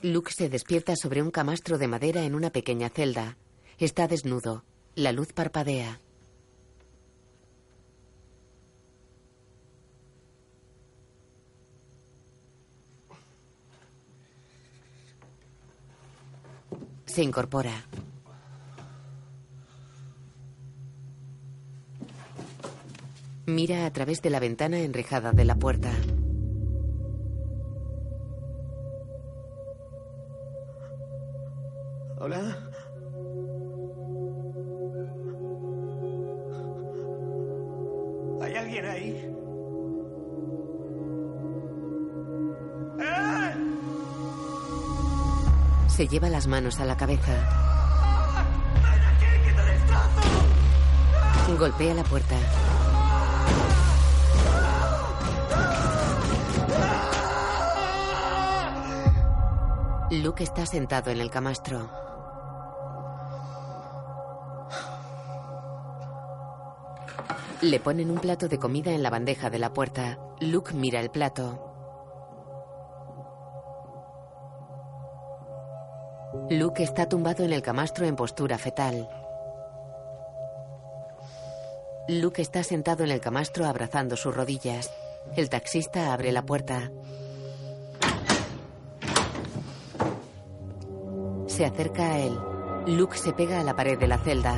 Luke 0.02 0.34
se 0.36 0.50
despierta 0.50 0.98
sobre 0.98 1.22
un 1.22 1.32
camastro 1.32 1.78
de 1.78 1.88
madera 1.88 2.26
en 2.26 2.36
una 2.36 2.50
pequeña 2.50 2.90
celda. 2.90 3.38
Está 3.78 4.10
desnudo. 4.10 4.66
La 4.94 5.14
luz 5.14 5.32
parpadea. 5.32 6.02
Se 17.06 17.24
incorpora. 17.24 17.86
Mira 23.50 23.88
a 23.88 23.92
través 23.92 24.22
de 24.22 24.30
la 24.30 24.40
ventana 24.40 24.80
enrejada 24.80 25.32
de 25.32 25.44
la 25.44 25.56
puerta. 25.56 25.90
Hola. 32.20 32.70
¿Hay 38.42 38.56
alguien 38.56 38.86
ahí? 38.86 39.34
¡Eh! 43.00 43.54
Se 45.88 46.08
lleva 46.08 46.30
las 46.30 46.46
manos 46.46 46.80
a 46.80 46.86
la 46.86 46.96
cabeza. 46.96 47.34
Golpea 51.58 51.94
la 51.96 52.04
puerta. 52.04 52.36
Luke 60.12 60.44
está 60.44 60.66
sentado 60.66 61.12
en 61.12 61.22
el 61.22 61.30
camastro. 61.30 61.88
Le 67.62 67.80
ponen 67.80 68.10
un 68.10 68.18
plato 68.18 68.48
de 68.48 68.58
comida 68.58 68.92
en 68.92 69.04
la 69.04 69.12
bandeja 69.12 69.52
de 69.52 69.60
la 69.60 69.72
puerta. 69.72 70.18
Luke 70.40 70.74
mira 70.74 71.00
el 71.00 71.12
plato. 71.12 71.64
Luke 76.50 76.82
está 76.82 77.08
tumbado 77.08 77.44
en 77.44 77.54
el 77.54 77.62
camastro 77.62 78.08
en 78.08 78.16
postura 78.16 78.58
fetal. 78.58 79.08
Luke 82.08 82.42
está 82.42 82.64
sentado 82.64 83.04
en 83.04 83.12
el 83.12 83.22
camastro 83.22 83.68
abrazando 83.68 84.18
sus 84.18 84.36
rodillas. 84.36 84.92
El 85.36 85.52
taxista 85.52 86.12
abre 86.12 86.32
la 86.32 86.42
puerta. 86.42 86.90
Se 91.60 91.66
acerca 91.66 92.14
a 92.14 92.20
él. 92.20 92.40
Luke 92.88 93.18
se 93.18 93.34
pega 93.34 93.60
a 93.60 93.64
la 93.66 93.76
pared 93.76 94.00
de 94.00 94.08
la 94.08 94.18
celda. 94.18 94.56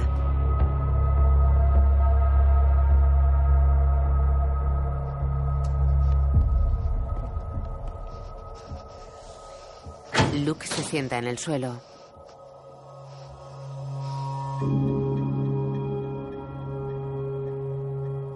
Luke 10.45 10.67
se 10.67 10.83
sienta 10.83 11.17
en 11.17 11.25
el 11.25 11.39
suelo. 11.39 11.73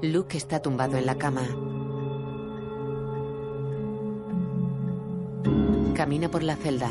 Luke 0.02 0.36
está 0.36 0.60
tumbado 0.60 0.98
en 0.98 1.06
la 1.06 1.20
cama. 1.20 1.44
Camina 5.94 6.30
por 6.30 6.42
la 6.42 6.56
celda. 6.56 6.90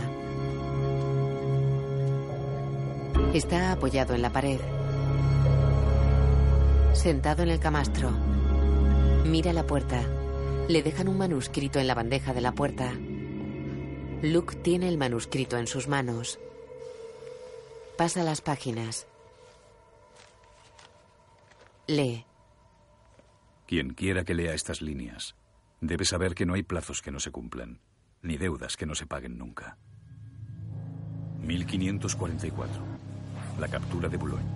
Está 3.34 3.72
apoyado 3.72 4.14
en 4.14 4.22
la 4.22 4.30
pared. 4.30 4.60
Sentado 6.92 7.42
en 7.42 7.48
el 7.48 7.58
camastro. 7.58 8.12
Mira 9.26 9.52
la 9.52 9.66
puerta. 9.66 10.00
Le 10.68 10.84
dejan 10.84 11.08
un 11.08 11.18
manuscrito 11.18 11.80
en 11.80 11.88
la 11.88 11.96
bandeja 11.96 12.32
de 12.32 12.40
la 12.40 12.52
puerta. 12.52 12.92
Luke 14.22 14.54
tiene 14.62 14.88
el 14.88 14.98
manuscrito 14.98 15.58
en 15.58 15.66
sus 15.66 15.88
manos. 15.88 16.38
Pasa 17.98 18.22
las 18.22 18.40
páginas. 18.40 19.08
Lee. 21.88 22.26
Quien 23.66 23.94
quiera 23.94 24.22
que 24.22 24.34
lea 24.34 24.54
estas 24.54 24.80
líneas 24.80 25.34
debe 25.80 26.04
saber 26.04 26.36
que 26.36 26.46
no 26.46 26.54
hay 26.54 26.62
plazos 26.62 27.02
que 27.02 27.10
no 27.10 27.18
se 27.18 27.32
cumplan, 27.32 27.80
ni 28.22 28.36
deudas 28.36 28.76
que 28.76 28.86
no 28.86 28.94
se 28.94 29.06
paguen 29.06 29.38
nunca. 29.38 29.76
1544. 31.40 32.93
La 33.58 33.68
captura 33.68 34.08
de 34.08 34.16
Boulogne. 34.16 34.50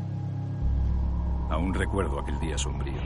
Aún 1.50 1.72
recuerdo 1.72 2.18
aquel 2.18 2.38
día 2.40 2.58
sombrío. 2.58 3.00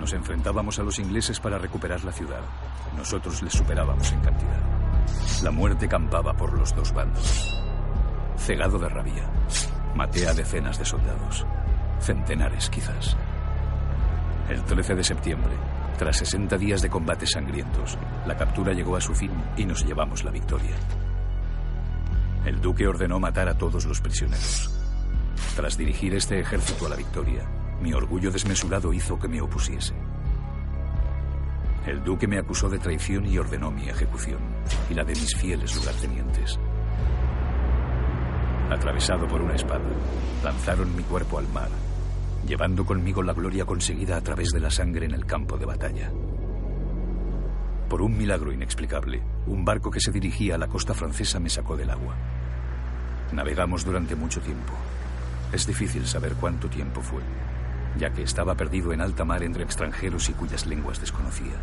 Nos 0.00 0.12
enfrentábamos 0.12 0.78
a 0.78 0.82
los 0.82 0.98
ingleses 0.98 1.38
para 1.38 1.58
recuperar 1.58 2.02
la 2.04 2.12
ciudad. 2.12 2.40
Nosotros 2.96 3.40
les 3.42 3.52
superábamos 3.52 4.10
en 4.12 4.20
cantidad. 4.20 4.60
La 5.42 5.50
muerte 5.52 5.88
campaba 5.88 6.34
por 6.34 6.52
los 6.52 6.74
dos 6.74 6.92
bandos. 6.92 7.62
Cegado 8.36 8.78
de 8.78 8.88
rabia, 8.88 9.30
maté 9.94 10.26
a 10.26 10.34
decenas 10.34 10.78
de 10.78 10.84
soldados. 10.84 11.46
Centenares, 12.00 12.68
quizás. 12.68 13.16
El 14.48 14.62
13 14.64 14.96
de 14.96 15.04
septiembre, 15.04 15.52
tras 15.96 16.16
60 16.16 16.58
días 16.58 16.82
de 16.82 16.90
combates 16.90 17.30
sangrientos, 17.30 17.96
la 18.26 18.36
captura 18.36 18.72
llegó 18.72 18.96
a 18.96 19.00
su 19.00 19.14
fin 19.14 19.30
y 19.56 19.64
nos 19.64 19.86
llevamos 19.86 20.24
la 20.24 20.32
victoria. 20.32 20.74
El 22.44 22.60
duque 22.60 22.88
ordenó 22.88 23.20
matar 23.20 23.48
a 23.48 23.56
todos 23.56 23.84
los 23.84 24.00
prisioneros. 24.00 24.71
Tras 25.56 25.76
dirigir 25.76 26.14
este 26.14 26.40
ejército 26.40 26.86
a 26.86 26.90
la 26.90 26.96
victoria, 26.96 27.46
mi 27.80 27.92
orgullo 27.92 28.30
desmesurado 28.30 28.92
hizo 28.92 29.18
que 29.18 29.28
me 29.28 29.40
opusiese. 29.40 29.94
El 31.86 32.04
duque 32.04 32.28
me 32.28 32.38
acusó 32.38 32.68
de 32.68 32.78
traición 32.78 33.26
y 33.26 33.38
ordenó 33.38 33.70
mi 33.70 33.88
ejecución, 33.88 34.38
y 34.88 34.94
la 34.94 35.04
de 35.04 35.14
mis 35.14 35.36
fieles 35.36 35.74
lugartenientes. 35.74 36.58
Atravesado 38.70 39.26
por 39.26 39.42
una 39.42 39.54
espada, 39.54 39.90
lanzaron 40.44 40.94
mi 40.94 41.02
cuerpo 41.02 41.38
al 41.38 41.48
mar, 41.48 41.68
llevando 42.46 42.86
conmigo 42.86 43.22
la 43.22 43.32
gloria 43.32 43.64
conseguida 43.64 44.16
a 44.16 44.20
través 44.20 44.50
de 44.50 44.60
la 44.60 44.70
sangre 44.70 45.06
en 45.06 45.12
el 45.12 45.26
campo 45.26 45.58
de 45.58 45.66
batalla. 45.66 46.10
Por 47.88 48.00
un 48.00 48.16
milagro 48.16 48.52
inexplicable, 48.52 49.22
un 49.46 49.64
barco 49.64 49.90
que 49.90 50.00
se 50.00 50.12
dirigía 50.12 50.54
a 50.54 50.58
la 50.58 50.68
costa 50.68 50.94
francesa 50.94 51.40
me 51.40 51.50
sacó 51.50 51.76
del 51.76 51.90
agua. 51.90 52.14
Navegamos 53.32 53.84
durante 53.84 54.14
mucho 54.14 54.40
tiempo. 54.40 54.72
Es 55.52 55.66
difícil 55.66 56.06
saber 56.06 56.34
cuánto 56.34 56.68
tiempo 56.68 57.02
fue 57.02 57.22
ya 57.96 58.10
que 58.10 58.22
estaba 58.22 58.54
perdido 58.54 58.92
en 58.92 59.00
alta 59.00 59.24
mar 59.24 59.42
entre 59.42 59.64
extranjeros 59.64 60.28
y 60.28 60.32
cuyas 60.32 60.66
lenguas 60.66 61.00
desconocía. 61.00 61.56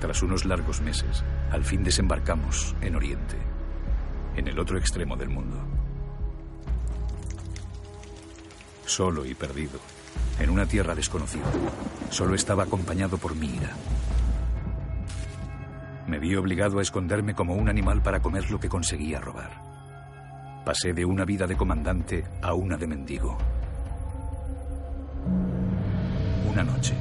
Tras 0.00 0.22
unos 0.22 0.44
largos 0.44 0.80
meses, 0.80 1.24
al 1.50 1.64
fin 1.64 1.82
desembarcamos 1.82 2.74
en 2.80 2.96
Oriente, 2.96 3.36
en 4.36 4.48
el 4.48 4.58
otro 4.58 4.78
extremo 4.78 5.16
del 5.16 5.30
mundo. 5.30 5.56
Solo 8.86 9.26
y 9.26 9.34
perdido, 9.34 9.80
en 10.38 10.50
una 10.50 10.66
tierra 10.66 10.94
desconocida, 10.94 11.50
solo 12.10 12.34
estaba 12.34 12.62
acompañado 12.64 13.18
por 13.18 13.34
mi 13.34 13.48
ira. 13.48 13.70
Me 16.06 16.18
vi 16.18 16.36
obligado 16.36 16.78
a 16.78 16.82
esconderme 16.82 17.34
como 17.34 17.54
un 17.54 17.68
animal 17.68 18.02
para 18.02 18.20
comer 18.20 18.50
lo 18.50 18.58
que 18.58 18.68
conseguía 18.68 19.20
robar. 19.20 19.67
Pasé 20.64 20.92
de 20.92 21.04
una 21.04 21.24
vida 21.24 21.46
de 21.46 21.56
comandante 21.56 22.24
a 22.42 22.54
una 22.54 22.76
de 22.76 22.86
mendigo. 22.86 23.38
Una 26.50 26.62
noche, 26.62 26.94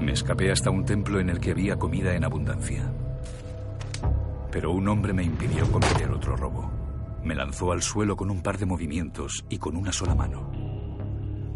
me 0.00 0.12
escapé 0.12 0.50
hasta 0.50 0.70
un 0.70 0.84
templo 0.84 1.20
en 1.20 1.28
el 1.28 1.40
que 1.40 1.50
había 1.50 1.76
comida 1.76 2.14
en 2.14 2.24
abundancia. 2.24 2.90
Pero 4.50 4.72
un 4.72 4.88
hombre 4.88 5.12
me 5.12 5.22
impidió 5.22 5.70
cometer 5.70 6.10
otro 6.10 6.36
robo. 6.36 6.70
Me 7.22 7.34
lanzó 7.34 7.72
al 7.72 7.82
suelo 7.82 8.16
con 8.16 8.30
un 8.30 8.42
par 8.42 8.56
de 8.58 8.66
movimientos 8.66 9.44
y 9.48 9.58
con 9.58 9.76
una 9.76 9.92
sola 9.92 10.14
mano. 10.14 10.50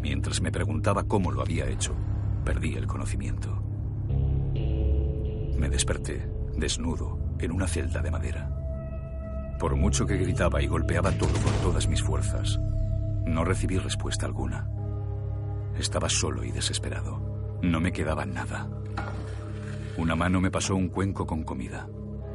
Mientras 0.01 0.41
me 0.41 0.51
preguntaba 0.51 1.03
cómo 1.03 1.31
lo 1.31 1.41
había 1.41 1.67
hecho, 1.67 1.95
perdí 2.43 2.75
el 2.75 2.87
conocimiento. 2.87 3.63
Me 5.57 5.69
desperté, 5.69 6.27
desnudo, 6.57 7.19
en 7.39 7.51
una 7.51 7.67
celda 7.67 8.01
de 8.01 8.11
madera. 8.11 8.60
Por 9.61 9.75
mucho 9.75 10.07
que 10.07 10.17
gritaba 10.17 10.59
y 10.59 10.65
golpeaba 10.65 11.11
todo 11.11 11.33
con 11.33 11.53
todas 11.61 11.87
mis 11.87 12.01
fuerzas, 12.01 12.59
no 13.27 13.45
recibí 13.45 13.77
respuesta 13.77 14.25
alguna. 14.25 14.67
Estaba 15.77 16.09
solo 16.09 16.43
y 16.43 16.51
desesperado. 16.51 17.59
No 17.61 17.79
me 17.79 17.93
quedaba 17.93 18.25
nada. 18.25 18.67
Una 19.97 20.15
mano 20.15 20.41
me 20.41 20.49
pasó 20.49 20.75
un 20.75 20.89
cuenco 20.89 21.27
con 21.27 21.43
comida, 21.43 21.87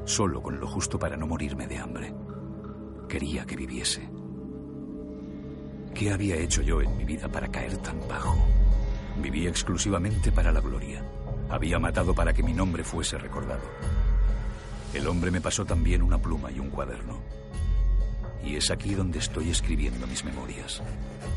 solo 0.04 0.40
con 0.40 0.60
lo 0.60 0.68
justo 0.68 1.00
para 1.00 1.16
no 1.16 1.26
morirme 1.26 1.66
de 1.66 1.78
hambre. 1.78 2.14
Quería 3.08 3.44
que 3.44 3.56
viviese. 3.56 4.08
¿Qué 5.94 6.12
había 6.12 6.36
hecho 6.36 6.62
yo 6.62 6.80
en 6.80 6.96
mi 6.96 7.04
vida 7.04 7.26
para 7.28 7.48
caer 7.48 7.76
tan 7.78 7.98
bajo? 8.08 8.36
Vivía 9.20 9.50
exclusivamente 9.50 10.30
para 10.30 10.52
la 10.52 10.60
gloria. 10.60 11.04
Había 11.50 11.80
matado 11.80 12.14
para 12.14 12.32
que 12.32 12.44
mi 12.44 12.52
nombre 12.52 12.84
fuese 12.84 13.18
recordado. 13.18 13.64
El 14.94 15.06
hombre 15.08 15.30
me 15.30 15.40
pasó 15.40 15.64
también 15.64 16.02
una 16.02 16.18
pluma 16.18 16.50
y 16.50 16.58
un 16.58 16.70
cuaderno. 16.70 17.18
Y 18.44 18.56
es 18.56 18.70
aquí 18.70 18.94
donde 18.94 19.18
estoy 19.18 19.50
escribiendo 19.50 20.06
mis 20.06 20.24
memorias. 20.24 20.82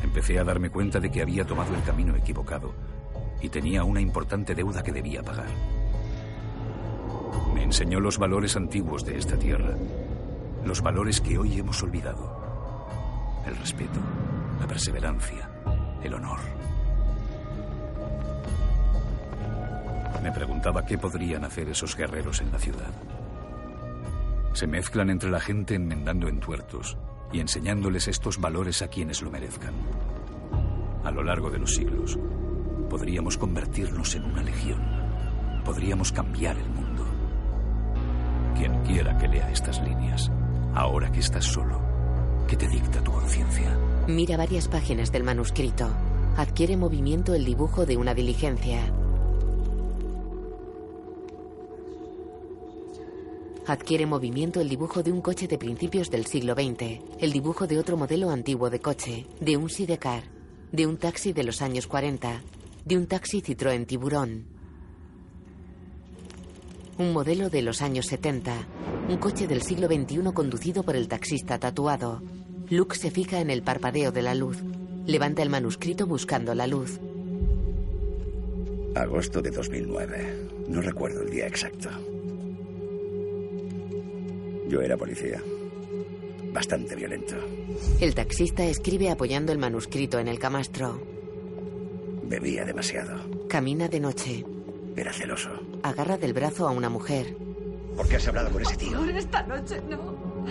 Empecé 0.02 0.38
a 0.38 0.44
darme 0.44 0.70
cuenta 0.70 1.00
de 1.00 1.10
que 1.10 1.22
había 1.22 1.44
tomado 1.44 1.74
el 1.74 1.82
camino 1.82 2.14
equivocado 2.16 2.72
y 3.42 3.48
tenía 3.48 3.84
una 3.84 4.00
importante 4.00 4.54
deuda 4.54 4.82
que 4.82 4.92
debía 4.92 5.22
pagar. 5.22 5.48
Me 7.54 7.62
enseñó 7.62 8.00
los 8.00 8.18
valores 8.18 8.56
antiguos 8.56 9.04
de 9.04 9.18
esta 9.18 9.36
tierra, 9.36 9.76
los 10.64 10.80
valores 10.82 11.20
que 11.20 11.38
hoy 11.38 11.58
hemos 11.58 11.82
olvidado. 11.82 12.40
El 13.46 13.56
respeto, 13.56 14.00
la 14.60 14.66
perseverancia, 14.66 15.50
el 16.02 16.14
honor. 16.14 16.40
Me 20.22 20.30
preguntaba 20.32 20.84
qué 20.84 20.98
podrían 20.98 21.44
hacer 21.44 21.68
esos 21.70 21.96
guerreros 21.96 22.40
en 22.40 22.52
la 22.52 22.58
ciudad. 22.58 22.90
Se 24.52 24.66
mezclan 24.66 25.10
entre 25.10 25.30
la 25.30 25.40
gente 25.40 25.74
enmendando 25.74 26.28
entuertos 26.28 26.96
y 27.32 27.40
enseñándoles 27.40 28.08
estos 28.08 28.40
valores 28.40 28.82
a 28.82 28.88
quienes 28.88 29.22
lo 29.22 29.30
merezcan. 29.30 29.74
A 31.04 31.10
lo 31.10 31.22
largo 31.22 31.50
de 31.50 31.58
los 31.58 31.74
siglos, 31.74 32.18
podríamos 32.88 33.38
convertirnos 33.38 34.14
en 34.14 34.24
una 34.24 34.42
legión. 34.42 34.80
Podríamos 35.64 36.12
cambiar 36.12 36.56
el 36.58 36.68
mundo. 36.68 37.06
Quien 38.56 38.82
quiera 38.82 39.16
que 39.16 39.28
lea 39.28 39.50
estas 39.50 39.80
líneas 39.82 40.30
Ahora 40.74 41.10
que 41.10 41.20
estás 41.20 41.44
solo, 41.44 41.80
¿qué 42.46 42.56
te 42.56 42.68
dicta 42.68 43.02
tu 43.02 43.10
conciencia? 43.10 43.76
Mira 44.06 44.36
varias 44.36 44.68
páginas 44.68 45.10
del 45.10 45.24
manuscrito. 45.24 45.88
Adquiere 46.36 46.76
movimiento 46.76 47.34
el 47.34 47.44
dibujo 47.44 47.86
de 47.86 47.96
una 47.96 48.14
diligencia. 48.14 48.78
Adquiere 53.66 54.06
movimiento 54.06 54.60
el 54.60 54.68
dibujo 54.68 55.02
de 55.02 55.12
un 55.12 55.20
coche 55.20 55.46
de 55.46 55.58
principios 55.58 56.10
del 56.10 56.26
siglo 56.26 56.54
XX, 56.54 57.00
el 57.18 57.32
dibujo 57.32 57.66
de 57.66 57.78
otro 57.78 57.96
modelo 57.96 58.30
antiguo 58.30 58.70
de 58.70 58.80
coche, 58.80 59.26
de 59.40 59.56
un 59.56 59.68
sidecar, 59.68 60.24
de 60.72 60.86
un 60.86 60.96
taxi 60.96 61.32
de 61.32 61.44
los 61.44 61.62
años 61.62 61.86
40, 61.86 62.42
de 62.84 62.96
un 62.96 63.06
taxi 63.06 63.42
Citroën 63.42 63.86
Tiburón. 63.86 64.46
Un 66.98 67.12
modelo 67.12 67.50
de 67.50 67.62
los 67.62 67.82
años 67.82 68.06
70, 68.06 68.66
un 69.08 69.16
coche 69.18 69.46
del 69.46 69.62
siglo 69.62 69.86
XXI 69.88 70.32
conducido 70.34 70.82
por 70.82 70.96
el 70.96 71.08
taxista 71.08 71.58
tatuado. 71.58 72.22
Luke 72.70 72.96
se 72.96 73.10
fija 73.10 73.40
en 73.40 73.50
el 73.50 73.62
parpadeo 73.62 74.10
de 74.10 74.22
la 74.22 74.34
luz. 74.34 74.58
Levanta 75.06 75.42
el 75.42 75.50
manuscrito 75.50 76.06
buscando 76.06 76.54
la 76.54 76.66
luz. 76.66 76.98
Agosto 78.94 79.40
de 79.40 79.50
2009. 79.50 80.48
No 80.68 80.80
recuerdo 80.80 81.22
el 81.22 81.30
día 81.30 81.46
exacto. 81.46 81.90
Yo 84.70 84.80
era 84.80 84.96
policía. 84.96 85.42
Bastante 86.52 86.94
violento. 86.94 87.34
El 88.00 88.14
taxista 88.14 88.64
escribe 88.64 89.10
apoyando 89.10 89.50
el 89.50 89.58
manuscrito 89.58 90.20
en 90.20 90.28
el 90.28 90.38
camastro. 90.38 91.02
Bebía 92.22 92.64
demasiado. 92.64 93.48
Camina 93.48 93.88
de 93.88 93.98
noche. 93.98 94.44
Era 94.94 95.12
celoso. 95.12 95.50
Agarra 95.82 96.16
del 96.18 96.32
brazo 96.34 96.68
a 96.68 96.70
una 96.70 96.88
mujer. 96.88 97.36
¿Por 97.96 98.06
qué 98.08 98.14
has 98.14 98.28
hablado 98.28 98.50
con 98.50 98.62
ese 98.62 98.76
tío? 98.76 98.96
Por 98.96 99.10
esta 99.10 99.42
noche 99.42 99.82
no. 99.88 100.44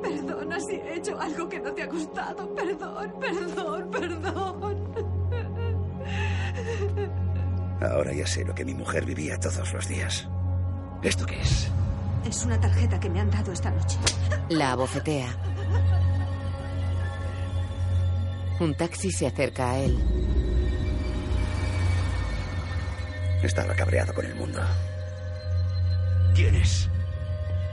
Perdona 0.00 0.58
si 0.58 0.76
he 0.76 0.94
hecho 0.94 1.20
algo 1.20 1.46
que 1.46 1.60
no 1.60 1.74
te 1.74 1.82
ha 1.82 1.86
gustado. 1.88 2.54
Perdón, 2.54 3.12
perdón, 3.20 3.90
perdón. 3.90 4.76
Ahora 7.82 8.14
ya 8.14 8.26
sé 8.26 8.46
lo 8.46 8.54
que 8.54 8.64
mi 8.64 8.72
mujer 8.72 9.04
vivía 9.04 9.38
todos 9.38 9.74
los 9.74 9.86
días. 9.86 10.26
¿Esto 11.02 11.26
qué 11.26 11.38
es? 11.38 11.70
Es 12.26 12.44
una 12.44 12.60
tarjeta 12.60 12.98
que 12.98 13.08
me 13.08 13.20
han 13.20 13.30
dado 13.30 13.52
esta 13.52 13.70
noche. 13.70 13.98
La 14.48 14.72
abofetea. 14.72 15.28
Un 18.58 18.74
taxi 18.74 19.12
se 19.12 19.28
acerca 19.28 19.70
a 19.70 19.78
él. 19.78 19.96
Estaba 23.42 23.74
cabreado 23.74 24.12
con 24.12 24.26
el 24.26 24.34
mundo. 24.34 24.60
¿Quién 26.34 26.56
es? 26.56 26.88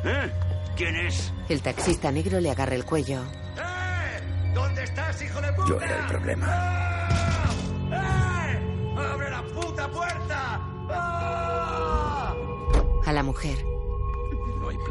¿Eh? 0.04 0.32
¿Quién 0.76 0.96
es? 0.98 1.34
El 1.50 1.62
taxista 1.62 2.12
negro 2.12 2.40
le 2.40 2.52
agarra 2.52 2.76
el 2.76 2.86
cuello. 2.86 3.24
¡Eh! 3.58 4.54
¿Dónde 4.54 4.84
estás, 4.84 5.20
hijo 5.22 5.42
de 5.42 5.52
puta? 5.54 5.68
Yo 5.68 5.82
era 5.82 5.98
el 5.98 6.06
problema. 6.06 6.48
¡Eh! 7.92 8.96
¡Abre 8.98 9.30
la 9.32 9.42
puta 9.42 9.90
puerta! 9.90 10.60
¡Ah! 10.92 12.36
A 13.06 13.12
la 13.12 13.24
mujer. 13.24 13.73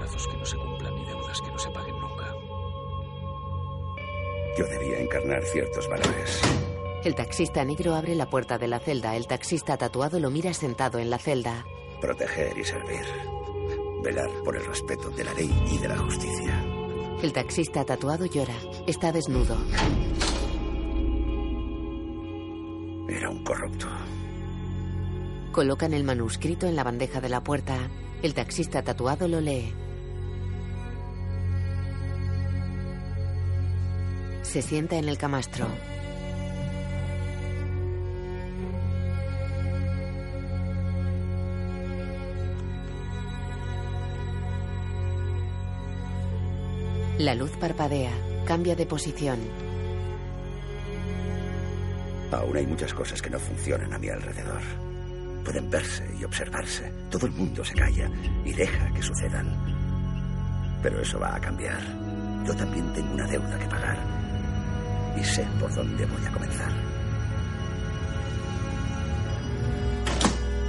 Plazos 0.03 0.27
que 0.27 0.37
no 0.37 0.45
se 0.45 0.57
cumplan 0.57 0.97
ni 0.97 1.05
deudas 1.05 1.41
que 1.41 1.53
no 1.53 1.59
se 1.61 1.71
paguen 1.71 1.97
nunca. 2.01 2.35
Yo 4.59 4.67
debía 4.67 4.99
encarnar 4.99 5.45
ciertos 5.45 5.89
valores. 5.89 6.43
El 7.05 7.15
taxista 7.15 7.65
negro 7.65 7.95
abre 7.95 8.17
la 8.17 8.29
puerta 8.29 8.59
de 8.59 8.67
la 8.67 8.81
celda. 8.81 9.15
El 9.15 9.29
taxista 9.29 9.77
tatuado 9.77 10.19
lo 10.19 10.29
mira 10.29 10.55
sentado 10.55 10.99
en 10.99 11.09
la 11.09 11.19
celda. 11.19 11.65
Proteger 12.01 12.59
y 12.59 12.65
servir. 12.65 13.07
Velar 14.03 14.29
por 14.45 14.57
el 14.57 14.67
respeto 14.67 15.09
de 15.11 15.23
la 15.23 15.35
ley 15.35 15.55
y 15.71 15.79
de 15.79 15.87
la 15.87 15.99
justicia. 15.99 16.65
El 17.23 17.33
taxista 17.33 17.85
tatuado 17.85 18.27
llora. 18.27 18.57
Está 18.89 19.13
desnudo. 19.13 19.57
Era 23.09 23.31
un 23.31 23.45
corrupto. 23.45 23.87
Colocan 25.53 25.93
el 25.93 26.03
manuscrito 26.03 26.67
en 26.67 26.75
la 26.75 26.83
bandeja 26.83 27.21
de 27.21 27.29
la 27.29 27.45
puerta. 27.45 27.89
El 28.21 28.35
taxista 28.35 28.83
tatuado 28.83 29.29
lo 29.29 29.41
lee. 29.41 29.73
Se 34.53 34.61
sienta 34.61 34.97
en 34.97 35.09
el 35.09 35.17
camastro. 35.17 35.67
La 47.17 47.35
luz 47.35 47.51
parpadea, 47.53 48.11
cambia 48.45 48.77
de 48.77 48.85
posición. 48.85 49.39
Aún 52.31 52.55
hay 52.55 52.67
muchas 52.67 52.93
cosas 52.93 53.23
que 53.23 53.31
no 53.31 53.39
funcionan 53.39 53.95
a 53.95 53.99
mi 53.99 54.11
alrededor. 54.11 54.61
Pueden 55.47 55.71
verse 55.71 56.07
y 56.21 56.25
observarse. 56.25 56.93
Todo 57.11 57.25
el 57.25 57.33
mundo 57.33 57.65
se 57.65 57.73
calla 57.73 58.11
y 58.45 58.53
deja 58.53 58.93
que 58.93 59.03
sucedan. 59.03 59.49
Pero 60.83 61.01
eso 61.01 61.19
va 61.19 61.37
a 61.37 61.41
cambiar. 61.41 61.81
Yo 62.47 62.55
también 62.55 62.93
tengo 62.93 63.15
una 63.15 63.27
deuda 63.27 63.59
que 63.59 63.67
pagar. 63.67 64.22
Y 65.19 65.25
sé 65.25 65.47
por 65.61 65.75
dónde 65.75 66.07
voy 66.07 66.25
a 66.27 66.33
comenzar. 66.33 66.73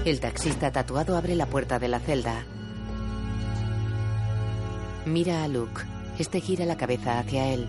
El 0.05 0.19
taxista 0.19 0.71
tatuado 0.71 1.15
abre 1.15 1.35
la 1.35 1.45
puerta 1.45 1.79
de 1.79 1.87
la 1.87 1.99
celda. 1.99 2.43
Mira 5.05 5.43
a 5.43 5.47
Luke. 5.47 5.81
Este 6.19 6.41
gira 6.41 6.65
la 6.65 6.77
cabeza 6.77 7.19
hacia 7.19 7.53
él. 7.53 7.67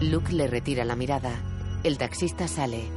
Luke 0.00 0.32
le 0.32 0.46
retira 0.46 0.84
la 0.84 0.96
mirada. 0.96 1.30
El 1.84 1.98
taxista 1.98 2.48
sale. 2.48 2.88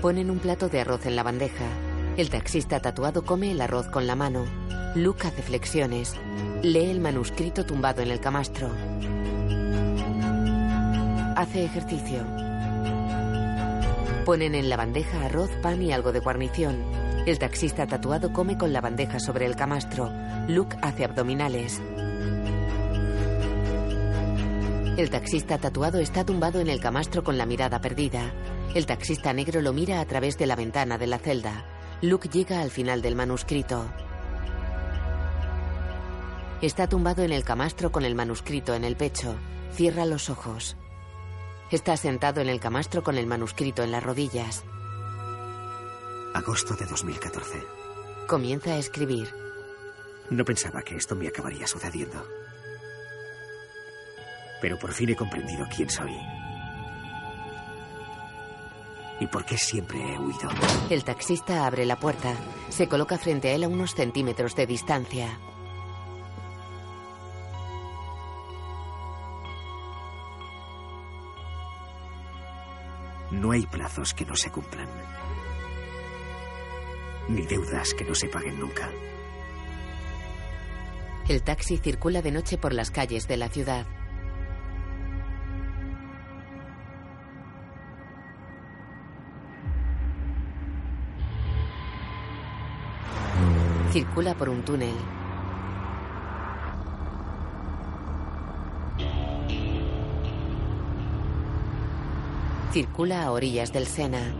Ponen 0.00 0.30
un 0.30 0.38
plato 0.38 0.68
de 0.68 0.80
arroz 0.80 1.04
en 1.04 1.16
la 1.16 1.24
bandeja. 1.24 1.66
El 2.16 2.30
taxista 2.30 2.80
tatuado 2.80 3.24
come 3.24 3.50
el 3.50 3.60
arroz 3.60 3.88
con 3.88 4.06
la 4.06 4.14
mano. 4.16 4.59
Luke 4.96 5.28
hace 5.28 5.42
flexiones. 5.42 6.16
Lee 6.62 6.90
el 6.90 6.98
manuscrito 6.98 7.64
tumbado 7.64 8.02
en 8.02 8.10
el 8.10 8.18
camastro. 8.18 8.68
Hace 11.36 11.64
ejercicio. 11.64 12.26
Ponen 14.24 14.56
en 14.56 14.68
la 14.68 14.76
bandeja 14.76 15.26
arroz, 15.26 15.50
pan 15.62 15.80
y 15.80 15.92
algo 15.92 16.10
de 16.10 16.18
guarnición. 16.18 16.82
El 17.24 17.38
taxista 17.38 17.86
tatuado 17.86 18.32
come 18.32 18.58
con 18.58 18.72
la 18.72 18.80
bandeja 18.80 19.20
sobre 19.20 19.46
el 19.46 19.54
camastro. 19.54 20.10
Luke 20.48 20.76
hace 20.82 21.04
abdominales. 21.04 21.80
El 24.96 25.08
taxista 25.08 25.58
tatuado 25.58 26.00
está 26.00 26.24
tumbado 26.24 26.58
en 26.58 26.68
el 26.68 26.80
camastro 26.80 27.22
con 27.22 27.38
la 27.38 27.46
mirada 27.46 27.80
perdida. 27.80 28.32
El 28.74 28.86
taxista 28.86 29.32
negro 29.32 29.62
lo 29.62 29.72
mira 29.72 30.00
a 30.00 30.04
través 30.04 30.36
de 30.36 30.46
la 30.46 30.56
ventana 30.56 30.98
de 30.98 31.06
la 31.06 31.18
celda. 31.18 31.64
Luke 32.02 32.28
llega 32.28 32.60
al 32.60 32.70
final 32.70 33.02
del 33.02 33.14
manuscrito. 33.14 33.88
Está 36.62 36.86
tumbado 36.86 37.22
en 37.22 37.32
el 37.32 37.42
camastro 37.42 37.90
con 37.90 38.04
el 38.04 38.14
manuscrito 38.14 38.74
en 38.74 38.84
el 38.84 38.94
pecho. 38.94 39.34
Cierra 39.72 40.04
los 40.04 40.28
ojos. 40.28 40.76
Está 41.70 41.96
sentado 41.96 42.42
en 42.42 42.50
el 42.50 42.60
camastro 42.60 43.02
con 43.02 43.16
el 43.16 43.26
manuscrito 43.26 43.82
en 43.82 43.90
las 43.92 44.02
rodillas. 44.02 44.62
Agosto 46.34 46.74
de 46.74 46.84
2014. 46.84 47.62
Comienza 48.26 48.72
a 48.72 48.76
escribir. 48.76 49.32
No 50.28 50.44
pensaba 50.44 50.82
que 50.82 50.96
esto 50.96 51.16
me 51.16 51.28
acabaría 51.28 51.66
sucediendo. 51.66 52.22
Pero 54.60 54.78
por 54.78 54.92
fin 54.92 55.08
he 55.08 55.16
comprendido 55.16 55.66
quién 55.74 55.88
soy. 55.88 56.14
¿Y 59.18 59.26
por 59.28 59.46
qué 59.46 59.56
siempre 59.56 59.98
he 59.98 60.18
huido? 60.18 60.50
El 60.90 61.04
taxista 61.04 61.66
abre 61.66 61.86
la 61.86 61.96
puerta. 61.96 62.34
Se 62.68 62.86
coloca 62.86 63.16
frente 63.16 63.48
a 63.48 63.54
él 63.54 63.64
a 63.64 63.68
unos 63.68 63.94
centímetros 63.94 64.54
de 64.56 64.66
distancia. 64.66 65.38
No 73.30 73.52
hay 73.52 73.64
plazos 73.66 74.12
que 74.12 74.24
no 74.24 74.34
se 74.34 74.50
cumplan. 74.50 74.88
Ni 77.28 77.42
deudas 77.42 77.94
que 77.94 78.04
no 78.04 78.14
se 78.14 78.28
paguen 78.28 78.58
nunca. 78.58 78.90
El 81.28 81.42
taxi 81.44 81.78
circula 81.78 82.22
de 82.22 82.32
noche 82.32 82.58
por 82.58 82.72
las 82.72 82.90
calles 82.90 83.28
de 83.28 83.36
la 83.36 83.48
ciudad. 83.48 83.86
Circula 93.92 94.34
por 94.34 94.48
un 94.48 94.64
túnel. 94.64 94.94
Circula 102.72 103.24
a 103.24 103.32
orillas 103.32 103.72
del 103.72 103.84
Sena. 103.84 104.32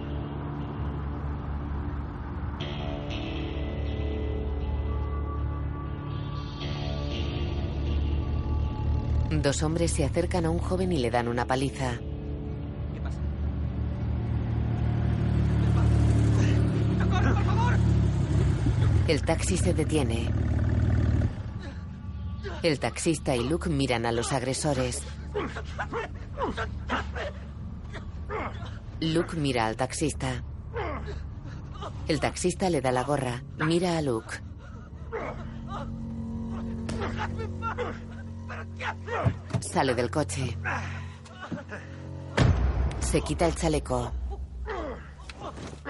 Dos 9.32 9.62
hombres 9.64 9.90
se 9.90 10.04
acercan 10.04 10.44
a 10.44 10.50
un 10.50 10.58
joven 10.58 10.92
y 10.92 10.98
le 10.98 11.10
dan 11.10 11.26
una 11.26 11.44
paliza. 11.44 11.98
Por 16.98 17.44
favor! 17.44 17.74
El 19.08 19.22
taxi 19.22 19.56
se 19.56 19.74
detiene. 19.74 20.30
El 22.62 22.78
taxista 22.78 23.34
y 23.34 23.48
Luke 23.48 23.68
miran 23.68 24.06
a 24.06 24.12
los 24.12 24.32
agresores. 24.32 25.02
Luke 29.00 29.36
mira 29.36 29.66
al 29.66 29.76
taxista. 29.76 30.42
El 32.06 32.20
taxista 32.20 32.68
le 32.68 32.80
da 32.80 32.92
la 32.92 33.02
gorra. 33.02 33.42
Mira 33.58 33.96
a 33.96 34.02
Luke. 34.02 34.34
Sale 39.60 39.94
del 39.94 40.10
coche. 40.10 40.56
Se 43.00 43.22
quita 43.22 43.46
el 43.46 43.54
chaleco. 43.54 44.12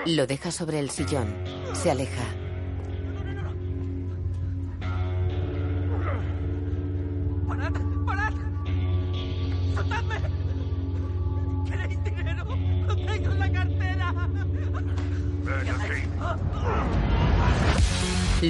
Lo 0.07 0.27
deja 0.27 0.51
sobre 0.51 0.79
el 0.79 0.91
sillón. 0.91 1.35
Se 1.73 1.91
aleja. 1.91 2.40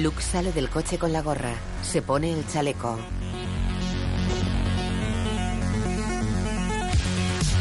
Luke 0.01 0.23
sale 0.23 0.51
del 0.51 0.67
coche 0.67 0.97
con 0.97 1.13
la 1.13 1.21
gorra. 1.21 1.53
Se 1.83 2.01
pone 2.01 2.33
el 2.33 2.47
chaleco. 2.47 2.97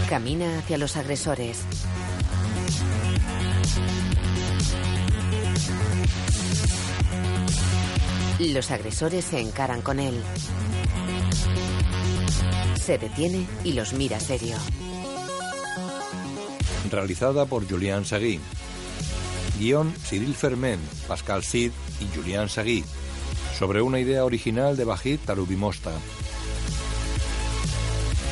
Camina 0.08 0.58
hacia 0.58 0.78
los 0.78 0.96
agresores. 0.96 1.58
Los 8.38 8.70
agresores 8.70 9.26
se 9.26 9.38
encaran 9.38 9.82
con 9.82 10.00
él. 10.00 10.18
Se 12.82 12.96
detiene 12.96 13.46
y 13.64 13.74
los 13.74 13.92
mira 13.92 14.18
serio. 14.18 14.56
Realizada 16.90 17.44
por 17.44 17.68
Julián 17.68 18.06
Sagui. 18.06 18.40
Guión 19.60 19.92
Cyril 20.08 20.34
Ferment, 20.34 20.80
Pascal 21.06 21.44
Sid 21.44 21.70
y 22.00 22.16
Julián 22.16 22.48
Sagui. 22.48 22.82
Sobre 23.58 23.82
una 23.82 24.00
idea 24.00 24.24
original 24.24 24.74
de 24.74 24.86
Bajit 24.86 25.20
Tarubimosta. 25.20 25.92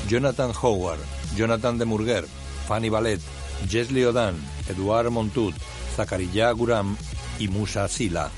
Jonathan 0.08 0.52
Howard, 0.62 1.00
Jonathan 1.36 1.76
de 1.76 1.84
Murguer, 1.84 2.24
Fanny 2.66 2.88
Ballet, 2.88 3.20
Jesli 3.68 4.04
Odan, 4.04 4.36
Eduard 4.70 5.10
Montut, 5.10 5.54
Zakaria 5.94 6.50
Guram 6.52 6.96
y 7.38 7.48
Musa 7.48 7.86
Sila. 7.88 8.30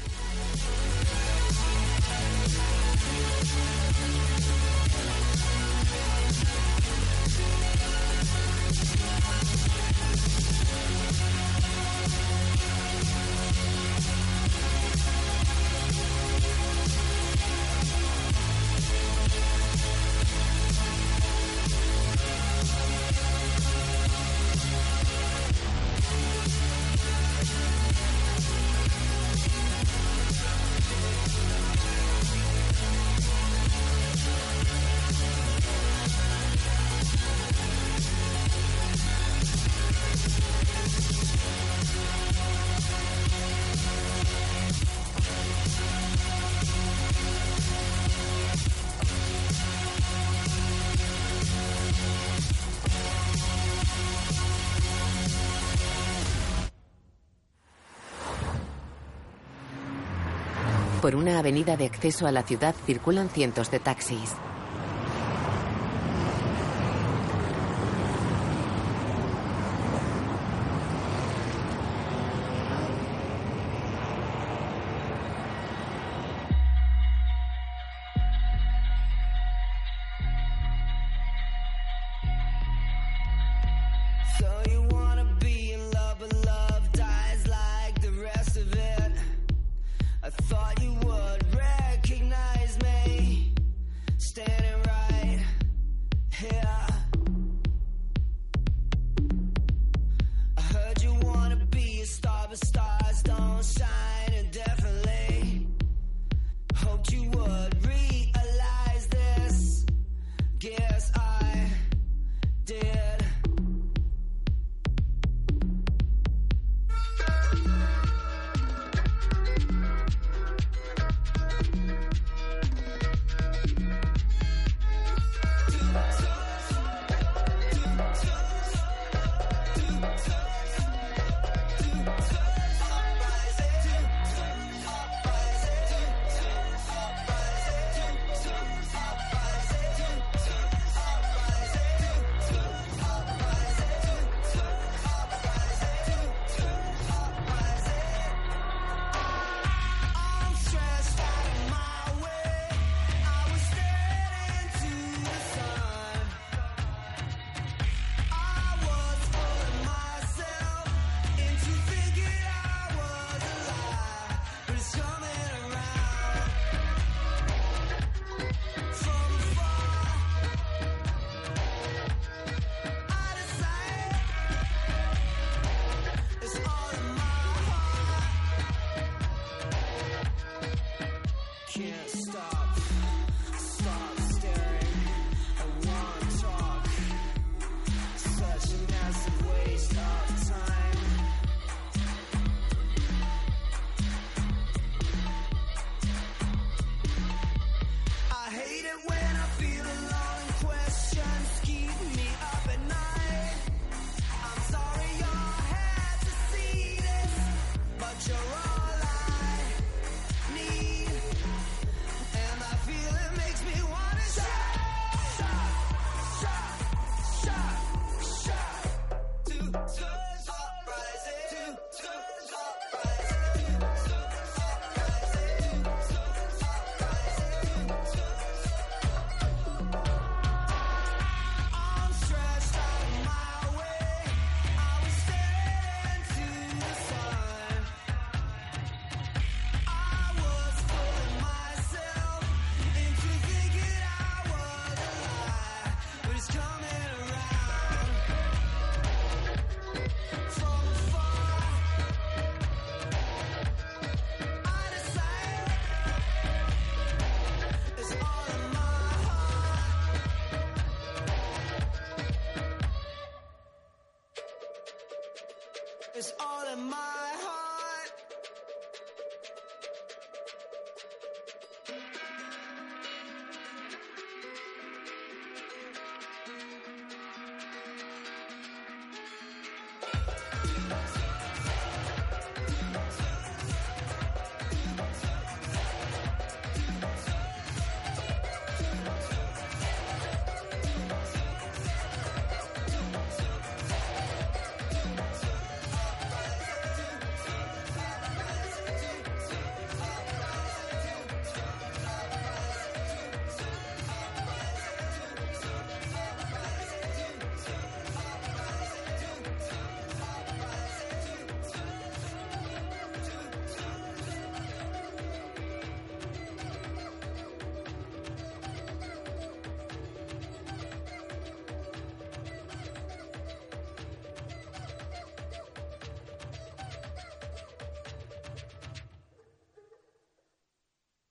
Por 61.11 61.19
una 61.19 61.41
avenida 61.41 61.77
de 61.77 61.87
acceso 61.87 62.29
a 62.29 62.31
la 62.31 62.45
ciudad 62.45 62.73
circulan 62.87 63.31
cientos 63.31 63.69
de 63.73 63.81
taxis. 63.81 64.33